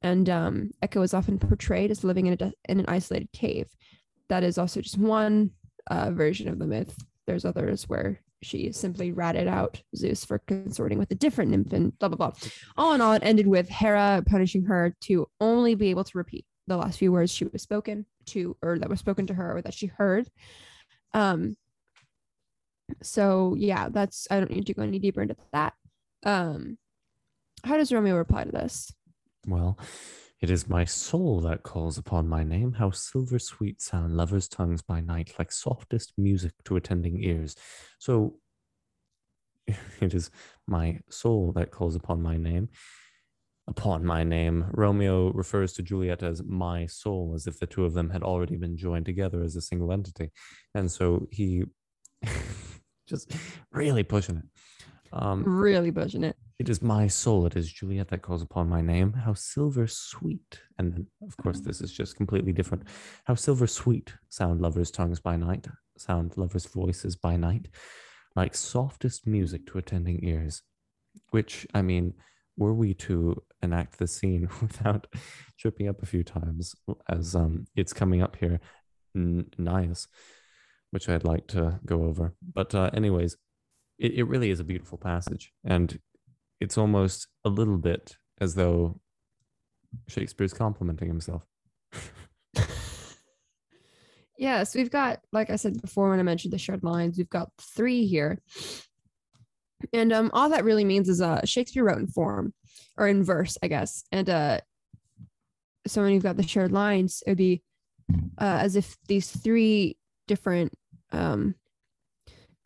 [0.00, 3.66] And um, Echo is often portrayed as living in a de- in an isolated cave.
[4.28, 5.50] That is also just one
[5.88, 6.96] uh, version of the myth.
[7.26, 11.98] There's others where she simply ratted out Zeus for consorting with a different nymph and
[11.98, 12.32] blah blah blah.
[12.76, 16.46] All in all, it ended with Hera punishing her to only be able to repeat
[16.66, 19.62] the last few words she was spoken to, or that was spoken to her, or
[19.62, 20.28] that she heard.
[21.12, 21.56] Um.
[23.02, 25.74] So yeah, that's I don't need to go any deeper into that.
[26.24, 26.78] Um,
[27.64, 28.92] how does Romeo reply to this?
[29.46, 29.78] Well,
[30.40, 32.72] it is my soul that calls upon my name.
[32.72, 37.56] How silver sweet sound lovers' tongues by night, like softest music to attending ears.
[37.98, 38.38] So
[39.66, 40.30] it is
[40.66, 42.68] my soul that calls upon my name.
[43.66, 47.92] Upon my name, Romeo refers to Juliet as my soul, as if the two of
[47.92, 50.30] them had already been joined together as a single entity.
[50.74, 51.64] And so he
[53.06, 53.32] just
[53.72, 54.44] really pushing it.
[55.12, 56.36] Um, Really pushing it.
[56.58, 59.12] It is my soul, it is Juliet that calls upon my name.
[59.12, 60.60] How silver sweet.
[60.78, 62.84] And then, of course, this is just completely different.
[63.24, 67.68] How silver sweet sound lovers' tongues by night, sound lovers' voices by night,
[68.34, 70.62] like softest music to attending ears.
[71.30, 72.14] Which, I mean,
[72.56, 75.06] were we to enact the scene without
[75.60, 76.74] tripping up a few times,
[77.08, 78.60] as um, it's coming up here,
[79.14, 79.46] N-
[80.90, 82.34] which I'd like to go over.
[82.52, 83.36] But, uh, anyways,
[83.98, 85.52] it, it really is a beautiful passage.
[85.64, 86.00] And
[86.60, 89.00] it's almost a little bit as though
[90.06, 91.46] Shakespeare's complimenting himself.
[94.38, 97.50] Yes, we've got, like I said before when I mentioned the shared lines, we've got
[97.60, 98.40] three here.
[99.92, 102.54] And um, all that really means is uh, Shakespeare wrote in form
[102.96, 104.04] or in verse, I guess.
[104.12, 104.60] And uh,
[105.88, 107.62] so when you've got the shared lines, it would be
[108.38, 109.98] uh, as if these three
[110.28, 110.72] different
[111.10, 111.54] um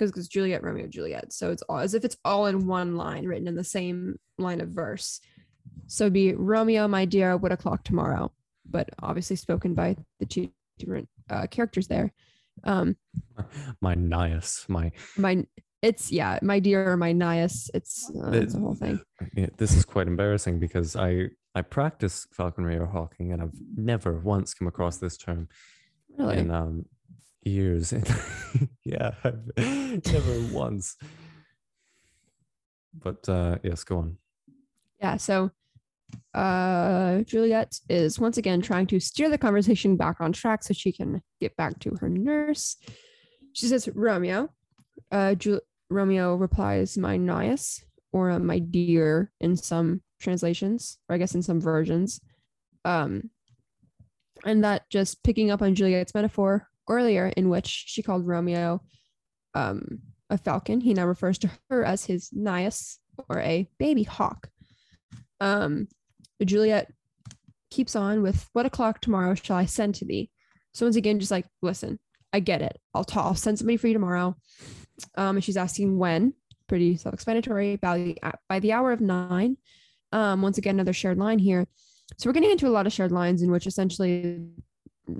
[0.03, 1.33] because because Juliet, Romeo, Juliet.
[1.33, 4.61] So it's all as if it's all in one line written in the same line
[4.61, 5.21] of verse.
[5.87, 8.33] So it'd be Romeo, my dear, what o'clock tomorrow?
[8.69, 12.13] But obviously spoken by the two different uh, characters there.
[12.65, 12.97] Um,
[13.81, 15.47] my nyas, my my
[15.83, 17.71] it's yeah, my dear, my nyas.
[17.75, 19.01] It's, uh, it's the whole thing.
[19.35, 24.19] Yeah, this is quite embarrassing because I I practice falconry or hawking, and I've never
[24.19, 25.49] once come across this term
[26.19, 26.39] Really?
[26.39, 26.85] in um,
[27.43, 27.93] years.
[28.85, 30.97] yeah, I've never once.
[32.95, 34.17] But uh, yes, go on.
[35.01, 35.17] Yeah.
[35.17, 35.51] So
[36.35, 40.93] uh, Juliet is once again trying to steer the conversation back on track so she
[40.93, 42.77] can get back to her nurse.
[43.53, 44.51] She says, Romeo.
[45.11, 45.61] Uh, Ju-
[45.91, 47.83] Romeo replies, my nyas,
[48.13, 52.21] or uh, my dear in some translations, or I guess in some versions.
[52.85, 53.31] Um,
[54.45, 58.83] and that just picking up on Juliet's metaphor earlier, in which she called Romeo
[59.55, 60.01] um,
[60.31, 62.99] a falcon, he now refers to her as his nyas,
[63.29, 64.49] or a baby hawk.
[65.41, 65.89] Um,
[66.43, 66.91] Juliet
[67.71, 70.31] keeps on with, What o'clock tomorrow shall I send to thee?
[70.73, 71.99] So once again, just like, listen,
[72.33, 72.79] I get it.
[72.95, 74.37] I'll, t- I'll send somebody for you tomorrow.
[75.17, 76.35] Um, and she's asking when,
[76.67, 79.57] pretty self explanatory, by the, by the hour of nine.
[80.13, 81.67] Um, once again, another shared line here.
[82.19, 84.47] So we're getting into a lot of shared lines in which essentially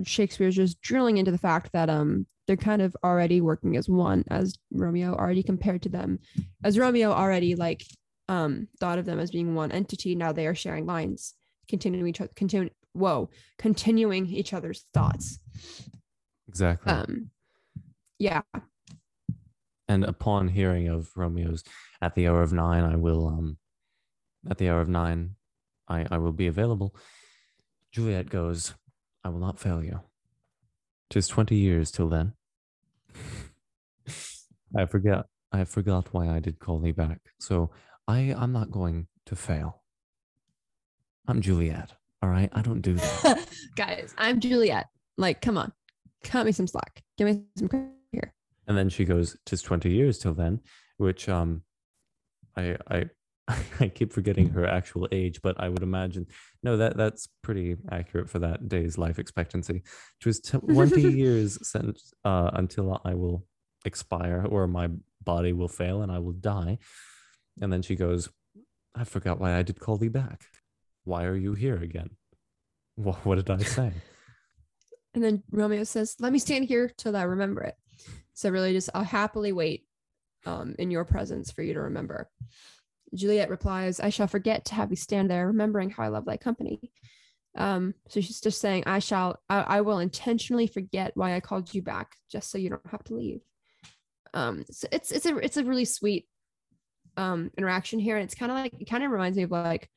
[0.03, 4.23] Shakespeare's just drilling into the fact that um they're kind of already working as one,
[4.29, 6.19] as Romeo already compared to them,
[6.63, 7.83] as Romeo already like
[8.29, 10.15] um thought of them as being one entity.
[10.15, 11.33] Now they are sharing lines,
[11.67, 15.39] continuing each other, continue, whoa, continuing each other's thoughts.
[16.47, 16.91] Exactly.
[16.91, 17.29] Um,
[18.19, 18.41] yeah.
[19.87, 21.63] And upon hearing of Romeo's
[22.01, 23.57] at the hour of nine, I will um
[24.49, 25.35] at the hour of nine,
[25.87, 26.95] I, I will be available.
[27.91, 28.73] Juliet goes,
[29.23, 30.01] I will not fail you.
[31.09, 32.33] Tis twenty years till then.
[34.77, 37.19] I forget I forgot why I did call thee back.
[37.39, 37.71] So
[38.07, 39.81] I I'm not going to fail.
[41.27, 41.93] I'm Juliet.
[42.21, 42.49] All right.
[42.53, 43.47] I don't do that.
[43.75, 44.87] Guys, I'm Juliet.
[45.17, 45.71] Like, come on.
[46.23, 47.03] Cut me some slack.
[47.17, 48.33] Give me some credit here.
[48.67, 50.61] And then she goes, "Tis twenty years till then,"
[50.97, 51.63] which um,
[52.55, 53.05] I I
[53.79, 56.27] I keep forgetting her actual age, but I would imagine
[56.63, 59.83] no, that that's pretty accurate for that day's life expectancy,
[60.19, 63.45] which was twenty years since uh, until I will
[63.85, 64.89] expire or my
[65.21, 66.77] body will fail and I will die.
[67.61, 68.29] And then she goes,
[68.95, 70.45] "I forgot why I did call thee back.
[71.03, 72.11] Why are you here again?
[72.95, 73.91] What, what did I say?"
[75.13, 77.75] And then Romeo says, Let me stand here till I remember it.
[78.33, 79.85] So really just I'll happily wait
[80.45, 82.29] um, in your presence for you to remember.
[83.13, 86.37] Juliet replies, I shall forget to have you stand there, remembering how I love thy
[86.37, 86.91] company.
[87.55, 91.73] Um, so she's just saying, I shall, I, I will intentionally forget why I called
[91.73, 93.41] you back, just so you don't have to leave.
[94.33, 96.27] Um, so it's it's a it's a really sweet
[97.17, 99.89] um interaction here, and it's kind of like it kind of reminds me of like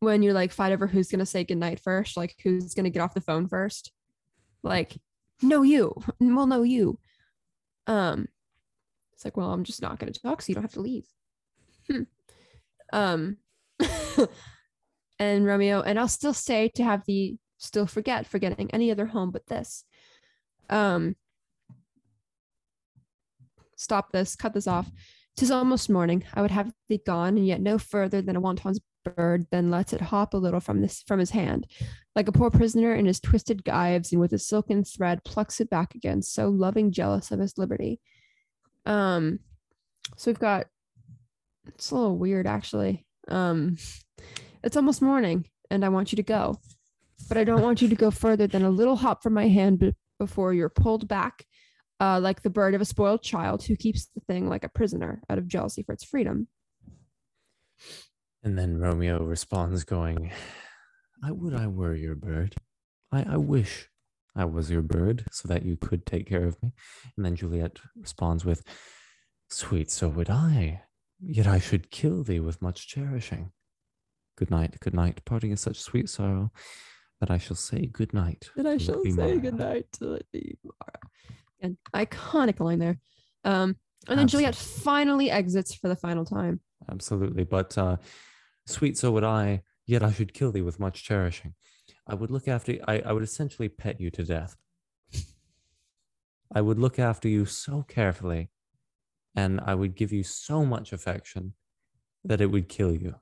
[0.00, 3.14] when you're like fight over who's gonna say goodnight first, like who's gonna get off
[3.14, 3.92] the phone first.
[4.62, 4.96] Like,
[5.42, 5.94] no, you.
[6.20, 6.98] Well, no, you.
[7.86, 8.28] Um,
[9.14, 11.06] it's like, well, I'm just not gonna talk, so you don't have to leave.
[11.90, 12.02] Hmm.
[12.92, 13.36] Um,
[15.18, 19.30] and Romeo, and I'll still say to have the still forget, forgetting any other home
[19.30, 19.84] but this.
[20.68, 21.16] Um,
[23.76, 24.90] stop this, cut this off.
[25.36, 26.24] Tis almost morning.
[26.34, 29.92] I would have thee gone, and yet no further than a wanton's bird then lets
[29.92, 31.66] it hop a little from this from his hand,
[32.16, 35.70] like a poor prisoner in his twisted gyves, and with a silken thread plucks it
[35.70, 38.00] back again, so loving jealous of his liberty.
[38.86, 39.40] Um,
[40.16, 40.66] so we've got
[41.66, 43.06] it's a little weird actually.
[43.28, 43.76] Um,
[44.62, 46.58] it's almost morning, and I want you to go,
[47.28, 49.78] but I don't want you to go further than a little hop from my hand
[49.78, 51.44] b- before you're pulled back
[52.00, 55.22] uh, like the bird of a spoiled child who keeps the thing like a prisoner
[55.30, 56.48] out of jealousy for its freedom.
[58.42, 60.30] And then Romeo responds, going,
[61.22, 62.54] I would I were your bird.
[63.10, 63.88] I, I wish
[64.36, 66.72] I was your bird so that you could take care of me.
[67.16, 68.62] And then Juliet responds with,
[69.48, 70.82] Sweet, so would I.
[71.20, 73.52] Yet I should kill thee with much cherishing.
[74.36, 75.24] Good night, good night.
[75.24, 76.50] Parting is such sweet sorrow
[77.20, 78.50] that I shall say good night.
[78.56, 81.00] That I shall say tomorrow." good night to thee tomorrow.
[81.60, 82.98] An iconic line there.
[83.44, 83.76] Um,
[84.08, 86.60] and then Juliet finally exits for the final time.
[86.90, 87.44] Absolutely.
[87.44, 87.96] But uh,
[88.66, 91.54] sweet, so would I, yet I should kill thee with much cherishing.
[92.06, 94.56] I would look after I, I would essentially pet you to death.
[96.54, 98.50] I would look after you so carefully,
[99.34, 101.54] and I would give you so much affection
[102.24, 103.16] that it would kill you.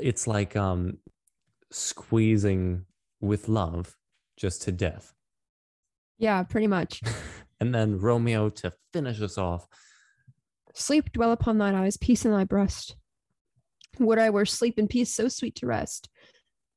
[0.00, 0.98] It's like um
[1.70, 2.86] squeezing
[3.20, 3.96] with love
[4.36, 5.12] just to death.
[6.18, 7.00] Yeah, pretty much.
[7.60, 9.66] And then Romeo to finish us off.
[10.74, 12.96] Sleep dwell upon thine eyes, peace in thy breast.
[13.98, 16.08] Would I were sleep and peace so sweet to rest.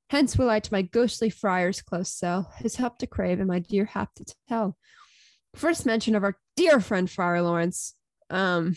[0.10, 3.60] Hence will I to my ghostly friar's close cell, his help to crave and my
[3.60, 4.78] dear hap to tell.
[5.54, 7.94] First mention of our dear friend Friar Lawrence.
[8.30, 8.76] Um,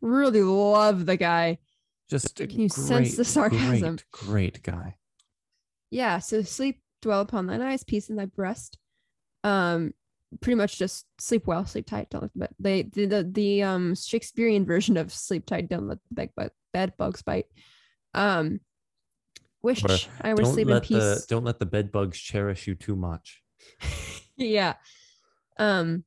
[0.00, 1.58] really love the guy.
[2.08, 3.98] Just a Can you sense the sarcasm?
[4.12, 4.96] Great, great guy.
[5.90, 8.78] Yeah, so sleep dwell upon thine eyes, peace in thy breast.
[9.44, 9.92] Um,
[10.40, 12.54] pretty much just sleep well, sleep tight, don't let the bed.
[12.58, 17.22] They the the, the um Shakespearean version of sleep tight, don't let the bed bugs
[17.22, 17.46] bite.
[18.14, 18.60] Um,
[19.62, 21.26] wish Or I were sleep in let the peace.
[21.26, 23.42] don't let the bed bugs cherish you too much.
[24.36, 24.74] yeah.
[25.58, 26.04] Um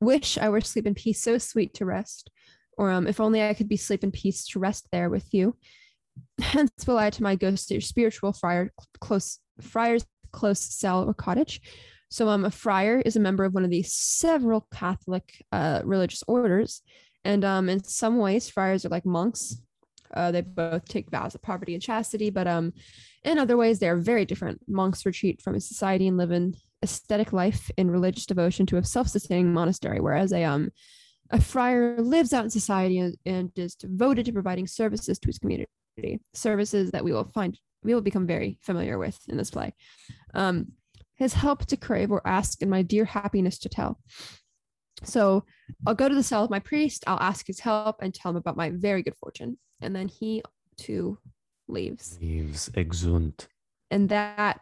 [0.00, 2.30] wish I were sleep in peace, so sweet to rest.
[2.78, 5.56] Or um, if only I could be sleep in peace to rest there with you.
[6.40, 11.60] Hence will I to my ghost your spiritual friar close friar's close cell or cottage.
[12.10, 16.24] So um a friar is a member of one of these several Catholic uh religious
[16.26, 16.82] orders.
[17.24, 19.56] And um in some ways friars are like monks.
[20.14, 22.72] Uh, they both take vows of poverty and chastity, but um
[23.22, 24.60] in other ways, they are very different.
[24.66, 29.52] Monks retreat from society and live an aesthetic life in religious devotion to a self-sustaining
[29.52, 30.70] monastery, whereas a um
[31.30, 35.38] a friar lives out in society and, and is devoted to providing services to his
[35.38, 35.68] community.
[36.34, 39.74] Services that we will find we will become very familiar with in this play.
[40.34, 40.72] Um,
[41.14, 44.00] his help to crave or ask, and my dear happiness to tell.
[45.02, 45.44] So
[45.86, 47.04] I'll go to the cell of my priest.
[47.06, 50.42] I'll ask his help and tell him about my very good fortune, and then he
[50.76, 51.18] too
[51.68, 53.46] leaves Leaves exeunt.
[53.90, 54.60] and that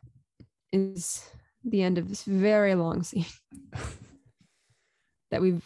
[0.72, 1.24] is
[1.64, 3.24] the end of this very long scene
[5.30, 5.62] that we've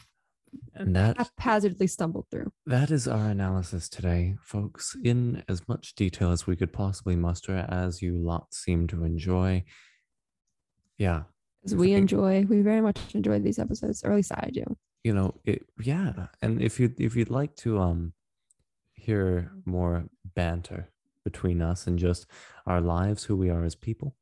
[0.75, 2.53] And that haphazardly stumbled through.
[2.67, 7.67] that is our analysis today, folks, in as much detail as we could possibly muster,
[7.69, 9.65] as you lot seem to enjoy.
[10.99, 11.23] Yeah,
[11.65, 14.65] As we enjoy, we very much enjoy these episodes, or at least I do.
[15.05, 18.13] you know it yeah and if you if you'd like to um
[18.93, 20.05] hear more
[20.37, 20.83] banter
[21.25, 22.27] between us and just
[22.67, 24.15] our lives who we are as people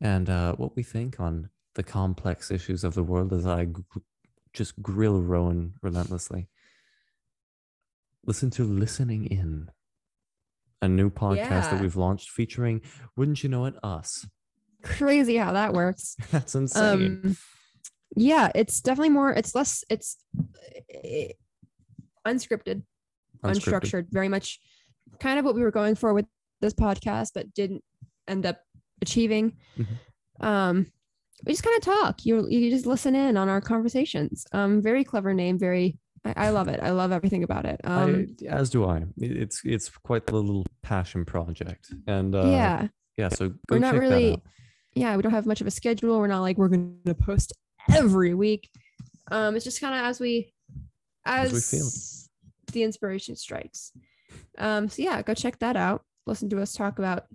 [0.00, 3.82] and uh what we think on the complex issues of the world as i g-
[4.54, 6.48] just grill rowan relentlessly
[8.24, 9.70] listen to listening in
[10.80, 12.80] a new podcast that we've launched featuring
[13.16, 14.26] wouldn't you know it us
[14.82, 16.16] Crazy how that works.
[16.30, 17.36] that's insane Um,
[18.14, 19.32] yeah, it's definitely more.
[19.32, 19.84] It's less.
[19.90, 20.16] It's
[21.04, 21.28] eh,
[22.26, 22.82] unscripted,
[23.44, 23.80] Unscripted.
[23.80, 24.06] unstructured.
[24.10, 24.58] Very much,
[25.20, 26.26] kind of what we were going for with
[26.60, 27.82] this podcast, but didn't
[28.28, 28.60] end up
[29.02, 29.56] achieving.
[29.78, 30.44] Mhm.
[30.46, 30.86] Um,
[31.44, 32.24] we just kind of talk.
[32.24, 34.46] You you just listen in on our conversations.
[34.52, 35.58] Um, very clever name.
[35.58, 35.98] Very.
[36.24, 36.80] I, I love it.
[36.82, 37.80] I love everything about it.
[37.84, 39.04] Um, I, as do I.
[39.18, 42.88] It's it's quite the little passion project, and uh, yeah.
[43.16, 43.28] yeah.
[43.28, 44.42] So go We're not check really- that out.
[44.96, 46.18] Yeah, we don't have much of a schedule.
[46.18, 47.52] We're not like we're gonna post
[47.92, 48.68] every week.
[49.30, 50.52] Um, it's just kind of as we
[51.24, 52.72] as, As we feel.
[52.72, 53.92] the inspiration strikes.
[54.58, 56.02] Um, so yeah, go check that out.
[56.26, 57.26] Listen to us talk about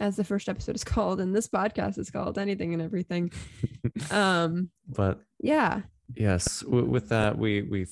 [0.00, 3.30] as the first episode is called, and this podcast is called anything and everything.
[4.10, 5.82] Um, But yeah,
[6.14, 7.86] yes, w- with that, we we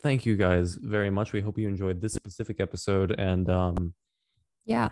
[0.00, 1.32] thank you guys very much.
[1.32, 3.94] We hope you enjoyed this specific episode, and um,
[4.64, 4.88] yeah.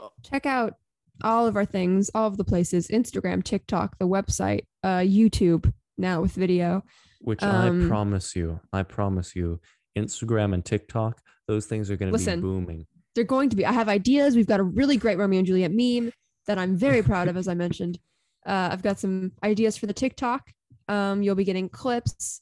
[0.00, 0.10] Oh.
[0.24, 0.74] Check out
[1.22, 5.72] all of our things, all of the places: Instagram, TikTok, the website, uh, YouTube.
[5.98, 6.82] Now with video.
[7.20, 9.60] which Um, I promise you, I promise you,
[9.98, 12.86] Instagram and TikTok, those things are going to be booming.
[13.14, 13.66] they're going to be.
[13.66, 14.34] I have ideas.
[14.36, 16.12] We've got a really great Romeo and Juliet meme
[16.46, 17.98] that I'm very proud of, as I mentioned.
[18.46, 20.50] Uh, I've got some ideas for the TikTok.
[20.88, 22.40] Um, you'll be getting clips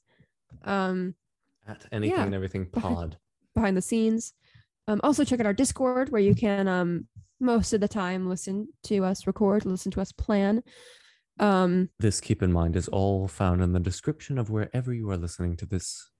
[0.65, 1.17] um,
[1.67, 2.25] At anything Yeah.
[2.25, 3.17] and everything Behind- pod.
[3.53, 4.33] behind the scenes.
[4.87, 7.09] Um, also, check out our Discord where you can um,
[7.41, 10.63] most of the time listen to us record, listen to us plan.
[11.41, 15.17] Um, This, keep in mind, is all found in the description of wherever you are
[15.17, 16.11] listening to this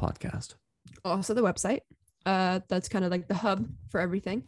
[0.00, 0.54] podcast.
[1.04, 1.80] also, the website.
[2.26, 4.44] Uh, that's kind of like the hub for everything.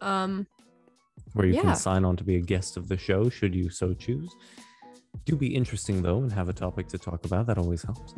[0.00, 0.46] Um,
[1.32, 1.62] where you Yeah.
[1.62, 4.30] can sign on to be a guest of the show should you so choose.
[5.24, 7.46] Do be interesting though and have a topic to talk about.
[7.46, 8.14] That always helps.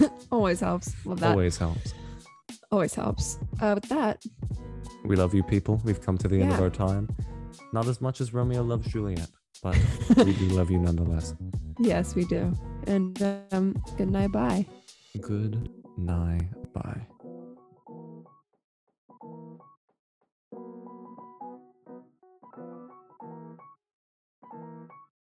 [0.30, 0.92] always helps.
[1.04, 1.30] Love that.
[1.32, 1.94] Always helps.
[2.70, 3.38] always helps.
[3.60, 4.22] Uh, with that,
[5.04, 5.80] We love you people.
[5.84, 7.08] We've come to the end of our time.
[7.72, 9.28] Not as much as Romeo loves Juliet,
[9.62, 9.76] but
[10.16, 11.34] we do love you nonetheless.
[11.78, 12.52] yes, we do.
[12.86, 13.20] And
[13.52, 14.32] um, good night.
[14.32, 14.66] Bye.
[15.20, 16.48] Good night.
[16.72, 17.06] Bye.